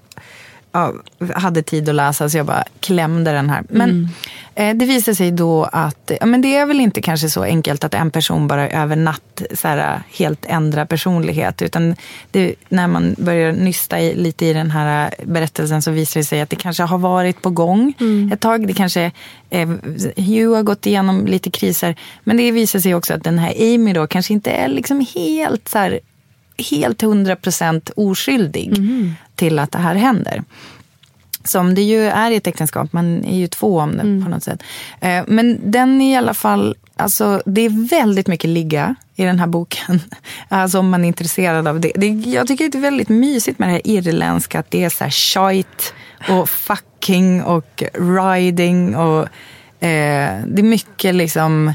ja, 0.71 0.93
hade 1.35 1.61
tid 1.61 1.89
att 1.89 1.95
läsa 1.95 2.29
så 2.29 2.37
jag 2.37 2.45
bara 2.45 2.63
klämde 2.79 3.31
den 3.31 3.49
här. 3.49 3.63
Men 3.69 4.09
eh, 4.55 4.75
det 4.75 4.85
visade 4.85 5.15
sig 5.15 5.31
då 5.31 5.63
att 5.63 6.11
ja, 6.19 6.25
men 6.25 6.41
det 6.41 6.55
är 6.55 6.65
väl 6.65 6.79
inte 6.79 7.01
kanske 7.01 7.29
så 7.29 7.43
enkelt 7.43 7.83
att 7.83 7.93
en 7.93 8.11
person 8.11 8.47
bara 8.47 8.69
över 8.69 8.95
natt 8.95 9.41
så 9.53 9.67
här, 9.67 10.01
helt 10.11 10.45
ändrar 10.45 10.85
personlighet. 10.85 11.61
Utan 11.61 11.95
det, 12.31 12.55
när 12.69 12.87
man 12.87 13.15
börjar 13.17 13.51
nysta 13.51 13.99
i, 13.99 14.15
lite 14.15 14.45
i 14.45 14.53
den 14.53 14.71
här 14.71 15.13
berättelsen 15.23 15.81
så 15.81 15.91
visar 15.91 16.19
det 16.19 16.25
sig 16.25 16.41
att 16.41 16.49
det 16.49 16.55
kanske 16.55 16.83
har 16.83 16.97
varit 16.97 17.41
på 17.41 17.49
gång 17.49 17.93
ett 18.33 18.39
tag. 18.39 18.67
Det 18.67 18.73
kanske, 18.73 19.11
eh, 19.49 19.69
Hugh 20.15 20.55
har 20.55 20.63
gått 20.63 20.85
igenom 20.85 21.25
lite 21.25 21.51
kriser. 21.51 21.95
Men 22.23 22.37
det 22.37 22.51
visar 22.51 22.79
sig 22.79 22.95
också 22.95 23.13
att 23.13 23.23
den 23.23 23.39
här 23.39 23.53
Amy 23.59 23.93
då 23.93 24.07
kanske 24.07 24.33
inte 24.33 24.51
är 24.51 24.67
liksom 24.67 25.05
helt 25.15 25.67
så 25.67 25.77
här 25.77 25.99
helt 26.59 27.01
hundra 27.01 27.35
procent 27.35 27.91
oskyldig 27.95 28.73
till 29.35 29.59
att 29.59 29.71
det 29.71 29.77
här 29.77 29.95
händer. 29.95 30.43
Som 31.43 31.75
det 31.75 31.81
ju 31.81 32.05
är 32.05 32.31
i 32.31 32.35
ett 32.35 32.47
äktenskap, 32.47 32.93
man 32.93 33.25
är 33.25 33.37
ju 33.37 33.47
två 33.47 33.79
om 33.79 33.91
det 33.91 34.23
på 34.23 34.29
något 34.29 34.43
sätt. 34.43 34.63
Eh, 34.99 35.23
Men 35.27 35.71
den 35.71 36.01
är 36.01 36.13
i 36.13 36.17
alla 36.17 36.33
fall, 36.33 36.75
alltså 36.95 37.41
det 37.45 37.61
är 37.61 37.89
väldigt 37.89 38.27
mycket 38.27 38.49
ligga 38.49 38.95
i 39.15 39.23
den 39.23 39.39
här 39.39 39.47
boken. 39.47 40.01
Alltså 40.47 40.79
om 40.79 40.89
man 40.89 41.03
är 41.03 41.07
intresserad 41.07 41.67
av 41.67 41.79
det. 41.79 41.91
det 41.95 42.07
jag 42.07 42.47
tycker 42.47 42.69
det 42.69 42.77
är 42.77 42.81
väldigt 42.81 43.09
mysigt 43.09 43.59
med 43.59 43.69
det 43.69 43.73
här 43.73 43.81
irländska, 43.87 44.59
att 44.59 44.71
det 44.71 44.83
är 44.83 44.89
så 44.89 45.03
här 45.03 45.11
shite 45.11 45.83
och 46.29 46.49
fucking 46.49 47.43
och 47.43 47.83
riding 47.93 48.95
och 48.95 49.21
eh, 49.83 50.39
det 50.47 50.61
är 50.61 50.63
mycket 50.63 51.15
liksom 51.15 51.73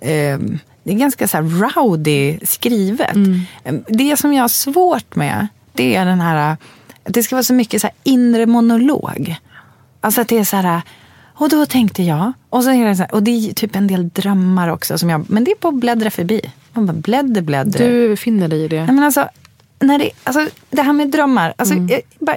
eh, 0.00 0.38
det 0.82 0.90
är 0.92 0.96
ganska 0.96 1.28
så 1.28 1.36
här 1.36 1.44
rowdy 1.44 2.38
skrivet. 2.42 3.16
Det 3.88 4.16
som 4.16 4.32
jag 4.32 4.42
har 4.42 4.48
svårt 4.48 5.16
med, 5.16 5.48
det 5.72 5.94
är 5.94 6.04
den 6.04 6.20
här, 6.20 6.52
att 7.04 7.14
det 7.14 7.22
ska 7.22 7.36
vara 7.36 7.42
så 7.42 7.54
mycket 7.54 7.82
så 7.82 7.88
inre 8.02 8.46
monolog. 8.46 9.36
Alltså 10.00 10.20
att 10.20 10.28
det 10.28 10.38
är 10.38 10.44
så 10.44 10.56
här, 10.56 10.82
och 11.34 11.48
då 11.48 11.66
tänkte 11.66 12.02
jag, 12.02 12.32
och, 12.48 12.64
så 12.64 12.70
är 12.70 12.84
det 12.84 12.96
så 12.96 13.02
här, 13.02 13.14
och 13.14 13.22
det 13.22 13.30
är 13.30 13.52
typ 13.52 13.76
en 13.76 13.86
del 13.86 14.08
drömmar 14.08 14.68
också, 14.68 14.98
som 14.98 15.10
jag, 15.10 15.30
men 15.30 15.44
det 15.44 15.50
är 15.50 15.56
på 15.56 15.68
att 15.68 15.74
bläddra 15.74 16.10
förbi. 16.10 16.40
Man 16.72 16.86
bara 16.86 16.92
bläddra, 16.92 17.42
bläddra. 17.42 17.86
Du 17.86 18.16
finner 18.16 18.48
dig 18.48 18.64
i 18.64 18.68
det. 18.68 18.84
Nej, 18.84 18.94
men 18.94 19.04
alltså, 19.04 19.28
när 19.80 19.98
det, 19.98 20.10
alltså, 20.24 20.48
det 20.70 20.82
här 20.82 20.92
med 20.92 21.10
drömmar, 21.10 21.54
alltså, 21.56 21.74
jag, 21.74 22.00
bara, 22.18 22.36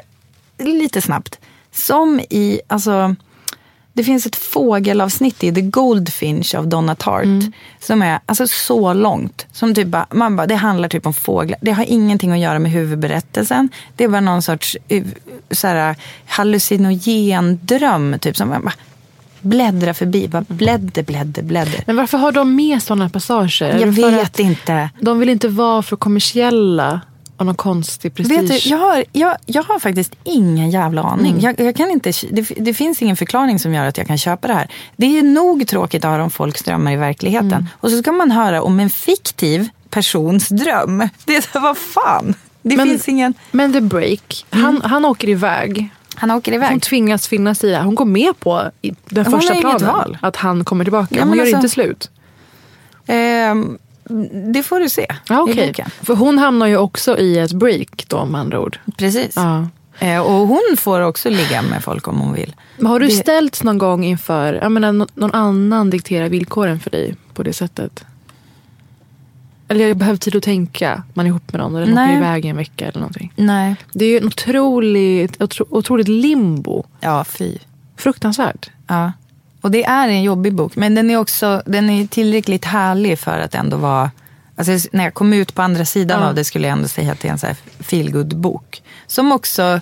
lite 0.57 1.01
snabbt. 1.01 1.39
Som 1.71 2.19
i, 2.19 2.61
alltså, 2.67 3.15
det 3.95 4.03
finns 4.03 4.25
ett 4.25 4.35
fågelavsnitt 4.35 5.43
i 5.43 5.53
The 5.53 5.61
Goldfinch 5.61 6.55
av 6.55 6.67
Donna 6.67 6.95
Tartt. 6.95 7.53
Som 7.79 8.01
är 8.01 8.19
alltså, 8.25 8.47
så 8.47 8.93
långt. 8.93 9.45
Som 9.51 9.75
typ 9.75 9.87
bara, 9.87 10.07
man 10.11 10.35
bara, 10.35 10.47
det 10.47 10.55
handlar 10.55 10.89
typ 10.89 11.05
om 11.05 11.13
fåglar. 11.13 11.59
Det 11.61 11.71
har 11.71 11.83
ingenting 11.83 12.31
att 12.31 12.39
göra 12.39 12.59
med 12.59 12.71
huvudberättelsen. 12.71 13.69
Det 13.95 14.03
är 14.03 14.07
bara 14.07 14.21
någon 14.21 14.41
sorts 14.41 14.77
uh, 14.91 15.03
så 15.51 15.67
här, 15.67 15.95
hallucinogen 16.25 17.59
dröm. 17.63 18.15
Typ, 18.19 18.37
som 18.37 18.49
man 18.49 18.61
bara 18.63 18.73
bläddrar 19.41 19.93
förbi. 19.93 20.27
Bara 20.27 20.45
blädder, 20.47 21.03
blädder, 21.03 21.43
blädder. 21.43 21.83
Men 21.85 21.95
varför 21.95 22.17
har 22.17 22.31
de 22.31 22.55
med 22.55 22.83
sådana 22.83 23.09
passager? 23.09 23.79
Jag 23.79 23.87
vet 23.87 24.39
inte. 24.39 24.89
De 24.99 25.19
vill 25.19 25.29
inte 25.29 25.47
vara 25.47 25.81
för 25.81 25.95
kommersiella 25.95 27.01
av 27.37 27.45
någon 27.45 27.55
konstig 27.55 28.13
prestige. 28.15 28.39
Vet 28.41 28.63
du, 28.63 28.69
jag 28.69 28.77
har, 28.77 29.03
jag, 29.11 29.37
jag 29.45 29.63
har 29.63 29.79
faktiskt 29.79 30.15
ingen 30.23 30.69
jävla 30.71 31.03
aning. 31.03 31.31
Mm. 31.31 31.39
Jag, 31.43 31.59
jag 31.59 31.75
kan 31.75 31.91
inte, 31.91 32.11
det, 32.31 32.41
det 32.57 32.73
finns 32.73 33.01
ingen 33.01 33.15
förklaring 33.15 33.59
som 33.59 33.73
gör 33.73 33.85
att 33.85 33.97
jag 33.97 34.07
kan 34.07 34.17
köpa 34.17 34.47
det 34.47 34.53
här. 34.53 34.67
Det 34.97 35.19
är 35.19 35.23
nog 35.23 35.67
tråkigt 35.67 36.05
att 36.05 36.11
höra 36.11 36.23
om 36.23 36.29
folks 36.29 36.63
drömmar 36.63 36.91
i 36.91 36.95
verkligheten. 36.95 37.51
Mm. 37.51 37.65
Och 37.79 37.91
så 37.91 37.97
ska 37.97 38.11
man 38.11 38.31
höra 38.31 38.61
om 38.61 38.79
en 38.79 38.89
fiktiv 38.89 39.69
persons 39.89 40.49
dröm. 40.49 41.09
Det 41.25 41.35
är 41.35 41.41
så, 41.41 41.59
vad 41.59 41.77
fan? 41.77 42.33
Det 42.61 42.77
Men- 42.77 42.87
finns 42.87 43.07
ingen... 43.07 43.33
Men 43.51 43.73
The 43.73 43.81
Break, 43.81 44.45
han, 44.49 44.81
han 44.81 45.05
åker 45.05 45.29
iväg. 45.29 45.89
Han 46.15 46.31
åker 46.31 46.53
iväg. 46.53 46.69
Hon 46.69 46.79
tvingas 46.79 47.27
finna 47.27 47.55
sig 47.55 47.69
i 47.69 47.73
det. 47.73 47.79
Hon 47.79 47.95
går 47.95 48.05
med 48.05 48.39
på 48.39 48.71
den 48.81 49.25
Hon 49.25 49.41
första 49.41 49.55
planen 49.55 50.17
att 50.21 50.35
han 50.35 50.65
kommer 50.65 50.85
tillbaka. 50.85 51.15
Ja, 51.15 51.23
hon 51.23 51.37
gör 51.37 51.41
alltså- 51.43 51.55
inte 51.57 51.69
slut. 51.69 52.09
Ehm, 53.07 53.77
det 54.53 54.63
får 54.63 54.79
du 54.79 54.89
se 54.89 55.01
i 55.01 55.07
okej. 55.33 55.67
boken. 55.67 55.89
För 56.01 56.15
hon 56.15 56.37
hamnar 56.37 56.67
ju 56.67 56.77
också 56.77 57.17
i 57.17 57.39
ett 57.39 57.51
break 57.53 58.05
då 58.07 58.25
med 58.25 58.41
andra 58.41 58.59
ord. 58.59 58.79
Precis. 58.97 59.33
Ja. 59.35 59.67
Eh, 59.99 60.19
och 60.21 60.47
hon 60.47 60.75
får 60.77 60.99
också 61.01 61.29
ligga 61.29 61.61
med 61.61 61.83
folk 61.83 62.07
om 62.07 62.19
hon 62.19 62.33
vill. 62.33 62.55
Men 62.77 62.85
har 62.87 62.99
du 62.99 63.05
Det- 63.07 63.11
ställts 63.11 63.63
någon 63.63 63.77
gång 63.77 64.05
inför, 64.05 64.53
jag 64.53 64.71
menar, 64.71 64.91
nå- 64.91 65.07
någon 65.13 65.33
annan 65.33 65.89
dikterar 65.89 66.29
villkoren 66.29 66.79
för 66.79 66.89
dig 66.91 67.15
på 67.33 67.43
det 67.43 67.53
sättet? 67.53 68.05
Eller 69.67 69.87
jag 69.87 69.97
behöver 69.97 70.17
tid 70.17 70.35
att 70.35 70.43
tänka, 70.43 71.03
man 71.13 71.25
är 71.25 71.29
ihop 71.29 71.51
med 71.53 71.61
någon 71.61 71.73
den 71.73 71.89
Nej. 71.89 72.09
åker 72.09 72.17
iväg 72.17 72.45
i 72.45 72.47
en 72.47 72.57
vecka 72.57 72.85
eller 72.87 72.99
någonting. 72.99 73.33
Nej. 73.35 73.75
Det 73.93 74.05
är 74.05 74.09
ju 74.09 74.17
en 74.17 74.25
otroligt, 74.27 75.41
otro, 75.41 75.65
otroligt 75.69 76.07
limbo. 76.07 76.83
Ja, 76.99 77.23
fy. 77.23 77.57
Fruktansvärt. 77.97 78.69
Ja. 78.87 79.11
Och 79.65 79.71
det 79.71 79.83
är 79.83 80.07
en 80.07 80.23
jobbig 80.23 80.53
bok. 80.53 80.75
Men 80.75 80.95
den 80.95 81.11
är 81.11 81.17
också 81.17 81.61
den 81.65 81.89
är 81.89 82.07
tillräckligt 82.07 82.65
härlig 82.65 83.19
för 83.19 83.39
att 83.39 83.55
ändå 83.55 83.77
vara... 83.77 84.11
Alltså, 84.55 84.89
när 84.91 85.03
jag 85.03 85.13
kom 85.13 85.33
ut 85.33 85.55
på 85.55 85.61
andra 85.61 85.85
sidan 85.85 86.21
Ja. 86.21 86.27
av 86.27 86.35
det 86.35 86.43
skulle 86.43 86.67
jag 86.67 86.77
ändå 86.77 86.87
säga 86.87 87.11
att 87.11 87.19
det 87.19 87.27
är 87.27 87.31
en 87.31 87.55
feelgood-bok. 87.79 88.83
Som 89.07 89.31
också... 89.31 89.81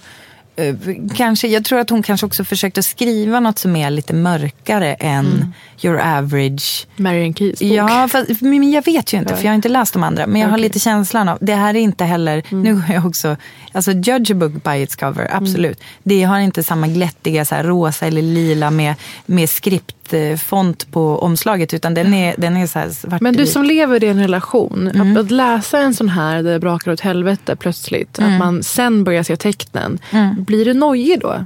eh, 0.55 0.75
kanske, 1.15 1.47
jag 1.47 1.65
tror 1.65 1.79
att 1.79 1.89
hon 1.89 2.03
kanske 2.03 2.25
också 2.25 2.43
försökte 2.43 2.83
skriva 2.83 3.39
något 3.39 3.59
som 3.59 3.75
är 3.75 3.89
lite 3.89 4.13
mörkare 4.13 4.93
än 4.93 5.53
your 5.81 5.99
average. 5.99 6.87
Marian 6.95 7.33
Keys 7.33 7.59
bok. 7.59 7.69
Ja, 7.69 8.07
fast, 8.07 8.41
men 8.41 8.71
jag 8.71 8.85
vet 8.85 9.13
ju 9.13 9.17
inte 9.17 9.35
för 9.35 9.43
jag 9.43 9.51
har 9.51 9.55
inte 9.55 9.69
läst 9.69 9.93
de 9.93 10.03
andra. 10.03 10.27
Men 10.27 10.41
jag 10.41 10.47
har 10.47 10.57
Okej. 10.57 10.63
lite 10.63 10.79
känslan 10.79 11.29
av, 11.29 11.37
det 11.41 11.55
här 11.55 11.75
är 11.75 11.79
inte 11.79 12.05
heller, 12.05 12.43
nu 12.49 12.73
har 12.73 12.93
jag 12.93 13.05
också, 13.05 13.37
alltså 13.71 13.91
judge 13.91 14.31
a 14.31 14.33
book 14.33 14.63
by 14.63 14.81
its 14.81 14.95
cover, 14.95 15.27
absolut. 15.31 15.79
Det 16.03 16.23
har 16.23 16.39
inte 16.39 16.63
samma 16.63 16.87
glättiga 16.87 17.45
så 17.45 17.55
här, 17.55 17.63
rosa 17.63 18.07
eller 18.07 18.21
lila 18.21 18.71
med, 18.71 18.95
med 19.25 19.49
skript 19.49 19.95
font 20.37 20.91
på 20.91 21.19
omslaget 21.19 21.73
utan 21.73 21.93
den 21.93 22.13
är, 22.13 22.35
den 22.37 22.57
är 22.57 22.67
så 22.67 22.79
här 22.79 22.89
svart 22.89 23.21
Men 23.21 23.33
du 23.35 23.45
som 23.45 23.63
lever 23.63 24.03
i 24.03 24.07
en 24.07 24.19
relation, 24.19 24.91
Mm. 24.95 25.11
att, 25.11 25.17
att 25.25 25.31
läsa 25.31 25.79
en 25.79 25.93
sån 25.93 26.09
här 26.09 26.43
där 26.43 26.51
det 26.53 26.59
brakar 26.59 26.91
åt 26.91 26.99
helvete 26.99 27.55
plötsligt, 27.55 28.19
Mm. 28.19 28.33
att 28.33 28.39
man 28.39 28.63
sen 28.63 29.03
börjar 29.03 29.23
se 29.23 29.35
tecknen, 29.35 29.99
blir 30.37 30.65
du 30.65 30.73
nojig 30.73 31.19
då? 31.21 31.45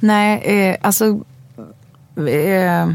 Nej, 0.00 0.38
eh, 0.44 0.76
alltså... 0.82 1.04
Eh, 2.16 2.90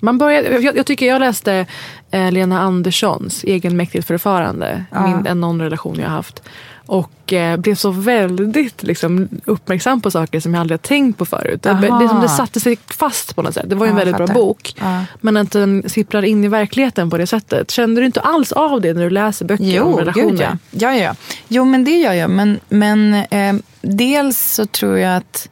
Man 0.00 0.18
börjar, 0.18 0.42
jag, 0.60 0.76
jag 0.76 0.86
tycker 0.86 1.06
jag 1.06 1.20
läste 1.20 1.66
eh, 2.10 2.32
Lena 2.32 2.60
Anderssons 2.60 3.44
Egenmäktigt 3.44 4.06
förfarande, 4.06 4.84
Ja. 4.90 5.06
min, 5.06 5.26
en 5.26 5.40
någon 5.40 5.60
relation 5.62 5.96
jag 5.98 6.08
har 6.08 6.16
haft. 6.16 6.42
Och 6.86 7.32
eh, 7.32 7.56
blev 7.56 7.74
så 7.74 7.90
väldigt 7.90 8.82
liksom, 8.82 9.28
uppmärksam 9.44 10.00
på 10.00 10.10
saker 10.10 10.40
som 10.40 10.54
jag 10.54 10.60
aldrig 10.60 10.78
har 10.78 10.82
tänkt 10.82 11.18
på 11.18 11.26
förut. 11.26 11.62
Det, 11.62 11.74
det, 12.00 12.08
som 12.08 12.20
det 12.20 12.28
satte 12.28 12.60
sig 12.60 12.78
fast 12.86 13.36
på 13.36 13.42
något 13.42 13.54
sätt. 13.54 13.64
Det 13.68 13.74
var 13.74 13.86
ju 13.86 13.90
en 13.90 13.98
Ja, 13.98 14.04
väldigt 14.04 14.16
bra 14.16 14.26
bok. 14.26 14.74
Ja. 14.80 15.04
Men 15.20 15.36
att 15.36 15.50
den 15.50 15.88
sipprar 15.88 16.22
in 16.24 16.44
i 16.44 16.48
verkligheten 16.48 17.10
på 17.10 17.18
det 17.18 17.26
sättet. 17.26 17.70
Kände 17.70 18.00
du 18.00 18.06
inte 18.06 18.20
alls 18.20 18.52
av 18.52 18.80
det 18.80 18.92
när 18.94 19.02
du 19.02 19.10
läser 19.10 19.44
böcker 19.44 19.64
om 19.82 19.90
Jo, 19.92 19.96
relationer? 19.98 20.30
gud 20.30 20.40
ja. 20.40 20.56
ja, 20.70 20.96
ja. 20.96 21.14
Jo, 21.48 21.64
men 21.64 21.84
det 21.84 21.90
gör 22.00 22.12
jag. 22.12 22.30
Men, 22.30 22.60
men 22.68 23.14
eh, 23.14 23.54
dels 23.80 24.54
så 24.54 24.66
tror 24.66 24.98
jag 24.98 25.16
att 25.16 25.48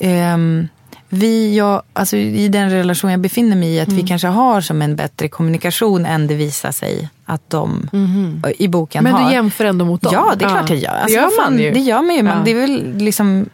ehm, 0.00 0.68
vi, 1.08 1.56
jag, 1.56 1.82
alltså 1.92 2.16
i 2.16 2.48
den 2.48 2.70
relation 2.70 3.10
jag 3.10 3.20
befinner 3.20 3.56
mig 3.56 3.68
i, 3.74 3.80
att 3.80 3.88
Mm. 3.88 4.00
vi 4.02 4.08
kanske 4.08 4.28
har 4.28 4.60
som 4.60 4.82
en 4.82 4.96
bättre 4.96 5.28
kommunikation 5.28 6.06
än 6.06 6.26
det 6.26 6.34
visar 6.34 6.72
sig 6.72 7.08
att 7.24 7.50
de 7.50 7.88
i 8.58 8.68
boken. 8.68 9.04
Men 9.04 9.12
har. 9.12 9.28
du 9.28 9.34
jämför 9.34 9.64
ändå 9.64 9.84
mot 9.84 10.02
dem? 10.02 10.12
Ja, 10.14 10.34
det 10.38 10.44
är 10.44 10.48
Ja. 10.48 10.54
klart 10.56 10.70
jag 10.70 10.78
gör. 10.78 10.92
Det 10.92 10.98
Alltså, 11.00 11.16
gör 11.16 11.22
vad 11.22 11.34
fan, 11.34 11.52
man 11.52 11.62
ju. 11.62 11.70
Det 11.70 11.80
gör 11.80 12.02
man 12.02 12.16
ju. 12.16 12.22
Men 12.22 12.38
Ja. 12.38 12.44
det 12.44 12.50
är 12.50 12.54
väl 12.60 12.94
liksom 12.98 13.46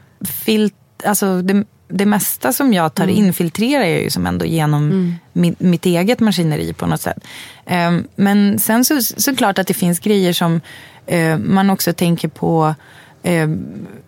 filt, 0.44 0.74
alltså 1.06 1.42
det, 1.42 1.64
det 1.88 2.06
mesta 2.06 2.52
som 2.52 2.72
jag 2.72 2.94
tar 2.94 3.04
Mm. 3.04 3.16
in 3.16 3.32
filtrerar 3.32 3.84
jag 3.84 4.02
ju 4.02 4.10
som 4.10 4.26
ändå 4.26 4.44
genom 4.44 5.14
mitt, 5.32 5.60
mitt 5.60 5.86
eget 5.86 6.20
maskineri 6.20 6.72
på 6.72 6.86
något 6.86 7.00
sätt. 7.00 7.18
Ehm, 7.66 8.04
men 8.16 8.58
sen 8.58 8.84
så, 8.84 9.00
så 9.02 9.36
klart 9.36 9.58
att 9.58 9.66
det 9.66 9.74
finns 9.74 9.98
grejer 9.98 10.32
som 10.32 10.60
eh, 11.06 11.38
man 11.38 11.70
också 11.70 11.92
tänker 11.92 12.28
på. 12.28 12.74
Eh, 13.22 13.48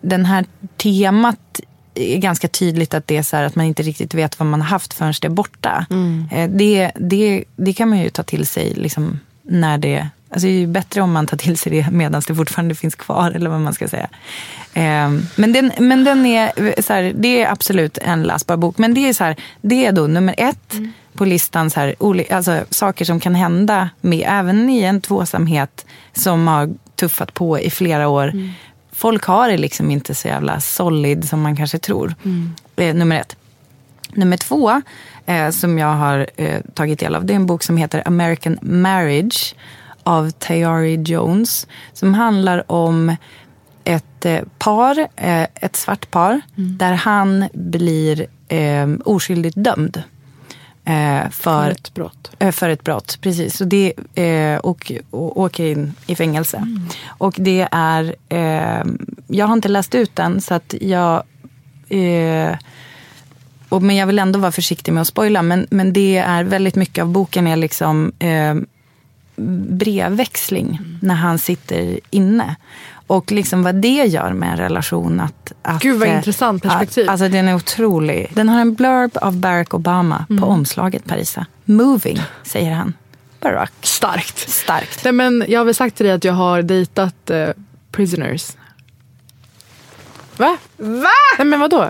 den 0.01 0.25
här 0.25 0.45
temat 0.77 1.59
är 1.97 2.17
ganska 2.17 2.47
tydligt 2.47 2.93
att 2.93 3.07
det 3.07 3.17
är 3.17 3.23
så 3.23 3.37
att 3.37 3.55
man 3.55 3.65
inte 3.65 3.83
riktigt 3.83 4.13
vet 4.13 4.39
vad 4.39 4.47
man 4.47 4.61
har 4.61 4.67
haft 4.67 4.93
förrän 4.93 5.13
det 5.21 5.27
är 5.27 5.29
borta. 5.29 5.85
Eh, 6.31 6.49
det, 6.49 6.91
det, 6.95 7.43
det 7.55 7.73
kan 7.73 7.89
man 7.89 7.99
ju 7.99 8.09
ta 8.09 8.23
till 8.23 8.47
sig 8.47 8.73
liksom 8.73 9.19
när 9.41 9.77
det 9.77 10.09
Alltså 10.29 10.47
det 10.47 10.53
är 10.53 10.59
ju 10.59 10.67
bättre 10.67 11.01
om 11.01 11.11
man 11.11 11.27
tar 11.27 11.37
till 11.37 11.57
sig 11.57 11.71
det 11.71 11.91
medan 11.91 12.21
det 12.27 12.35
fortfarande 12.35 12.75
finns 12.75 12.95
kvar, 12.95 13.31
eller 13.31 13.49
vad 13.49 13.61
man 13.61 13.73
ska 13.73 13.87
säga. 13.87 14.07
Eh, 14.73 15.11
men 15.35 15.53
den, 15.53 15.71
men 15.79 16.03
den 16.03 16.25
är, 16.25 16.81
så 16.81 16.93
här, 16.93 17.13
det 17.15 17.41
är 17.41 17.51
absolut 17.51 17.97
en 17.97 18.23
läsbar 18.23 18.57
bok. 18.57 18.77
Men 18.77 18.93
det 18.93 19.09
är, 19.09 19.13
så 19.13 19.23
här, 19.23 19.35
det 19.61 19.85
är 19.85 19.91
då 19.91 20.07
nummer 20.07 20.35
ett 20.37 20.73
på 21.13 21.25
listan, 21.25 21.69
så 21.69 21.79
här, 21.79 21.95
alltså, 22.33 22.65
saker 22.69 23.05
som 23.05 23.19
kan 23.19 23.35
hända 23.35 23.89
med, 24.01 24.23
även 24.27 24.69
i 24.69 24.81
en 24.81 25.01
tvåsamhet 25.01 25.85
som 26.13 26.47
har 26.47 26.69
tuffat 26.95 27.33
på 27.33 27.59
i 27.59 27.69
flera 27.69 28.07
år. 28.07 28.31
Folk 28.97 29.25
har 29.25 29.49
det 29.49 29.57
liksom 29.57 29.91
inte 29.91 30.15
så 30.15 30.27
jävla 30.27 30.59
solid 30.59 31.29
som 31.29 31.41
man 31.41 31.55
kanske 31.55 31.77
tror. 31.79 32.15
Eh, 32.75 32.95
nummer 32.95 33.15
ett. 33.15 33.35
Nummer 34.13 34.37
två, 34.37 34.81
eh, 35.25 35.49
som 35.49 35.77
jag 35.77 35.93
har 35.93 36.27
eh, 36.35 36.61
tagit 36.73 36.99
del 36.99 37.15
av, 37.15 37.25
det 37.25 37.33
är 37.33 37.35
en 37.35 37.45
bok 37.45 37.63
som 37.63 37.77
heter 37.77 38.03
American 38.05 38.57
Marriage 38.61 39.55
av 40.03 40.31
Tayari 40.31 40.95
Jones. 40.95 41.67
Som 41.93 42.13
handlar 42.13 42.71
om 42.71 43.15
ett 43.83 44.25
eh, 44.25 44.41
par, 44.57 44.99
eh, 44.99 45.47
ett 45.55 45.75
svart 45.75 46.11
par, 46.11 46.41
där 46.55 46.93
han 46.93 47.45
blir 47.53 48.27
eh, 48.47 48.87
oskyldigt 49.05 49.55
dömd. 49.63 50.03
Eh, 50.87 51.29
för, 51.29 51.31
För 51.31 51.71
ett 51.71 51.93
brott. 51.93 52.31
Eh, 52.39 52.51
För 52.51 52.69
ett 52.69 52.83
brott, 52.83 53.17
precis. 53.21 53.61
Och, 53.61 53.67
det, 53.67 53.93
eh, 54.15 54.57
och, 54.57 54.91
och 55.09 55.39
åker 55.39 55.65
in 55.65 55.93
i 56.07 56.15
fängelse. 56.15 56.67
Och 57.07 57.35
det 57.37 57.67
är, 57.71 58.15
eh, 58.29 58.85
jag 59.27 59.47
har 59.47 59.53
inte 59.53 59.67
läst 59.67 59.95
ut 59.95 60.15
den 60.15 60.41
så 60.41 60.53
att 60.53 60.75
jag 60.81 61.23
eh, 61.89 62.55
och, 63.69 63.81
men 63.81 63.95
jag 63.95 64.07
vill 64.07 64.19
ändå 64.19 64.39
vara 64.39 64.51
försiktig 64.51 64.93
med 64.93 65.01
att 65.01 65.07
spoila. 65.07 65.41
Men, 65.41 65.67
men 65.69 65.93
det 65.93 66.17
är 66.17 66.43
väldigt 66.43 66.75
mycket 66.75 67.01
av 67.01 67.07
boken 67.07 67.47
är 67.47 67.55
liksom 67.55 68.11
eh, 68.19 68.55
brevväxling 69.69 70.79
när 71.01 71.15
han 71.15 71.39
sitter 71.39 71.99
inne. 72.09 72.55
Och 73.07 73.31
liksom 73.31 73.63
vad 73.63 73.75
det 73.75 74.05
gör 74.05 74.33
med 74.33 74.49
en 74.49 74.57
relation. 74.57 75.19
Att, 75.19 75.53
att, 75.61 75.81
Gud, 75.81 75.99
vad 75.99 76.07
eh, 76.07 76.15
intressant 76.15 76.63
perspektiv. 76.63 77.03
Att, 77.03 77.09
alltså 77.09 77.29
den 77.29 77.47
är 77.47 77.55
otrolig. 77.55 78.31
Den 78.33 78.49
har 78.49 78.61
en 78.61 78.73
blurb 78.73 79.17
av 79.21 79.37
Barack 79.37 79.73
Obama 79.73 80.25
på 80.39 80.45
omslaget, 80.45 81.05
Parisa. 81.05 81.45
Moving, 81.65 82.21
säger 82.43 82.71
han. 82.71 82.93
Barack. 83.39 83.73
Starkt. 83.81 84.49
Starkt. 84.49 85.03
Nej, 85.03 85.13
men 85.13 85.45
jag 85.47 85.59
har 85.59 85.65
väl 85.65 85.75
sagt 85.75 85.97
till 85.97 86.05
dig 86.05 86.15
att 86.15 86.23
jag 86.23 86.33
har 86.33 86.61
dejtat 86.61 87.29
eh, 87.29 87.49
prisoners. 87.91 88.51
Va? 90.37 90.57
Va? 90.77 91.09
Nej 91.37 91.47
men 91.47 91.59
vadå? 91.59 91.89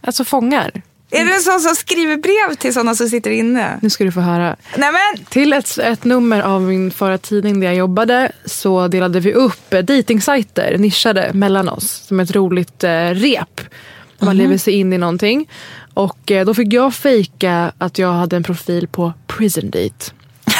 Alltså 0.00 0.24
fångar. 0.24 0.82
Är 1.10 1.24
du 1.24 1.34
en 1.34 1.40
sån 1.40 1.60
som 1.60 1.74
skriver 1.74 2.16
brev 2.16 2.54
till 2.56 2.74
sådana 2.74 2.94
som 2.94 3.08
sitter 3.08 3.30
inne? 3.30 3.78
Nu 3.82 3.90
ska 3.90 4.04
du 4.04 4.12
få 4.12 4.20
höra. 4.20 4.56
Nej 4.76 4.90
men! 4.92 5.24
Till 5.24 5.52
ett, 5.52 5.78
ett 5.78 6.04
nummer 6.04 6.42
av 6.42 6.62
min 6.62 6.90
förra 6.90 7.18
tidning 7.18 7.60
där 7.60 7.66
jag 7.66 7.76
jobbade 7.76 8.32
så 8.44 8.88
delade 8.88 9.20
vi 9.20 9.32
upp 9.32 9.74
eh, 9.74 9.80
dejtingsajter 9.80 10.78
nischade 10.78 11.30
mellan 11.34 11.68
oss 11.68 11.90
som 11.90 12.20
ett 12.20 12.30
roligt 12.30 12.84
eh, 12.84 13.10
rep. 13.10 13.60
Man 14.18 14.36
lever 14.36 14.58
sig 14.58 14.74
in 14.74 14.92
i 14.92 14.98
någonting. 14.98 15.48
Och 15.94 16.30
eh, 16.30 16.46
då 16.46 16.54
fick 16.54 16.72
jag 16.72 16.94
fejka 16.94 17.72
att 17.78 17.98
jag 17.98 18.12
hade 18.12 18.36
en 18.36 18.42
profil 18.42 18.88
på 18.88 19.12
Prison 19.26 19.70
Date. 19.70 20.12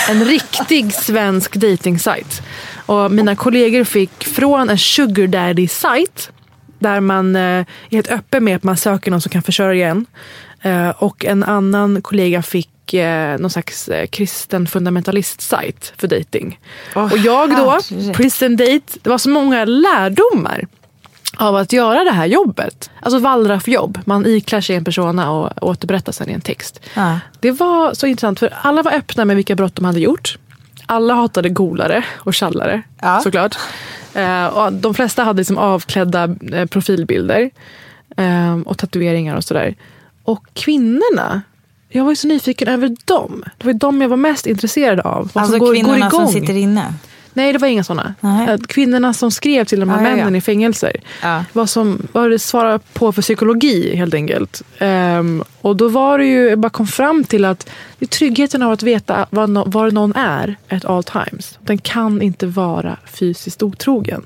En 0.09 0.25
riktig 0.25 0.95
svensk 0.95 1.61
dejtingsajt. 1.61 2.43
Och 2.87 3.13
mina 3.13 3.37
kollegor 3.37 3.85
fick 3.85 4.25
från 4.25 4.71
en 4.71 4.79
sugar 4.79 5.27
daddy-sajt 5.27 6.31
där 6.85 7.01
man 7.01 7.37
eh, 7.37 7.43
är 7.43 7.67
helt 7.91 8.11
öppen 8.11 8.45
med 8.45 8.57
att 8.57 8.63
man 8.63 8.77
söker 8.77 9.11
någon 9.11 9.21
som 9.21 9.31
kan 9.31 9.43
försörja 9.43 9.89
en. 9.89 10.07
Eh, 10.63 10.89
och 10.89 11.25
en 11.25 11.45
annan 11.45 12.03
kollega 12.03 12.43
fick 12.43 12.95
eh, 12.95 13.39
någon 13.39 13.51
slags 13.51 13.91
kristen 14.11 14.67
fundamentalist-sajt 14.67 15.93
för 15.97 16.09
dating. 16.09 16.59
Åh, 16.95 17.13
och 17.13 17.19
jag 17.19 17.51
då, 17.57 17.79
prison 18.15 18.57
date, 18.57 18.99
det 19.03 19.11
var 19.11 19.19
så 19.19 19.31
många 19.31 19.65
lärdomar 19.65 20.67
av 21.37 21.57
att 21.57 21.73
göra 21.73 22.05
det 22.05 22.11
här 22.11 22.27
jobbet. 22.27 22.91
Alltså 23.01 23.19
wallraffjobb. 23.19 23.99
Man 24.05 24.27
iklär 24.27 24.61
sig 24.61 24.77
en 24.77 24.85
persona 24.85 25.31
och 25.31 25.69
återberättar 25.69 26.13
sen 26.13 26.31
i 26.31 26.33
en 26.33 26.41
text. 26.41 26.81
Ja. 26.95 27.19
Det 27.41 27.51
var 27.51 27.95
så 27.95 28.07
intressant 28.07 28.39
för 28.39 28.55
alla 28.63 28.83
var 28.83 28.93
öppna 28.93 29.25
med 29.25 29.37
vilka 29.37 29.55
brott 29.55 29.77
de 29.77 29.85
hade 29.85 30.01
gjort. 30.01 30.39
Alla 30.87 31.15
hatade 31.15 31.49
golare 31.49 32.05
och 32.17 32.35
tjallare 32.35 32.83
Ja. 33.03 33.21
såklart. 33.21 33.57
Eh, 34.15 34.47
och 34.47 34.73
de 34.73 34.95
flesta 34.95 35.25
hade 35.25 35.39
liksom 35.39 35.59
avklädda 35.59 36.37
eh, 36.53 36.67
profilbilder 36.67 37.51
eh, 38.17 38.59
och 38.65 38.79
tatueringar 38.79 39.37
och 39.37 39.45
sådär. 39.45 39.75
Och 40.23 40.47
kvinnorna, 40.53 41.43
jag 41.89 42.05
var 42.05 42.13
ju 42.13 42.17
så 42.17 42.27
nyfiken 42.27 42.69
över 42.69 42.97
dem. 43.05 43.45
Det 43.59 43.65
var 43.65 43.73
ju 43.73 43.79
dem 43.79 44.01
jag 44.01 44.09
var 44.09 44.17
mest 44.17 44.47
intresserad 44.47 45.01
av. 45.01 45.31
Alltså 45.35 45.51
som 45.53 45.59
går, 45.59 45.75
kvinnorna 45.75 45.99
går 45.99 46.07
igång. 46.07 46.33
som 46.33 46.41
sitter 46.41 46.57
inne. 46.57 46.95
Nej, 47.35 47.53
det 47.53 47.59
var 47.59 47.69
inga 47.69 47.85
sådana. 47.85 48.15
Nej. 48.21 48.59
Kvinnorna 48.69 49.13
som 49.13 49.31
skrev 49.31 49.65
till 49.65 49.81
de 49.81 49.89
här 49.89 49.97
Ja, 49.97 50.03
ja, 50.05 50.11
ja. 50.11 50.17
männen 50.17 50.37
i 50.37 50.41
fängelser. 50.41 50.97
Ja. 51.23 51.45
Vad, 51.53 51.71
som, 51.71 52.07
vad 52.13 52.31
det 52.31 52.39
svarar 52.39 52.79
på 52.79 53.13
för 53.13 53.23
psykologi 53.23 53.97
helt 53.97 54.15
enkelt. 54.15 54.63
Ehm, 54.79 55.45
och 55.61 55.77
då 55.77 55.89
var 55.89 56.19
det 56.19 56.27
ju, 56.27 56.49
jag 56.49 56.59
bara 56.59 56.71
kom 56.71 56.87
fram 56.87 57.25
till 57.25 57.45
att 57.45 57.71
det 57.99 58.05
är 58.05 58.09
tryggheten 58.09 58.63
av 58.63 58.73
att 58.73 58.83
veta 58.83 59.27
var, 59.31 59.47
no, 59.47 59.65
var 59.67 59.91
någon 59.91 60.13
är 60.17 60.57
at 60.71 60.85
all 60.85 61.05
times. 61.05 61.59
Den 61.61 61.79
kan 61.79 62.23
inte 62.23 62.47
vara 62.47 62.97
fysiskt 63.07 63.63
otrogen. 63.63 64.23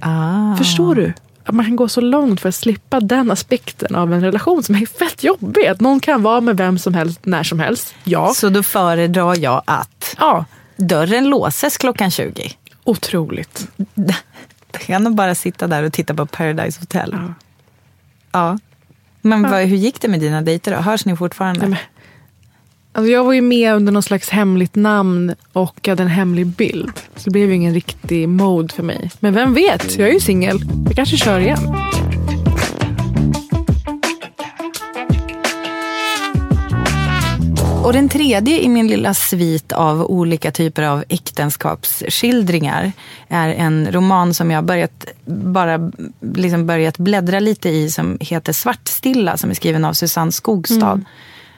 Ah. 0.00 0.56
Förstår 0.56 0.94
du? 0.94 1.12
Att 1.44 1.54
man 1.54 1.64
kan 1.66 1.76
gå 1.76 1.88
så 1.88 2.00
långt 2.00 2.40
för 2.40 2.48
att 2.48 2.54
slippa 2.54 3.00
den 3.00 3.30
aspekten 3.30 3.94
av 3.96 4.12
en 4.12 4.20
relation 4.20 4.62
som 4.62 4.74
är 4.74 4.86
fett 4.86 5.24
jobbig. 5.24 5.66
Att 5.66 5.80
någon 5.80 6.00
kan 6.00 6.22
vara 6.22 6.40
med 6.40 6.56
vem 6.56 6.78
som 6.78 6.94
helst, 6.94 7.20
när 7.26 7.42
som 7.42 7.60
helst. 7.60 7.94
Ja. 8.04 8.32
Så 8.34 8.48
då 8.48 8.62
föredrar 8.62 9.36
jag 9.38 9.62
att 9.64 10.16
Ja, 10.20 10.44
dörren 10.78 11.24
låses 11.28 11.76
klockan 11.78 12.10
20. 12.10 12.50
otroligt. 12.84 13.68
Då 14.70 14.78
kan 14.78 15.04
de 15.04 15.14
bara 15.14 15.34
sitta 15.34 15.66
där 15.66 15.82
och 15.82 15.92
titta 15.92 16.14
på 16.14 16.26
Paradise 16.26 16.80
Hotel. 16.80 17.10
Ja. 17.12 17.34
Ja. 18.32 18.58
Men 19.20 19.42
vad, 19.42 19.60
hur 19.62 19.76
gick 19.76 20.00
det 20.00 20.08
med 20.08 20.20
dina 20.20 20.42
dejter 20.42 20.72
då? 20.72 20.78
Hörs 20.78 21.04
ni 21.04 21.16
fortfarande? 21.16 21.60
Nej, 21.60 21.68
men- 21.68 21.78
Alltså 22.92 23.10
jag 23.12 23.24
var 23.24 23.32
ju 23.32 23.40
med 23.40 23.74
under 23.74 23.92
någon 23.92 24.02
slags 24.02 24.28
hemligt 24.28 24.74
namn 24.74 25.34
och 25.52 25.88
hade 25.88 26.02
en 26.02 26.08
hemlig 26.08 26.46
bild. 26.46 26.92
Så 27.16 27.24
det 27.24 27.30
blev 27.30 27.48
ju 27.48 27.54
ingen 27.54 27.74
riktig 27.74 28.28
mode 28.28 28.74
för 28.74 28.82
mig. 28.82 29.10
Men 29.20 29.34
vem 29.34 29.54
vet, 29.54 29.98
jag 29.98 30.08
är 30.08 30.12
ju 30.12 30.20
singel. 30.20 30.60
Jag 30.86 30.96
kanske 30.96 31.16
kör 31.16 31.40
igen. 31.40 31.58
Och 37.88 37.94
den 37.94 38.08
tredje 38.08 38.60
i 38.60 38.68
min 38.68 38.88
lilla 38.88 39.14
svit 39.14 39.72
av 39.72 40.02
olika 40.02 40.50
typer 40.50 40.82
av 40.82 41.04
äktenskapsskildringar 41.08 42.92
är 43.28 43.48
en 43.48 43.92
roman 43.92 44.34
som 44.34 44.50
jag 44.50 44.64
börjat, 44.64 45.04
bara 45.24 45.90
liksom 46.20 46.66
börjat 46.66 46.98
bläddra 46.98 47.40
lite 47.40 47.68
i 47.68 47.90
som 47.90 48.18
heter 48.20 48.52
Svartstilla 48.52 49.36
som 49.36 49.50
är 49.50 49.54
skriven 49.54 49.84
av 49.84 49.92
Susanne 49.92 50.32
Skogstad. 50.32 51.00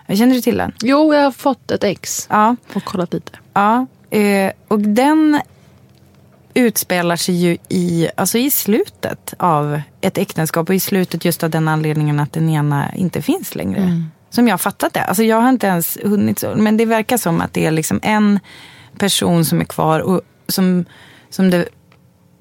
Känner 0.08 0.34
du 0.34 0.40
till 0.40 0.56
den? 0.56 0.72
Jo, 0.82 1.14
jag 1.14 1.22
har 1.22 1.30
fått 1.30 1.70
ett 1.70 1.84
ex 1.84 2.26
Ja. 2.30 2.56
och 2.72 2.84
kollat 2.84 3.12
lite. 3.12 3.32
Ja, 3.52 3.86
eh, 4.10 4.52
och 4.68 4.80
den 4.80 5.40
utspelar 6.54 7.16
sig 7.16 7.34
ju 7.34 7.56
i, 7.68 8.08
alltså 8.16 8.38
i 8.38 8.50
slutet 8.50 9.34
av 9.38 9.80
ett 10.00 10.18
äktenskap 10.18 10.68
och 10.68 10.74
i 10.74 10.80
slutet 10.80 11.24
just 11.24 11.42
av 11.42 11.50
den 11.50 11.68
anledningen 11.68 12.20
att 12.20 12.32
den 12.32 12.48
ena 12.48 12.94
inte 12.94 13.22
finns 13.22 13.54
längre. 13.54 14.02
Som 14.30 14.48
jag 14.48 14.52
har 14.52 14.58
fattat 14.58 14.94
det. 14.94 15.02
Alltså 15.02 15.22
jag 15.22 15.40
har 15.40 15.48
inte 15.48 15.66
ens 15.66 15.98
hunnit 16.04 16.38
så, 16.38 16.54
men 16.56 16.76
det 16.76 16.84
verkar 16.84 17.16
som 17.16 17.40
att 17.40 17.52
det 17.54 17.66
är 17.66 17.70
liksom 17.70 18.00
en 18.02 18.40
person 18.98 19.44
som 19.44 19.60
är 19.60 19.64
kvar 19.64 20.00
och 20.00 20.20
som, 20.48 20.84
som 21.30 21.50
det 21.50 21.68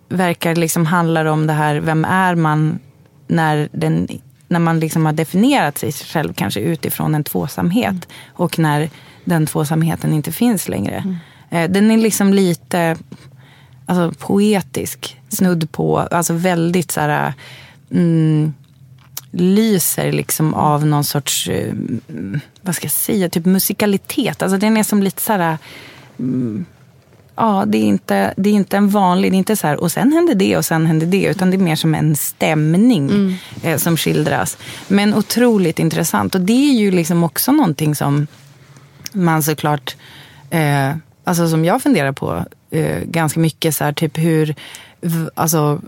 verkar 0.09 0.55
liksom 0.55 0.85
handlar 0.85 1.25
om 1.25 1.47
det 1.47 1.53
här, 1.53 1.75
vem 1.75 2.05
är 2.05 2.35
man 2.35 2.79
när, 3.27 3.69
den, 3.71 4.07
när 4.47 4.59
man 4.59 4.79
liksom 4.79 5.05
har 5.05 5.13
definierat 5.13 5.77
sig 5.77 5.91
själv 5.91 6.33
kanske 6.33 6.59
utifrån 6.59 7.15
en 7.15 7.23
tvåsamhet 7.23 8.07
och 8.33 8.59
när 8.59 8.89
den 9.25 9.45
tvåsamheten 9.45 10.13
inte 10.13 10.31
finns 10.31 10.67
längre. 10.67 11.17
Eh, 11.49 11.69
Den 11.69 11.91
är 11.91 11.97
liksom 11.97 12.33
lite 12.33 12.97
alltså, 13.85 14.25
poetisk, 14.27 15.17
snudd 15.29 15.71
på, 15.71 15.99
alltså 15.99 16.33
väldigt 16.33 16.91
så 16.91 17.01
här, 17.01 17.33
mm, 17.91 18.53
lyser 19.31 20.11
liksom 20.11 20.53
av 20.53 20.85
någon 20.85 21.03
sorts, 21.03 21.47
eh, 21.47 21.69
mm, 22.09 22.39
vad 22.61 22.75
ska 22.75 22.85
jag 22.85 22.91
säga, 22.91 23.29
typ 23.29 23.45
musikalitet. 23.45 24.41
Alltså 24.41 24.57
den 24.57 24.77
är 24.77 24.83
som 24.83 25.03
lite 25.03 25.21
så 25.21 25.33
här, 25.33 25.57
mm, 26.19 26.65
ja 27.35 27.63
det 27.67 27.77
är, 27.77 27.83
inte, 27.83 28.33
det 28.37 28.49
är 28.49 28.53
inte 28.53 28.77
en 28.77 28.89
vanlig, 28.89 29.31
det 29.31 29.35
är 29.35 29.37
inte 29.37 29.55
så 29.55 29.67
här 29.67 29.79
och 29.79 29.91
sen 29.91 30.11
hände 30.11 30.33
det 30.33 30.57
och 30.57 30.65
sen 30.65 30.85
hände 30.85 31.05
det. 31.05 31.25
Utan 31.25 31.51
det 31.51 31.57
är 31.57 31.59
mer 31.59 31.75
som 31.75 31.95
en 31.95 32.15
stämning 32.15 33.37
eh, 33.63 33.77
som 33.77 33.97
skildras. 33.97 34.57
Men 34.87 35.13
otroligt 35.13 35.79
intressant 35.79 36.35
och 36.35 36.41
det 36.41 36.69
är 36.69 36.73
ju 36.73 36.91
liksom 36.91 37.23
också 37.23 37.51
någonting 37.51 37.95
som 37.95 38.27
man 39.11 39.43
såklart, 39.43 39.95
eh, 40.49 40.95
alltså 41.23 41.49
som 41.49 41.65
jag 41.65 41.81
funderar 41.81 42.11
på 42.11 42.45
eh, 42.71 42.99
ganska 43.03 43.39
mycket, 43.39 43.75
så 43.75 43.83
här, 43.83 43.93
typ 43.93 44.17
hur, 44.17 44.55
alltså, 45.33 45.81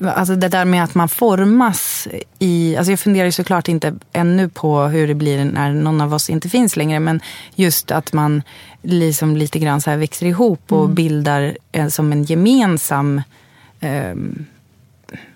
alltså 0.00 0.36
det 0.36 0.48
där 0.48 0.64
med 0.64 0.84
att 0.84 0.94
man 0.94 1.08
formas 1.08 2.08
i, 2.38 2.76
alltså 2.76 2.92
jag 2.92 3.00
funderar 3.00 3.24
ju 3.24 3.32
såklart 3.32 3.68
inte 3.68 3.94
ännu 4.12 4.48
på 4.48 4.82
hur 4.82 5.08
det 5.08 5.14
blir 5.14 5.44
när 5.44 5.72
någon 5.72 6.00
av 6.00 6.14
oss 6.14 6.30
inte 6.30 6.48
finns 6.48 6.76
längre, 6.76 7.00
men 7.00 7.20
just 7.54 7.90
att 7.90 8.12
man 8.12 8.42
liksom 8.82 9.36
lite 9.36 9.58
grann 9.58 9.80
så 9.80 9.90
här 9.90 9.96
växer 9.96 10.26
ihop 10.26 10.72
och 10.72 10.88
bildar 10.88 11.56
eh, 11.72 11.88
som 11.88 12.12
en 12.12 12.24
gemensam 12.24 13.22
ehm, 13.80 14.46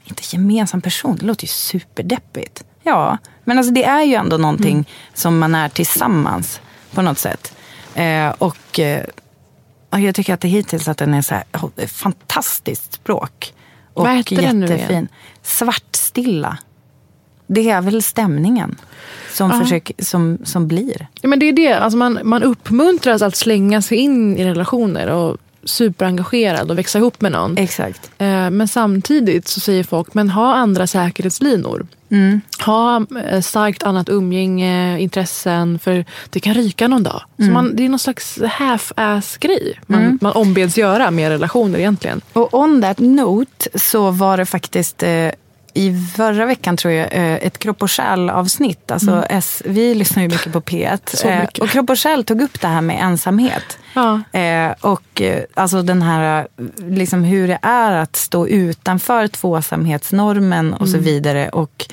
inte 0.04 0.22
gemensam 0.36 0.80
person, 0.80 1.16
det 1.16 1.26
låter 1.26 1.44
ju 1.44 1.48
superdeppigt. 1.48 2.64
Ja, 2.82 3.18
men 3.44 3.58
alltså 3.58 3.72
det 3.72 3.84
är 3.84 4.02
ju 4.02 4.14
ändå 4.14 4.36
någonting 4.36 4.88
som 5.14 5.38
man 5.38 5.54
är 5.54 5.68
tillsammans 5.68 6.60
på 6.94 7.02
något 7.02 7.18
sätt. 7.18 7.56
Eh, 7.94 8.28
och 8.28 8.80
eh, 8.80 9.04
jag 9.98 10.14
tycker 10.14 10.34
att 10.34 10.40
det 10.40 10.48
hittills 10.48 10.88
att 10.88 10.98
den 10.98 11.14
är 11.14 11.22
så 11.22 11.34
här, 11.34 11.86
fantastiskt 11.86 12.92
språk. 12.92 13.54
Och 13.94 14.04
Vad 14.06 14.16
heter 14.16 14.36
den 14.36 14.60
nu 14.60 14.66
jättefin. 14.66 14.90
igen? 14.90 15.08
Svartstilla. 15.42 16.58
Det 17.46 17.70
är 17.70 17.80
väl 17.80 18.02
stämningen 18.02 18.76
som, 19.32 19.50
Ja. 19.50 19.60
försöker, 19.60 20.04
som, 20.04 20.38
som 20.44 20.68
blir. 20.68 21.06
Ja, 21.20 21.28
men 21.28 21.38
det 21.38 21.46
är 21.46 21.52
det. 21.52 21.72
Alltså 21.72 21.96
man, 21.98 22.18
man 22.24 22.42
uppmuntras 22.42 23.22
att 23.22 23.36
slänga 23.36 23.82
sig 23.82 23.98
in 23.98 24.36
i 24.36 24.44
relationer 24.44 25.06
och 25.06 25.36
superengagerad 25.64 26.70
och 26.70 26.78
växa 26.78 26.98
ihop 26.98 27.20
med 27.20 27.32
någon. 27.32 27.58
Exakt. 27.58 28.10
Eh, 28.18 28.50
Men 28.50 28.68
samtidigt 28.68 29.48
så 29.48 29.60
säger 29.60 29.84
folk, 29.84 30.14
men 30.14 30.30
ha 30.30 30.54
andra 30.54 30.86
säkerhetslinor. 30.86 31.86
Mm. 32.10 32.40
Ha 32.66 33.06
eh, 33.30 33.40
starkt 33.40 33.82
annat 33.82 34.08
umgänge, 34.08 34.98
intressen, 34.98 35.78
för 35.78 36.04
det 36.30 36.40
kan 36.40 36.54
ryka 36.54 36.88
någon 36.88 37.02
dag. 37.02 37.22
Så 37.36 37.42
Mm. 37.42 37.54
man, 37.54 37.76
det 37.76 37.84
är 37.84 37.88
någon 37.88 37.98
slags 37.98 38.38
half-ass-grej 38.50 39.80
man, 39.86 40.18
man 40.20 40.32
ombeds 40.32 40.78
göra 40.78 41.10
med 41.10 41.28
relationer 41.28 41.78
egentligen. 41.78 42.20
Och 42.32 42.54
on 42.54 42.82
that 42.82 42.98
note 42.98 43.68
så 43.78 44.10
var 44.10 44.36
det 44.36 44.46
faktiskt 44.46 45.02
eh, 45.02 45.28
i 45.74 45.94
förra 46.16 46.46
veckan 46.46 46.76
tror 46.76 46.94
jag 46.94 47.06
eh, 47.12 47.34
ett 47.46 47.58
Kropp 47.58 47.82
och 47.82 47.90
själ-avsnitt. 47.90 48.90
Alltså 48.90 49.24
S, 49.30 49.62
vi 49.64 49.94
lyssnar 49.94 50.22
ju 50.22 50.28
mycket 50.28 50.52
på 50.52 50.60
P1. 50.60 50.86
Mm. 50.86 50.98
Så 51.14 51.28
mycket. 51.40 51.58
och 51.58 51.68
Kropp 51.68 51.90
och 51.90 51.98
själ 51.98 52.24
tog 52.24 52.42
upp 52.42 52.60
det 52.60 52.68
här 52.68 52.80
med 52.80 53.02
ensamhet. 53.02 53.78
Ja. 53.94 54.20
Eh, 54.38 54.72
och 54.80 55.20
eh, 55.20 55.42
alltså 55.54 55.82
den 55.82 56.02
här, 56.02 56.48
liksom 56.76 57.24
hur 57.24 57.48
det 57.48 57.58
är 57.62 57.92
att 57.92 58.16
stå 58.16 58.48
utanför 58.48 59.28
tvåsamhetsnormen 59.28 60.74
och 60.74 60.88
så 60.88 60.94
Mm. 60.96 61.04
vidare. 61.04 61.48
Och, 61.48 61.86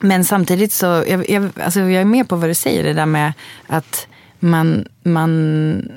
men 0.00 0.24
samtidigt 0.24 0.72
så, 0.72 0.86
jag, 1.08 1.30
jag, 1.30 1.48
alltså 1.64 1.80
jag 1.80 1.92
är 2.00 2.04
med 2.04 2.28
på 2.28 2.36
vad 2.36 2.50
du 2.50 2.54
säger, 2.54 2.84
det 2.84 2.92
där 2.92 3.06
med 3.06 3.32
att 3.66 4.06
man, 4.38 4.84
man 5.02 5.90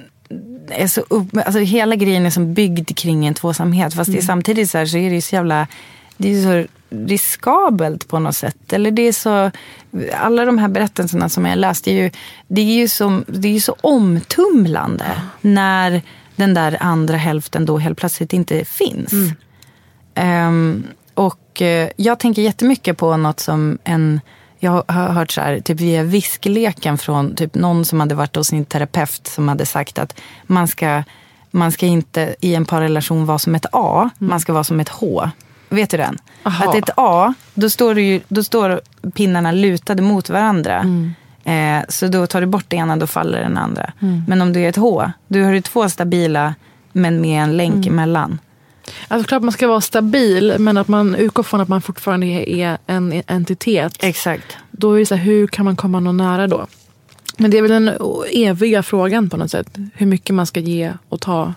är 0.69 0.87
så 0.87 1.01
upp, 1.01 1.37
alltså 1.45 1.59
hela 1.59 1.95
grejen 1.95 2.25
är 2.25 2.29
som 2.29 2.53
byggd 2.53 2.97
kring 2.97 3.25
en 3.25 3.33
tvåsamhet. 3.33 3.93
Fast 3.93 4.11
det 4.11 4.17
är 4.17 4.21
samtidigt 4.21 4.69
så, 4.69 4.77
här, 4.77 4.85
så 4.85 4.97
är 4.97 5.09
det 5.09 5.15
ju 5.15 5.21
så 5.21 5.35
jävla, 5.35 5.67
det 6.17 6.33
är 6.33 6.43
så 6.43 6.67
riskabelt 6.89 8.07
på 8.07 8.19
något 8.19 8.35
sätt. 8.35 8.73
Eller 8.73 8.91
det 8.91 9.01
är 9.01 9.13
så, 9.13 9.51
alla 10.13 10.45
de 10.45 10.57
här 10.57 10.67
berättelserna 10.67 11.29
som 11.29 11.45
jag 11.45 11.57
läst, 11.57 11.85
det 11.85 11.91
är 11.91 12.03
ju, 12.03 12.11
det 12.47 12.61
är 12.61 12.75
ju, 12.75 12.87
som, 12.87 13.25
det 13.27 13.47
är 13.47 13.53
ju 13.53 13.59
så 13.59 13.75
omtumlande 13.81 15.21
när 15.41 16.01
den 16.35 16.53
där 16.53 16.77
andra 16.79 17.17
hälften 17.17 17.65
då 17.65 17.77
helt 17.77 17.97
plötsligt 17.97 18.33
inte 18.33 18.65
finns. 18.65 19.13
Ehm, 20.15 20.83
och 21.13 21.61
eh, 21.61 21.89
jag 21.95 22.19
tänker 22.19 22.41
jättemycket 22.41 22.97
på 22.97 23.17
något 23.17 23.39
som 23.39 23.77
en, 23.83 24.21
jag 24.59 24.83
har 24.87 25.09
hört 25.09 25.31
så 25.31 25.41
här, 25.41 25.59
typ 25.59 25.79
via 25.79 26.03
viskleken 26.03 26.97
från 26.97 27.35
typ 27.35 27.55
någon 27.55 27.85
som 27.85 27.99
hade 27.99 28.15
varit 28.15 28.35
hos 28.35 28.47
sin 28.47 28.65
terapeut 28.65 29.27
som 29.27 29.47
hade 29.47 29.65
sagt 29.65 29.99
att 29.99 30.19
man 30.43 30.67
ska, 30.67 31.03
man 31.51 31.71
ska 31.71 31.85
inte 31.85 32.35
i 32.39 32.55
en 32.55 32.65
parrelation 32.65 33.25
vara 33.25 33.39
som 33.39 33.55
ett 33.55 33.65
A, 33.71 34.09
man 34.17 34.39
ska 34.39 34.53
vara 34.53 34.63
som 34.63 34.79
ett 34.79 34.89
H. 34.89 35.29
Vet 35.73 35.89
du 35.89 35.97
den? 35.97 36.17
Aha. 36.43 36.69
Att 36.69 36.75
ett 36.75 36.89
A, 36.97 37.33
då 37.53 37.69
står, 37.69 37.99
ju, 37.99 38.21
då 38.27 38.43
står 38.43 38.81
pinnarna 39.15 39.51
lutade 39.51 40.01
mot 40.01 40.29
varandra. 40.29 40.85
Eh, 41.43 41.83
så 41.89 42.07
då 42.07 42.27
tar 42.27 42.41
du 42.41 42.47
bort 42.47 42.65
det 42.67 42.75
ena, 42.75 42.95
då 42.95 43.07
faller 43.07 43.41
den 43.41 43.57
andra. 43.57 43.93
Men 44.27 44.41
om 44.41 44.53
du 44.53 44.59
är 44.59 44.69
ett 44.69 44.75
H, 44.75 45.11
då 45.27 45.39
har 45.39 45.53
du 45.53 45.61
två 45.61 45.89
stabila 45.89 46.55
men 46.91 47.21
med 47.21 47.43
en 47.43 47.57
länk 47.57 47.87
emellan. 47.87 48.39
Alltså 49.07 49.27
klart 49.27 49.43
man 49.43 49.51
ska 49.51 49.67
vara 49.67 49.81
stabil, 49.81 50.55
men 50.59 50.77
att 50.77 50.87
man 50.87 51.15
utgår 51.15 51.43
från 51.43 51.61
att 51.61 51.67
man 51.67 51.81
fortfarande 51.81 52.27
är 52.49 52.77
en 52.87 53.23
entitet. 53.27 53.97
Exakt. 53.99 54.57
Då 54.71 54.93
är 54.93 54.99
det 54.99 55.05
så 55.05 55.15
här, 55.15 55.23
hur 55.23 55.47
kan 55.47 55.65
man 55.65 55.75
komma 55.75 55.99
någon 55.99 56.17
nära 56.17 56.47
då? 56.47 56.67
Men 57.37 57.51
det 57.51 57.57
är 57.57 57.61
väl 57.61 57.71
den 57.71 57.93
eviga 58.31 58.83
frågan 58.83 59.29
på 59.29 59.37
något 59.37 59.51
sätt. 59.51 59.77
Hur 59.93 60.05
mycket 60.05 60.35
man 60.35 60.45
ska 60.45 60.59
ge 60.59 60.93
och 61.09 61.21
ta. 61.21 61.53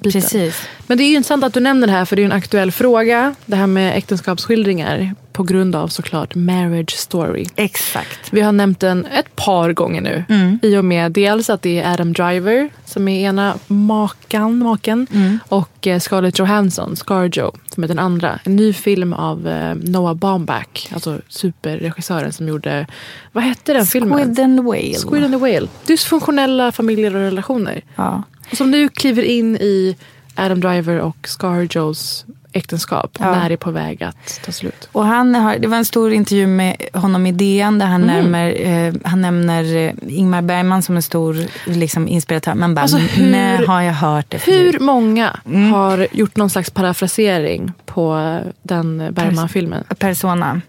Biten. 0.00 0.20
Precis. 0.22 0.62
Men 0.86 0.98
det 0.98 1.04
är 1.04 1.14
intressant 1.14 1.44
att 1.44 1.54
du 1.54 1.60
nämner 1.60 1.86
det 1.86 1.92
här, 1.92 2.04
för 2.04 2.16
det 2.16 2.22
är 2.22 2.26
en 2.26 2.32
aktuell 2.32 2.72
fråga. 2.72 3.34
Det 3.46 3.56
här 3.56 3.66
med 3.66 3.96
äktenskapsskildringar. 3.96 5.14
På 5.32 5.42
grund 5.42 5.76
av 5.76 5.88
såklart 5.88 6.34
Marriage 6.34 6.90
Story. 6.90 7.46
Exakt. 7.56 8.32
Vi 8.32 8.40
har 8.40 8.52
nämnt 8.52 8.80
den 8.80 9.06
ett 9.06 9.36
par 9.36 9.72
gånger 9.72 10.00
nu. 10.00 10.24
I 10.62 10.76
och 10.76 10.84
med 10.84 11.12
dels 11.12 11.50
att 11.50 11.62
det 11.62 11.80
är 11.80 11.92
Adam 11.92 12.12
Driver 12.12 12.70
som 12.84 13.08
är 13.08 13.28
ena 13.28 13.54
makan, 13.66 14.58
maken. 14.58 15.06
Och 15.48 15.86
eh, 15.86 15.98
Scarlett 15.98 16.38
Johansson, 16.38 16.96
Scarjo, 16.96 17.52
som 17.74 17.84
är 17.84 17.88
den 17.88 17.98
andra. 17.98 18.38
En 18.44 18.56
ny 18.56 18.72
film 18.72 19.12
av 19.12 19.48
eh, 19.48 19.74
Noah 19.74 20.14
Baumbach. 20.14 20.92
Alltså 20.92 21.20
superregissören 21.28 22.32
som 22.32 22.48
gjorde, 22.48 22.86
vad 23.32 23.44
hette 23.44 23.72
den 23.72 23.86
filmen? 23.86 24.18
Squid 24.18 24.40
and 24.40 24.60
Whale. 24.64 24.94
Squid 24.94 25.24
and 25.24 25.32
the 25.32 25.38
Whale. 25.38 25.68
Dysfunktionella 25.86 26.72
familjer 26.72 27.14
och 27.14 27.20
relationer. 27.20 27.82
Ja. 27.96 28.22
Som 28.52 28.70
nu 28.70 28.88
kliver 28.88 29.22
in 29.22 29.56
i 29.56 29.96
Adam 30.34 30.60
Driver 30.60 30.98
och 31.00 31.16
Scarjos 31.28 32.24
äktenskap. 32.52 33.16
Ja. 33.20 33.30
När 33.30 33.48
det 33.48 33.54
är 33.54 33.56
på 33.56 33.70
väg 33.70 34.02
att 34.02 34.40
ta 34.44 34.52
slut. 34.52 34.88
Och 34.92 35.04
han 35.04 35.34
har, 35.34 35.58
det 35.58 35.68
var 35.68 35.76
en 35.76 35.84
stor 35.84 36.12
intervju 36.12 36.46
med 36.46 36.76
honom 36.92 37.26
i 37.26 37.32
DN 37.32 37.78
där 37.78 37.86
han, 37.86 38.00
nämner, 38.02 38.54
eh, 38.66 38.94
han 39.04 39.20
nämner 39.22 39.76
eh, 39.76 39.92
Ingmar 40.08 40.42
Bergman 40.42 40.82
som 40.82 40.96
en 40.96 41.02
stor 41.02 41.36
liksom, 41.66 42.08
inspiratör. 42.08 42.54
Man 42.54 42.74
bara, 42.74 42.80
Alltså, 42.82 42.96
hur- 42.96 43.30
när 43.30 43.66
har 43.66 43.82
jag 43.82 43.92
hört 43.92 44.26
det 44.28 44.38
förut? 44.38 44.74
Hur 44.74 44.78
många 44.80 45.36
Mm. 45.46 45.72
har 45.72 46.06
gjort 46.12 46.36
någon 46.36 46.50
slags 46.50 46.70
parafrasering 46.70 47.72
på 47.86 48.16
eh, 48.18 48.50
den 48.62 48.98
Bergman-filmen? 49.12 49.84
Persona. 49.98 50.60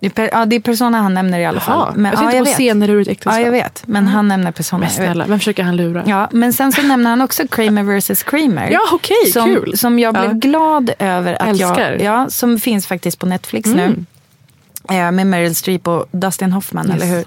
Det 0.00 0.06
är, 0.06 0.10
per, 0.10 0.30
ja, 0.32 0.44
det 0.46 0.56
är 0.56 0.60
Persona 0.60 0.98
han 1.02 1.14
nämner 1.14 1.38
i 1.38 1.44
alla 1.46 1.60
fall. 1.60 1.92
Jaha, 1.96 2.08
jag 2.10 2.18
tänkte 2.18 2.36
ja, 2.36 2.40
på 2.40 2.44
vet. 2.44 2.54
scener 2.54 2.90
ur 2.90 3.00
ett 3.00 3.08
äktenskap. 3.08 3.34
Ja, 3.40 3.44
jag 3.44 3.52
vet. 3.52 3.82
Men 3.86 4.06
han 4.06 4.28
nämner 4.28 4.52
Persona. 4.52 4.80
Men 4.80 4.90
snälla, 4.90 5.26
vem 5.28 5.38
försöker 5.38 5.62
han 5.62 5.76
lura? 5.76 6.02
Ja, 6.06 6.28
men 6.32 6.52
sen 6.52 6.72
så 6.72 6.82
nämner 6.82 7.10
han 7.10 7.22
också 7.22 7.48
Kramer 7.48 7.98
vs. 7.98 8.22
Kramer. 8.22 8.70
Ja, 8.70 8.80
okej, 8.92 9.32
som, 9.32 9.44
kul. 9.54 9.78
Som 9.78 9.98
jag 9.98 10.14
blev 10.14 10.24
Ja. 10.24 10.32
glad 10.32 10.90
över 10.98 11.42
att 11.42 11.48
Älskar. 11.48 11.92
Mm. 11.92 12.04
jag... 12.04 12.22
Ja, 12.22 12.30
som 12.30 12.58
finns 12.60 12.86
faktiskt 12.86 13.18
på 13.18 13.26
Netflix 13.26 13.68
nu. 13.70 14.04
Eh, 14.90 15.10
med 15.10 15.26
Meryl 15.26 15.54
Streep 15.54 15.88
och 15.88 16.06
Dustin 16.10 16.52
Hoffman, 16.52 16.86
Yes. 16.86 16.94
eller 17.02 17.06
hur? 17.16 17.24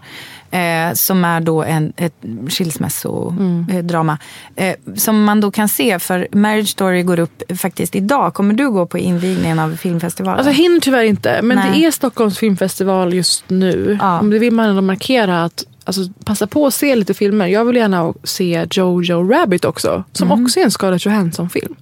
Eh, 0.51 0.93
som 0.93 1.25
är 1.25 1.41
då 1.41 1.63
en, 1.63 1.93
ett 1.97 2.15
skilsmässodrama. 2.49 4.17
Eh, 4.55 4.75
som 4.95 5.23
man 5.23 5.41
då 5.41 5.51
kan 5.51 5.69
se, 5.69 5.99
för 5.99 6.27
Marriage 6.31 6.67
Story 6.69 7.03
går 7.03 7.19
upp 7.19 7.43
faktiskt 7.59 7.95
idag. 7.95 8.33
Kommer 8.33 8.53
du 8.53 8.71
gå 8.71 8.85
på 8.85 8.97
invigningen 8.97 9.59
av 9.59 9.75
filmfestivalen? 9.75 10.37
Alltså 10.39 10.49
jag 10.51 10.57
hinner 10.57 10.79
tyvärr 10.79 11.03
inte, 11.03 11.39
men 11.41 11.57
Nej. 11.57 11.71
det 11.79 11.85
är 11.85 11.91
Stockholms 11.91 12.37
filmfestival 12.37 13.13
just 13.13 13.43
nu. 13.49 13.97
Ja. 14.01 14.19
Om 14.19 14.29
det 14.29 14.39
vill 14.39 14.53
man 14.53 14.69
ändå 14.69 14.81
markera 14.81 15.43
att 15.43 15.65
alltså, 15.83 16.01
passa 16.25 16.47
på 16.47 16.67
att 16.67 16.73
se 16.73 16.95
lite 16.95 17.13
filmer. 17.13 17.47
Jag 17.47 17.65
vill 17.65 17.75
gärna 17.75 18.13
se 18.23 18.65
Jojo 18.71 19.23
Rabbit 19.31 19.65
också. 19.65 20.03
Som 20.11 20.27
Mhm. 20.27 20.43
också 20.45 20.59
är 20.59 20.63
en 20.63 20.71
Scarlett 20.71 21.05
Johansson-film. 21.05 21.75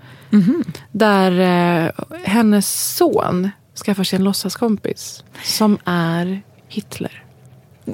Där 0.92 1.32
eh, 1.86 1.92
hennes 2.24 2.96
son 2.98 3.50
skaffar 3.86 4.04
sig 4.04 4.18
en 4.18 4.24
låtsaskompis 4.24 5.24
som 5.44 5.78
är 5.86 6.42
Hitler. 6.68 7.24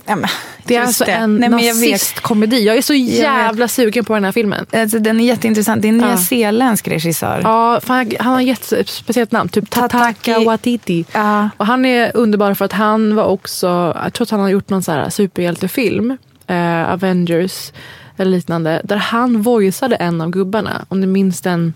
Ja, 0.05 0.15
men, 0.15 0.29
Det 0.63 0.75
är 0.75 0.81
alltså 0.81 1.03
det. 1.05 1.11
en 1.11 1.37
Nej, 1.37 1.49
men 1.49 1.59
jag 1.59 1.75
nazistkomedi. 1.75 2.65
Jag 2.65 2.77
är 2.77 2.81
så 2.81 2.93
jävla 2.93 3.67
sugen 3.67 4.05
på 4.05 4.13
den 4.13 4.23
här 4.23 4.31
filmen. 4.31 4.65
Alltså, 4.73 4.99
den 4.99 5.19
är 5.19 5.25
jätteintressant. 5.25 5.81
Det 5.81 5.87
är 5.87 5.89
en 5.89 5.99
Ja. 5.99 6.11
nyzeeländsk 6.15 6.87
regissör. 6.87 7.41
Ja, 7.43 7.79
fan, 7.83 8.11
han 8.19 8.33
har 8.33 8.41
gett 8.41 8.71
ett 8.71 8.89
speciellt 8.89 9.31
namn. 9.31 9.49
Typ 9.49 9.69
Tataka 9.69 10.39
Watiti. 10.39 11.05
Ja. 11.13 11.49
Och 11.57 11.65
han 11.65 11.85
är 11.85 12.11
underbar 12.17 12.53
för 12.53 12.65
att 12.65 12.73
han 12.73 13.15
var 13.15 13.23
också, 13.25 13.97
jag 14.03 14.13
tror 14.13 14.25
att 14.25 14.29
han 14.31 14.39
har 14.39 14.49
gjort 14.49 14.69
någon 14.69 14.83
så 14.83 14.91
här 14.91 15.09
superhjältefilm, 15.09 16.17
eh, 16.47 16.91
Avengers 16.93 17.71
eller 18.17 18.31
liknande, 18.31 18.81
där 18.83 18.97
han 18.97 19.41
voiceade 19.41 19.95
en 19.95 20.21
av 20.21 20.29
gubbarna. 20.29 20.85
Om 20.87 21.01
ni 21.01 21.07
minns 21.07 21.41
den, 21.41 21.73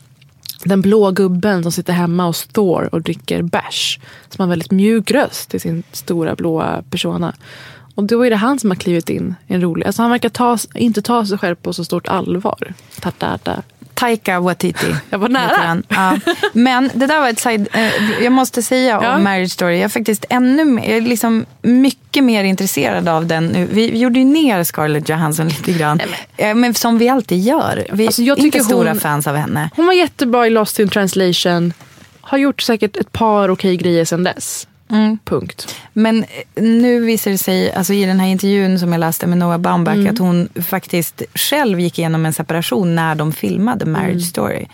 den 0.64 0.82
blå 0.82 1.12
gubben 1.12 1.64
som 1.64 1.72
sitter 1.72 1.94
hemma 1.94 2.26
hos 2.26 2.48
Thor 2.48 2.90
och 2.92 3.02
dricker 3.02 3.42
bärs. 3.42 4.00
Som 4.30 4.38
har 4.42 4.44
en 4.46 4.50
väldigt 4.50 4.72
mjuk 4.72 5.12
röst 5.12 5.54
i 5.56 5.60
sin 5.60 5.84
stora 5.92 6.36
blåa 6.36 6.84
persona. 6.90 7.34
Och 8.00 8.06
då 8.06 8.26
är 8.26 8.30
det 8.30 8.36
han 8.36 8.60
som 8.60 8.70
har 8.72 8.76
klivit 8.76 9.10
in 9.10 9.36
i 9.48 9.54
en 9.54 9.62
rolig... 9.62 9.86
Alltså 9.86 10.02
han 10.02 10.12
verkar 10.12 10.30
ta, 10.30 10.58
inte 10.76 11.02
ta 11.02 11.26
sig 11.26 11.38
själv 11.38 11.56
på 11.56 11.74
så 11.74 11.86
stort 11.86 12.08
allvar. 12.08 12.74
Tatata. 13.02 13.62
Taika 13.94 14.40
Waititi. 14.40 14.96
Jag 15.10 15.20
var 15.20 15.30
nära. 15.30 15.82
Ja. 15.88 16.20
Men 16.54 16.90
det 16.94 17.08
där 17.08 17.20
var 17.20 17.30
ett 17.30 17.40
side... 17.40 17.68
Eh, 17.74 18.24
jag 18.24 18.32
måste 18.32 18.62
säga 18.64 19.00
Ja. 19.04 19.16
om 19.16 19.24
Marriage 19.24 19.52
Story. 19.52 19.76
Jag 19.76 19.84
är 19.84 19.88
faktiskt 19.90 20.26
ännu 20.30 20.66
mer, 20.66 20.88
jag 20.90 20.98
är 20.98 21.02
liksom 21.02 21.46
mycket 21.62 22.24
mer 22.24 22.44
intresserad 22.44 23.08
av 23.08 23.26
den 23.26 23.46
nu. 23.48 23.68
Vi, 23.72 23.98
gjorde 23.98 24.20
ju 24.20 24.26
ner 24.26 24.64
Scarlett 24.64 25.10
Johansson 25.10 25.48
lite 25.58 25.72
grann. 25.74 26.02
Eh, 26.38 26.56
Men 26.56 26.74
som 26.74 26.98
vi 26.98 27.10
alltid 27.10 27.40
gör. 27.40 27.88
Vi 27.94 28.06
Alltså, 28.06 28.22
jag 28.22 28.40
är 28.40 28.44
inte 28.46 28.60
stora 28.60 28.90
hon- 28.90 29.00
fans 29.00 29.28
av 29.28 29.36
henne. 29.36 29.70
Hon 29.76 29.86
var 29.86 29.94
jättebra 29.94 30.48
i 30.48 30.50
Lost 30.50 30.80
in 30.80 30.90
translation. 30.90 31.74
Har 32.22 32.38
gjort 32.38 32.62
säkert 32.62 32.98
ett 32.98 33.12
par 33.12 33.50
okej 33.50 33.78
grejer 33.78 34.06
sedan 34.06 34.24
dess. 34.24 34.68
Punkt. 35.26 35.76
Men 35.94 36.24
eh, 36.24 36.64
nu 36.64 37.00
visar 37.00 37.32
det 37.32 37.38
sig, 37.38 37.72
alltså 37.74 37.94
i 37.94 38.06
den 38.06 38.20
här 38.20 38.28
intervjun 38.28 38.80
som 38.80 38.92
jag 38.92 39.00
läste 39.00 39.28
med 39.28 39.38
Noah 39.38 39.58
Baumbach, 39.58 39.96
Mm. 39.96 40.14
att 40.14 40.20
hon 40.20 40.50
faktiskt 40.64 41.22
själv 41.36 41.80
gick 41.80 42.00
igenom 42.00 42.26
en 42.26 42.34
separation 42.34 42.96
när 42.96 43.16
de 43.16 43.32
filmade 43.32 43.86
Marriage 43.86 44.10
Mm. 44.12 44.20
Story. 44.22 44.66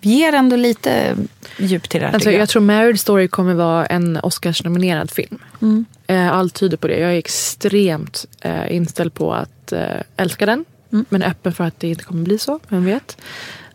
Ger 0.00 0.32
ändå 0.32 0.56
lite 0.56 1.16
djup 1.58 1.88
till 1.88 2.00
det 2.00 2.06
här, 2.06 2.14
Alltså, 2.14 2.30
jag. 2.30 2.40
jag 2.40 2.48
tror 2.48 2.62
Marriage 2.62 2.98
Story 3.00 3.28
kommer 3.28 3.54
vara 3.54 3.86
en 3.86 4.16
Oscars-nominerad 4.22 5.10
film. 5.10 5.38
Mm. 5.62 5.84
Eh, 6.06 6.32
Allt 6.32 6.54
tyder 6.54 6.76
på 6.76 6.88
det. 6.88 6.98
Jag 6.98 7.10
är 7.12 7.18
extremt 7.18 8.26
eh, 8.40 8.76
inställd 8.76 9.14
på 9.14 9.32
att 9.34 9.72
älska 10.16 10.46
den. 10.46 10.64
Mm. 10.92 11.04
Men 11.08 11.22
öppen 11.22 11.52
för 11.52 11.64
att 11.64 11.80
det 11.80 11.88
inte 11.88 12.04
kommer 12.04 12.22
bli 12.24 12.38
så. 12.38 12.60
Vem 12.68 12.84
vet. 12.84 13.16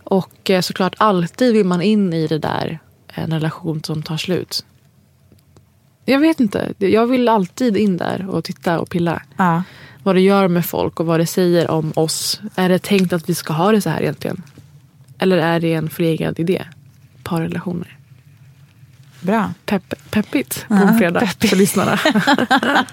Och 0.04 0.52
såklart 0.62 0.96
alltid 0.98 1.54
vill 1.54 1.66
man 1.66 1.82
in 1.82 2.14
i 2.14 2.28
det 2.28 2.38
där. 2.40 2.80
En 3.14 3.32
relation 3.32 3.84
som 3.84 4.04
tar 4.04 4.18
slut. 4.18 4.66
Jag 6.06 6.20
vet 6.20 6.40
inte. 6.40 6.74
Jag 6.78 7.08
vill 7.08 7.30
alltid 7.30 7.78
in 7.78 7.98
där 7.98 8.30
och 8.30 8.44
titta 8.44 8.80
och 8.80 8.90
pilla. 8.90 9.22
Ja. 9.38 9.64
Vad 10.04 10.16
det 10.16 10.22
gör 10.22 10.48
med 10.48 10.66
folk 10.66 11.00
och 11.00 11.06
vad 11.06 11.20
det 11.20 11.26
säger 11.26 11.72
om 11.72 11.92
oss. 11.96 12.42
Är 12.56 12.70
det 12.70 12.80
tänkt 12.80 13.14
att 13.14 13.30
vi 13.30 13.36
ska 13.36 13.54
ha 13.54 13.72
det 13.72 13.82
så 13.82 13.90
här 13.90 14.02
egentligen? 14.02 14.42
Eller 15.20 15.38
är 15.38 15.60
det 15.60 15.74
en 15.74 15.90
förlegad 15.90 16.40
idé? 16.40 16.62
Parrelationer. 17.24 17.98
Bra. 19.22 19.54
Pepp, 19.66 19.94
peppigt 20.12 20.66
på 20.68 20.74
en 20.74 20.98
fredag 20.98 21.20
peppigt. 21.20 21.50
för 21.50 21.58
lyssnarna. 21.58 22.00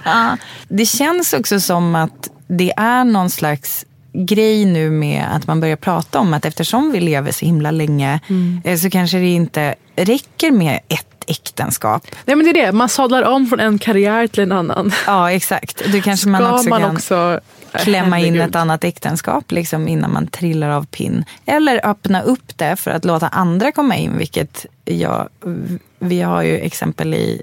Det 0.68 0.86
känns 0.86 1.32
också 1.32 1.60
som 1.60 1.94
att 1.94 2.30
det 2.46 2.72
är 2.76 3.04
någon 3.04 3.30
slags 3.30 3.84
grej 4.12 4.64
nu 4.64 4.90
med 4.90 5.26
att 5.36 5.46
man 5.46 5.60
börjar 5.60 5.76
prata 5.76 6.18
om 6.20 6.34
att 6.34 6.44
eftersom 6.44 6.92
vi 6.92 7.00
lever 7.00 7.32
så 7.32 7.44
himla 7.46 7.70
länge 7.70 8.20
Mm. 8.28 8.60
eh, 8.64 8.76
så 8.78 8.90
kanske 8.90 9.18
det 9.18 9.28
inte 9.28 9.74
räcker 9.96 10.50
med 10.50 10.80
ett 10.88 11.11
äktenskap. 11.26 12.06
Nej 12.24 12.36
men 12.36 12.44
det 12.44 12.50
är 12.60 12.66
det, 12.66 12.72
man 12.72 12.88
sadlar 12.88 13.22
om 13.22 13.46
från 13.46 13.60
en 13.60 13.78
karriär 13.78 14.26
till 14.26 14.42
en 14.42 14.52
annan. 14.52 14.92
Ja, 15.06 15.30
exakt. 15.32 15.82
Då 15.92 16.00
kanske 16.00 16.28
man 16.28 16.40
Ska 16.42 16.54
också 16.54 16.68
man 16.68 16.80
kan 16.80 16.96
också, 16.96 17.40
klämma 17.72 18.20
in 18.20 18.40
ett 18.40 18.56
annat 18.56 18.84
äktenskap 18.84 19.52
liksom, 19.52 19.88
innan 19.88 20.12
man 20.12 20.26
trillar 20.26 20.70
av 20.70 20.86
pinn. 20.86 21.24
Eller 21.46 21.86
öppna 21.86 22.22
upp 22.22 22.58
det 22.58 22.76
för 22.76 22.90
att 22.90 23.04
låta 23.04 23.28
andra 23.28 23.72
komma 23.72 23.96
in, 23.96 24.18
vilket 24.18 24.66
jag, 24.84 25.28
vi 25.98 26.22
har 26.22 26.42
ju 26.42 26.58
exempel 26.58 27.14
i 27.14 27.42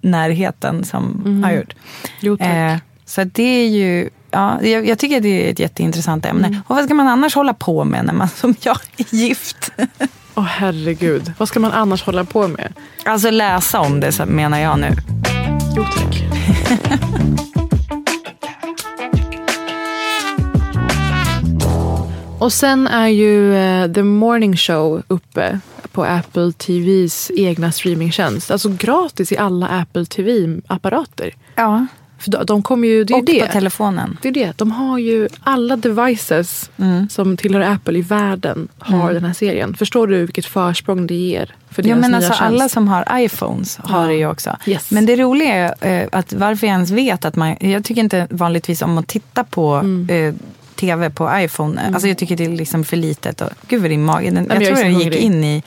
närheten 0.00 0.84
som 0.84 1.22
Mm. 1.24 1.44
har 1.44 1.52
gjort. 1.52 1.74
Jo. 2.20 2.38
Eh, 2.38 2.76
så 3.04 3.24
det 3.24 3.42
är 3.42 3.68
ju, 3.68 4.10
ja, 4.30 4.62
jag, 4.62 4.88
jag 4.88 4.98
tycker 4.98 5.20
det 5.20 5.46
är 5.46 5.50
ett 5.52 5.58
jätteintressant 5.58 6.26
ämne. 6.26 6.46
Mm. 6.46 6.60
Och 6.66 6.76
vad 6.76 6.84
ska 6.84 6.94
man 6.94 7.08
annars 7.08 7.34
hålla 7.34 7.54
på 7.54 7.84
med 7.84 8.04
när 8.04 8.12
man 8.14 8.28
som 8.36 8.54
jag 8.60 8.78
är 8.96 9.14
gift? 9.14 9.70
Åh 10.38 10.44
herregud, 10.44 11.32
vad 11.38 11.48
ska 11.48 11.60
man 11.60 11.72
annars 11.72 12.02
hålla 12.02 12.24
på 12.24 12.48
med? 12.48 12.72
Alltså 13.04 13.30
läsa 13.30 13.80
om 13.80 14.00
det 14.00 14.12
så 14.12 14.26
menar 14.26 14.58
jag 14.58 14.78
nu. 14.78 14.90
Jo 15.76 15.84
tack. 15.84 16.22
Och 22.38 22.52
sen 22.52 22.86
är 22.86 23.08
ju 23.08 23.56
eh, 23.56 23.92
The 23.92 24.02
Morning 24.02 24.56
Show 24.56 25.02
uppe 25.08 25.60
på 25.92 26.04
Apple 26.04 26.52
TVs 26.52 27.30
egna 27.36 27.72
streamingtjänst. 27.72 28.50
Alltså 28.50 28.68
gratis 28.78 29.32
i 29.32 29.36
alla 29.36 29.68
Apple 29.68 30.06
TV-apparater. 30.06 31.34
Ja. 31.54 31.86
För 32.18 32.44
de, 32.44 32.62
kommer 32.62 32.88
ju, 32.88 33.04
det 33.04 33.12
är 33.14 33.18
Och 33.18 33.24
det. 33.24 33.46
på 33.46 33.52
telefonen. 33.52 34.18
Det 34.22 34.28
är 34.28 34.32
det. 34.32 34.52
De 34.58 34.70
har 34.70 34.98
ju 34.98 35.28
alla 35.40 35.76
devices 35.76 36.70
som 37.10 37.36
tillhör 37.36 37.60
Apple 37.60 37.98
i 37.98 38.02
världen 38.02 38.68
har 38.78 39.00
Mm. 39.02 39.14
den 39.14 39.24
här 39.24 39.32
serien. 39.32 39.74
Förstår 39.74 40.06
du 40.06 40.18
vilket 40.26 40.46
försprång 40.46 41.06
det 41.06 41.14
ger 41.14 41.54
för 41.70 41.86
Ja, 41.88 41.96
men 41.96 42.14
alltså, 42.14 42.28
tjänst? 42.30 42.42
alla 42.42 42.68
som 42.68 42.88
har 42.88 43.04
iPhones 43.20 43.76
har 43.82 44.08
det 44.08 44.14
ju 44.14 44.26
också. 44.26 44.56
Yes. 44.66 44.90
Men 44.90 45.06
det 45.06 45.16
roliga 45.16 45.54
är 45.54 46.02
eh, 46.02 46.08
att 46.12 46.32
varför 46.32 46.66
jag 46.66 46.74
ens 46.74 46.90
vet 46.90 47.24
att 47.24 47.36
man... 47.36 47.56
Jag 47.60 47.84
tycker 47.84 48.00
inte 48.02 48.26
vanligtvis 48.30 48.82
om 48.82 48.98
att 48.98 49.06
titta 49.06 49.44
på 49.44 49.74
Mm. 49.74 50.08
eh, 50.28 50.34
tv 50.74 51.10
på 51.10 51.30
iPhone. 51.34 51.82
Alltså 51.92 52.08
jag 52.08 52.18
tycker 52.18 52.36
det 52.36 52.44
är 52.44 52.48
liksom 52.48 52.84
för 52.84 52.96
litet. 52.96 53.40
Och, 53.40 53.48
gud 53.68 53.80
vad 53.82 53.90
din 53.90 54.04
mage... 54.04 54.30
Den, 54.30 54.46
jag 54.48 54.62
jag 54.62 54.66
tror 54.74 54.84
den 54.84 54.94
gick 54.94 55.02
hungrig. 55.02 55.20
in 55.22 55.44
i, 55.44 55.62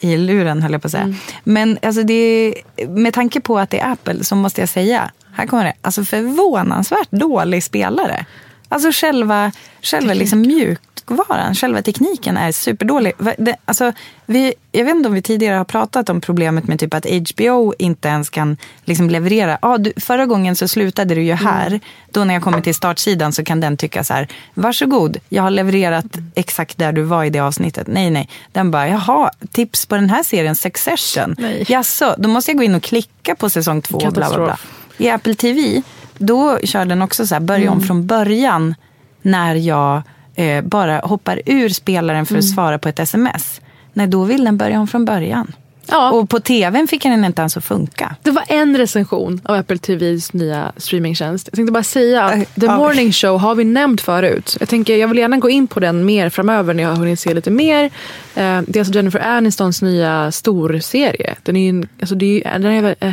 i 0.00 0.16
luren 0.16 0.62
höll 0.62 0.72
jag 0.72 0.82
på 0.82 0.86
att 0.86 0.92
säga. 0.92 1.02
Mm. 1.04 1.16
Men 1.44 1.78
alltså 1.82 2.02
det, 2.02 2.54
med 2.88 3.14
tanke 3.14 3.40
på 3.40 3.58
att 3.58 3.70
det 3.70 3.78
är 3.80 3.92
Apple 3.92 4.24
så 4.24 4.36
måste 4.36 4.60
jag 4.62 4.68
säga, 4.68 5.10
här 5.36 5.46
kommer 5.46 5.64
det, 5.64 5.72
alltså 5.82 6.04
förvånansvärt 6.04 7.10
dålig 7.10 7.64
spelare. 7.64 8.26
Alltså 8.68 8.90
själva, 8.92 9.52
själva 9.82 10.14
liksom 10.14 10.40
mjukvaran, 10.40 11.54
själva 11.54 11.82
tekniken 11.82 12.36
är 12.36 12.52
superdålig. 12.52 13.12
Det- 13.38 13.56
Alltså, 13.64 13.92
vi, 14.26 14.54
jag 14.72 14.84
vet 14.84 14.94
inte 14.94 15.08
om 15.08 15.14
vi 15.14 15.22
tidigare 15.22 15.56
har 15.56 15.64
pratat 15.64 16.08
om 16.08 16.20
problemet 16.20 16.64
med 16.68 16.80
typ 16.80 16.94
att 16.94 17.06
HBO 17.06 17.74
inte 17.78 18.08
ens 18.08 18.30
kan 18.30 18.56
liksom 18.84 19.10
leverera. 19.10 19.58
Ah, 19.62 19.78
du, 19.78 19.92
förra 19.96 20.26
gången 20.26 20.56
så 20.56 20.68
slutade 20.68 21.14
du 21.14 21.22
ju 21.22 21.32
här. 21.32 21.80
Då 22.10 22.24
när 22.24 22.34
jag 22.34 22.42
kommer 22.42 22.60
till 22.60 22.74
startsidan 22.74 23.32
så 23.32 23.44
kan 23.44 23.60
den 23.60 23.76
tycka 23.76 24.04
så 24.04 24.14
här, 24.14 24.28
varsågod, 24.54 25.16
jag 25.28 25.42
har 25.42 25.50
levererat 25.50 26.04
exakt 26.34 26.78
där 26.78 26.92
du 26.92 27.02
var 27.02 27.24
i 27.24 27.30
det 27.30 27.40
avsnittet. 27.40 27.86
Nej, 27.86 28.10
nej. 28.10 28.28
Den 28.52 28.70
bara, 28.70 28.88
jaha, 28.88 29.30
tips 29.52 29.86
på 29.86 29.94
den 29.94 30.10
här 30.10 30.22
serien, 30.22 30.56
Succession. 30.56 31.34
Nej. 31.38 31.64
Jaså, 31.68 32.14
då 32.18 32.28
måste 32.28 32.50
jag 32.50 32.58
gå 32.58 32.64
in 32.64 32.74
och 32.74 32.82
klicka 32.82 33.34
på 33.34 33.50
säsong 33.50 33.82
två. 33.82 33.98
Bla, 33.98 34.10
bla, 34.10 34.28
bla. 34.44 34.58
I 34.98 35.08
Apple 35.10 35.34
TV, 35.34 35.82
då 36.18 36.58
kör 36.64 36.84
den 36.84 37.02
också 37.02 37.26
så 37.26 37.34
här, 37.34 37.40
börja 37.40 37.70
om 37.70 37.80
från 37.80 38.06
början 38.06 38.74
när 39.22 39.54
jag 39.54 40.02
eh, 40.34 40.64
bara 40.64 40.98
hoppar 40.98 41.40
ur 41.46 41.68
spelaren 41.68 42.26
för 42.26 42.38
att 42.38 42.44
svara 42.48 42.78
på 42.78 42.88
ett 42.88 42.98
sms. 42.98 43.60
Nej, 43.92 44.06
då 44.06 44.24
vill 44.24 44.44
den 44.44 44.56
börja 44.56 44.80
om 44.80 44.86
från 44.88 45.04
början. 45.04 45.52
Ja. 45.86 46.10
Och 46.10 46.30
på 46.30 46.40
tvn 46.40 46.88
fick 46.88 47.02
den 47.02 47.24
inte 47.24 47.42
ens 47.42 47.56
att 47.56 47.64
funka. 47.64 48.16
Det 48.22 48.30
var 48.30 48.44
en 48.48 48.76
recension 48.76 49.40
av 49.44 49.54
Apple 49.54 49.78
TVs 49.78 50.32
nya 50.32 50.72
streamingtjänst. 50.76 51.48
Jag 51.52 51.56
tänkte 51.56 51.72
bara 51.72 51.82
säga 51.82 52.24
att 52.24 52.34
Äh, 52.34 52.42
The. 52.60 52.66
Morning 52.68 53.12
Show 53.12 53.38
har 53.38 53.54
vi 53.54 53.64
nämnt 53.64 54.00
förut. 54.00 54.56
Jag, 54.60 54.68
tänker, 54.68 54.96
jag 54.96 55.08
vill 55.08 55.18
gärna 55.18 55.36
gå 55.36 55.50
in 55.50 55.66
på 55.66 55.80
den 55.80 56.04
mer 56.04 56.30
framöver 56.30 56.74
när 56.74 56.82
jag 56.82 56.90
har 56.90 56.96
hunnit 56.96 57.20
se 57.20 57.34
lite 57.34 57.50
mer. 57.50 57.84
Eh, 57.84 57.90
Det 58.34 58.76
är 58.76 58.78
alltså 58.78 58.94
Jennifer 58.94 59.20
Anistons 59.20 59.82
nya 59.82 60.32
storserie. 60.32 61.34
Den 61.42 61.56
är 61.56 61.72
ju, 61.72 61.86
alltså 62.00 62.14
det 62.14 62.42
är, 62.46 62.58
den 62.58 62.72
är, 62.72 62.94
eh, 63.00 63.12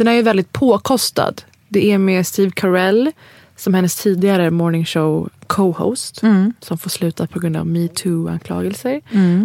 den 0.00 0.08
är 0.08 0.12
ju 0.12 0.22
väldigt 0.22 0.52
påkostad. 0.52 1.34
Det 1.68 1.92
är 1.92 1.98
med 1.98 2.26
Steve 2.26 2.50
Carell 2.50 3.12
som 3.56 3.74
hennes 3.74 3.96
tidigare 3.96 4.50
morning 4.50 4.84
show 4.84 5.28
co-host 5.46 6.22
som 6.60 6.78
får 6.78 6.90
sluta 6.90 7.26
på 7.26 7.40
grund 7.40 7.56
av 7.56 7.66
metoo-anklagelser. 7.66 9.00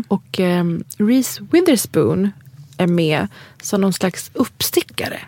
Och 0.07 0.39
um, 0.39 0.83
Reese 0.97 1.39
Witherspoon 1.51 2.31
är 2.77 2.87
med 2.87 3.27
som 3.61 3.81
någon 3.81 3.93
slags 3.93 4.31
uppstickare. 4.33 5.19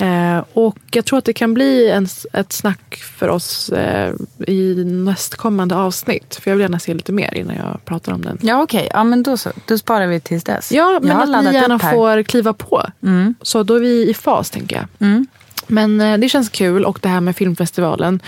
Eh, 0.00 0.44
och 0.52 0.78
jag 0.90 1.04
tror 1.04 1.18
att 1.18 1.24
det 1.24 1.32
kan 1.32 1.54
bli 1.54 1.90
en, 1.90 2.08
ett 2.32 2.52
snack 2.52 2.94
för 3.18 3.28
oss 3.28 3.68
eh, 3.68 4.14
i 4.46 4.84
nästkommande 4.84 5.76
avsnitt. 5.76 6.38
För 6.42 6.50
jag 6.50 6.56
vill 6.56 6.62
gärna 6.62 6.78
se 6.78 6.94
lite 6.94 7.12
mer 7.12 7.34
innan 7.34 7.56
jag 7.56 7.84
pratar 7.84 8.12
om 8.12 8.22
den. 8.22 8.38
Ja, 8.42 8.62
okej. 8.62 8.88
Ja, 8.92 9.04
men 9.04 9.22
då 9.22 9.36
så. 9.36 9.50
Då 9.66 9.78
sparar 9.78 10.06
vi 10.06 10.20
tills 10.20 10.44
dess. 10.44 10.72
Ja, 10.72 11.00
men 11.02 11.34
att 11.34 11.44
ni 11.44 11.54
gärna 11.54 11.78
får 11.78 12.22
kliva 12.22 12.52
på. 12.52 12.82
Mm. 13.02 13.34
Så 13.42 13.62
då 13.62 13.74
är 13.74 13.80
vi 13.80 14.10
i 14.10 14.14
fas, 14.14 14.50
tänker 14.50 14.76
jag. 14.76 15.08
Mm. 15.08 15.26
Men 15.66 16.00
eh, 16.00 16.18
det 16.18 16.28
känns 16.28 16.48
kul 16.48 16.84
och 16.84 16.98
det 17.02 17.08
här 17.08 17.20
med 17.20 17.36
filmfestivalen. 17.36 18.22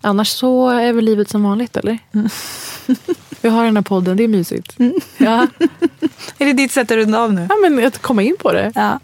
Annars 0.00 0.28
så 0.28 0.68
är 0.68 0.92
väl 0.92 1.04
livet 1.04 1.28
som 1.28 1.42
vanligt 1.42 1.76
eller? 1.76 1.98
Vi 3.40 3.48
har 3.48 3.64
den 3.64 3.76
här 3.76 3.82
podden, 3.82 4.16
det 4.16 4.24
är 4.24 4.28
mysigt. 4.28 4.76
Ja. 5.16 5.46
Är 6.38 6.46
det 6.46 6.52
ditt 6.52 6.72
sätt 6.72 6.90
att 6.90 6.96
runda 6.96 7.20
av 7.20 7.32
nu? 7.32 7.46
ja, 7.50 7.56
men 7.62 7.86
att 7.86 8.02
komma 8.02 8.22
in 8.22 8.36
på 8.40 8.52
det. 8.52 8.72
Ja. 8.74 9.00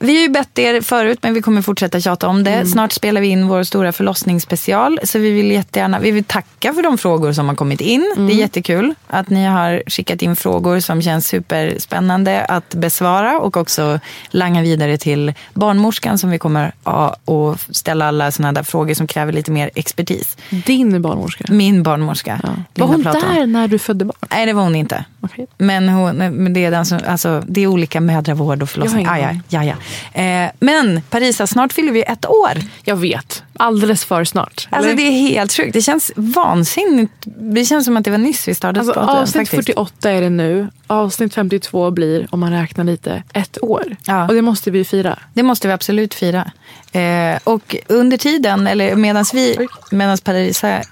Vi 0.00 0.16
har 0.16 0.22
ju 0.22 0.28
bett 0.28 0.58
er 0.58 0.80
förut, 0.80 1.18
men 1.22 1.34
vi 1.34 1.42
kommer 1.42 1.62
fortsätta 1.62 2.00
tjata 2.00 2.28
om 2.28 2.44
det. 2.44 2.66
Snart 2.66 2.92
spelar 2.92 3.20
vi 3.20 3.26
in 3.26 3.48
vår 3.48 3.62
stora 3.62 3.92
förlossningsspecial. 3.92 5.00
Så 5.04 5.18
vi 5.18 5.30
vill 5.30 5.50
jättegärna 5.50 5.98
vi 5.98 6.10
vill 6.10 6.24
tacka 6.24 6.72
för 6.72 6.82
de 6.82 6.98
frågor 6.98 7.32
som 7.32 7.48
har 7.48 7.54
kommit 7.54 7.80
in. 7.80 8.14
Det 8.16 8.32
är 8.32 8.36
jättekul 8.36 8.94
att 9.06 9.30
ni 9.30 9.44
har 9.44 9.82
skickat 9.86 10.22
in 10.22 10.36
frågor 10.36 10.80
som 10.80 11.02
känns 11.02 11.26
superspännande 11.26 12.44
att 12.44 12.74
besvara 12.74 13.38
och 13.38 13.56
också 13.56 14.00
langa 14.30 14.62
vidare 14.62 14.98
till 14.98 15.34
barnmorskan 15.54 16.18
som 16.18 16.30
vi 16.30 16.38
kommer 16.38 16.72
att 16.82 17.66
ställa 17.70 18.08
alla 18.08 18.30
sådana 18.30 18.52
där 18.52 18.62
frågor 18.62 18.94
som 18.94 19.06
kräver 19.06 19.32
lite 19.32 19.50
mer 19.50 19.70
expertis. 19.74 20.36
Din 20.50 21.02
barnmorska. 21.02 21.44
Min 21.48 21.82
barnmorska. 21.82 22.40
Ja. 22.42 22.48
Var 22.74 22.86
hon 22.86 23.02
där 23.02 23.46
när 23.46 23.68
du 23.68 23.78
födde 23.78 24.04
barn? 24.04 24.16
Nej, 24.30 24.46
det 24.46 24.52
var 24.52 24.62
hon 24.62 24.74
inte. 24.74 25.04
Okej. 25.20 25.46
Men, 25.58 25.88
hon, 25.88 26.16
men 26.16 26.52
det, 26.52 26.64
är 26.64 26.70
den 26.70 26.86
som, 26.86 27.00
alltså, 27.06 27.42
det 27.46 27.60
är 27.60 27.66
olika 27.66 28.00
mödravård 28.00 28.62
och 28.62 28.70
förlossning. 28.70 29.06
Ah, 29.08 29.18
ja, 29.18 29.30
ja, 29.48 29.64
ja. 29.64 29.74
Eh, 30.12 30.50
men 30.58 31.02
Parisa, 31.10 31.46
snart 31.46 31.72
fyller 31.72 31.92
vi 31.92 32.02
ett 32.02 32.26
år. 32.26 32.52
Jag 32.84 32.96
vet. 32.96 33.42
Alldeles 33.58 34.04
för 34.04 34.24
snart. 34.24 34.68
Alltså, 34.70 34.90
eller? 34.90 34.96
det 34.96 35.08
är 35.08 35.12
helt 35.12 35.52
sjukt. 35.52 35.72
Det 35.72 35.82
känns 35.82 36.12
vansinnigt. 36.16 37.12
Det 37.24 37.64
känns 37.64 37.84
som 37.84 37.96
att 37.96 38.04
det 38.04 38.10
var 38.10 38.18
nyss 38.18 38.48
vi 38.48 38.54
startade 38.54 38.80
Alltså, 38.80 38.94
podden, 38.94 39.08
avsnitt 39.08 39.48
faktiskt. 39.48 39.66
48 39.66 40.10
är 40.10 40.20
det 40.20 40.30
nu. 40.30 40.68
Avsnitt 40.86 41.34
52 41.34 41.90
blir, 41.90 42.28
om 42.30 42.40
man 42.40 42.52
räknar 42.52 42.84
lite, 42.84 43.22
ett 43.32 43.58
år. 43.62 43.96
Ja. 44.04 44.28
Och 44.28 44.34
det 44.34 44.42
måste 44.42 44.70
vi 44.70 44.84
fira. 44.84 45.18
Det 45.34 45.42
måste 45.42 45.68
vi 45.68 45.72
absolut 45.72 46.14
fira. 46.14 46.50
Eh, 46.92 47.38
och 47.44 47.76
under 47.86 48.16
tiden, 48.16 48.66
eller 48.66 48.96
medan 48.96 49.24
vi, 49.32 49.68
medan 49.90 50.18
Parisa 50.18 50.82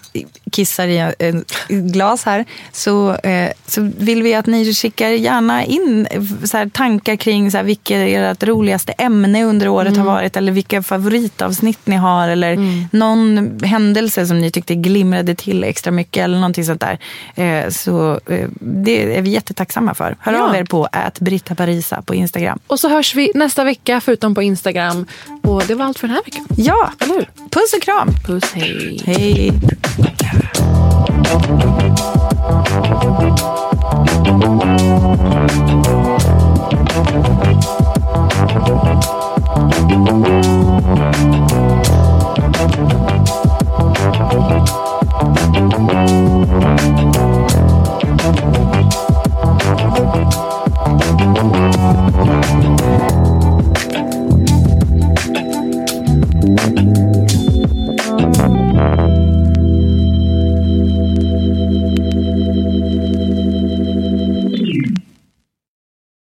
kissar 0.53 0.87
i 0.87 1.13
en 1.19 1.45
glas 1.69 2.25
här, 2.25 2.45
så, 2.73 3.15
eh, 3.15 3.51
så 3.67 3.91
vill 3.99 4.23
vi 4.23 4.35
att 4.35 4.47
ni 4.47 4.75
skickar 4.75 5.09
gärna 5.09 5.65
in 5.65 6.07
eh, 6.11 6.23
så 6.45 6.57
här, 6.57 6.69
tankar 6.69 7.17
kring 7.17 7.51
så 7.51 7.57
här, 7.57 7.65
vilket 7.65 7.97
ert 7.97 8.43
roligaste 8.43 8.93
ämne 8.93 9.45
under 9.45 9.69
året 9.69 9.97
har 9.97 10.05
varit, 10.05 10.37
eller 10.37 10.53
vilka 10.53 10.83
favoritavsnitt 10.83 11.87
ni 11.87 11.97
har, 11.97 12.29
eller 12.29 12.56
mm. 12.57 12.89
någon 12.91 13.59
händelse 13.63 14.27
som 14.27 14.41
ni 14.41 14.51
tyckte 14.51 14.75
glimrade 14.75 15.35
till 15.35 15.65
extra 15.65 15.91
mycket 15.91 16.25
eller 16.25 16.37
någonting 16.37 16.65
sånt 16.65 16.81
där. 16.81 16.99
Eh, 17.35 17.71
så 17.71 18.21
eh, 18.27 18.49
det 18.61 19.17
är 19.17 19.23
vi 19.23 19.31
jättetacksamma 19.31 19.95
för. 19.95 20.17
Hör 20.21 20.33
ja. 20.33 20.49
av 20.49 20.55
er 20.55 20.65
på 20.65 20.89
@brittaparisa 21.21 22.03
på 22.03 22.15
Instagram. 22.15 22.59
Och 22.67 22.81
så 22.81 22.89
hörs 22.89 23.15
vi 23.15 23.31
nästa 23.35 23.65
vecka 23.65 24.01
förutom 24.01 24.35
på 24.35 24.43
Instagram. 24.43 25.07
Och 25.43 25.63
det 25.67 25.75
var 25.75 25.85
allt 25.85 25.99
för 25.99 26.09
den 26.09 26.17
här 26.17 26.25
veckan. 26.25 26.47
Ja, 26.57 26.93
eller 26.99 27.15
hur? 27.15 27.29
Puss 27.51 27.73
och 27.77 27.83
kram. 27.83 28.09
Puss, 28.27 28.53
hej. 28.53 29.03
Hej. 29.07 29.53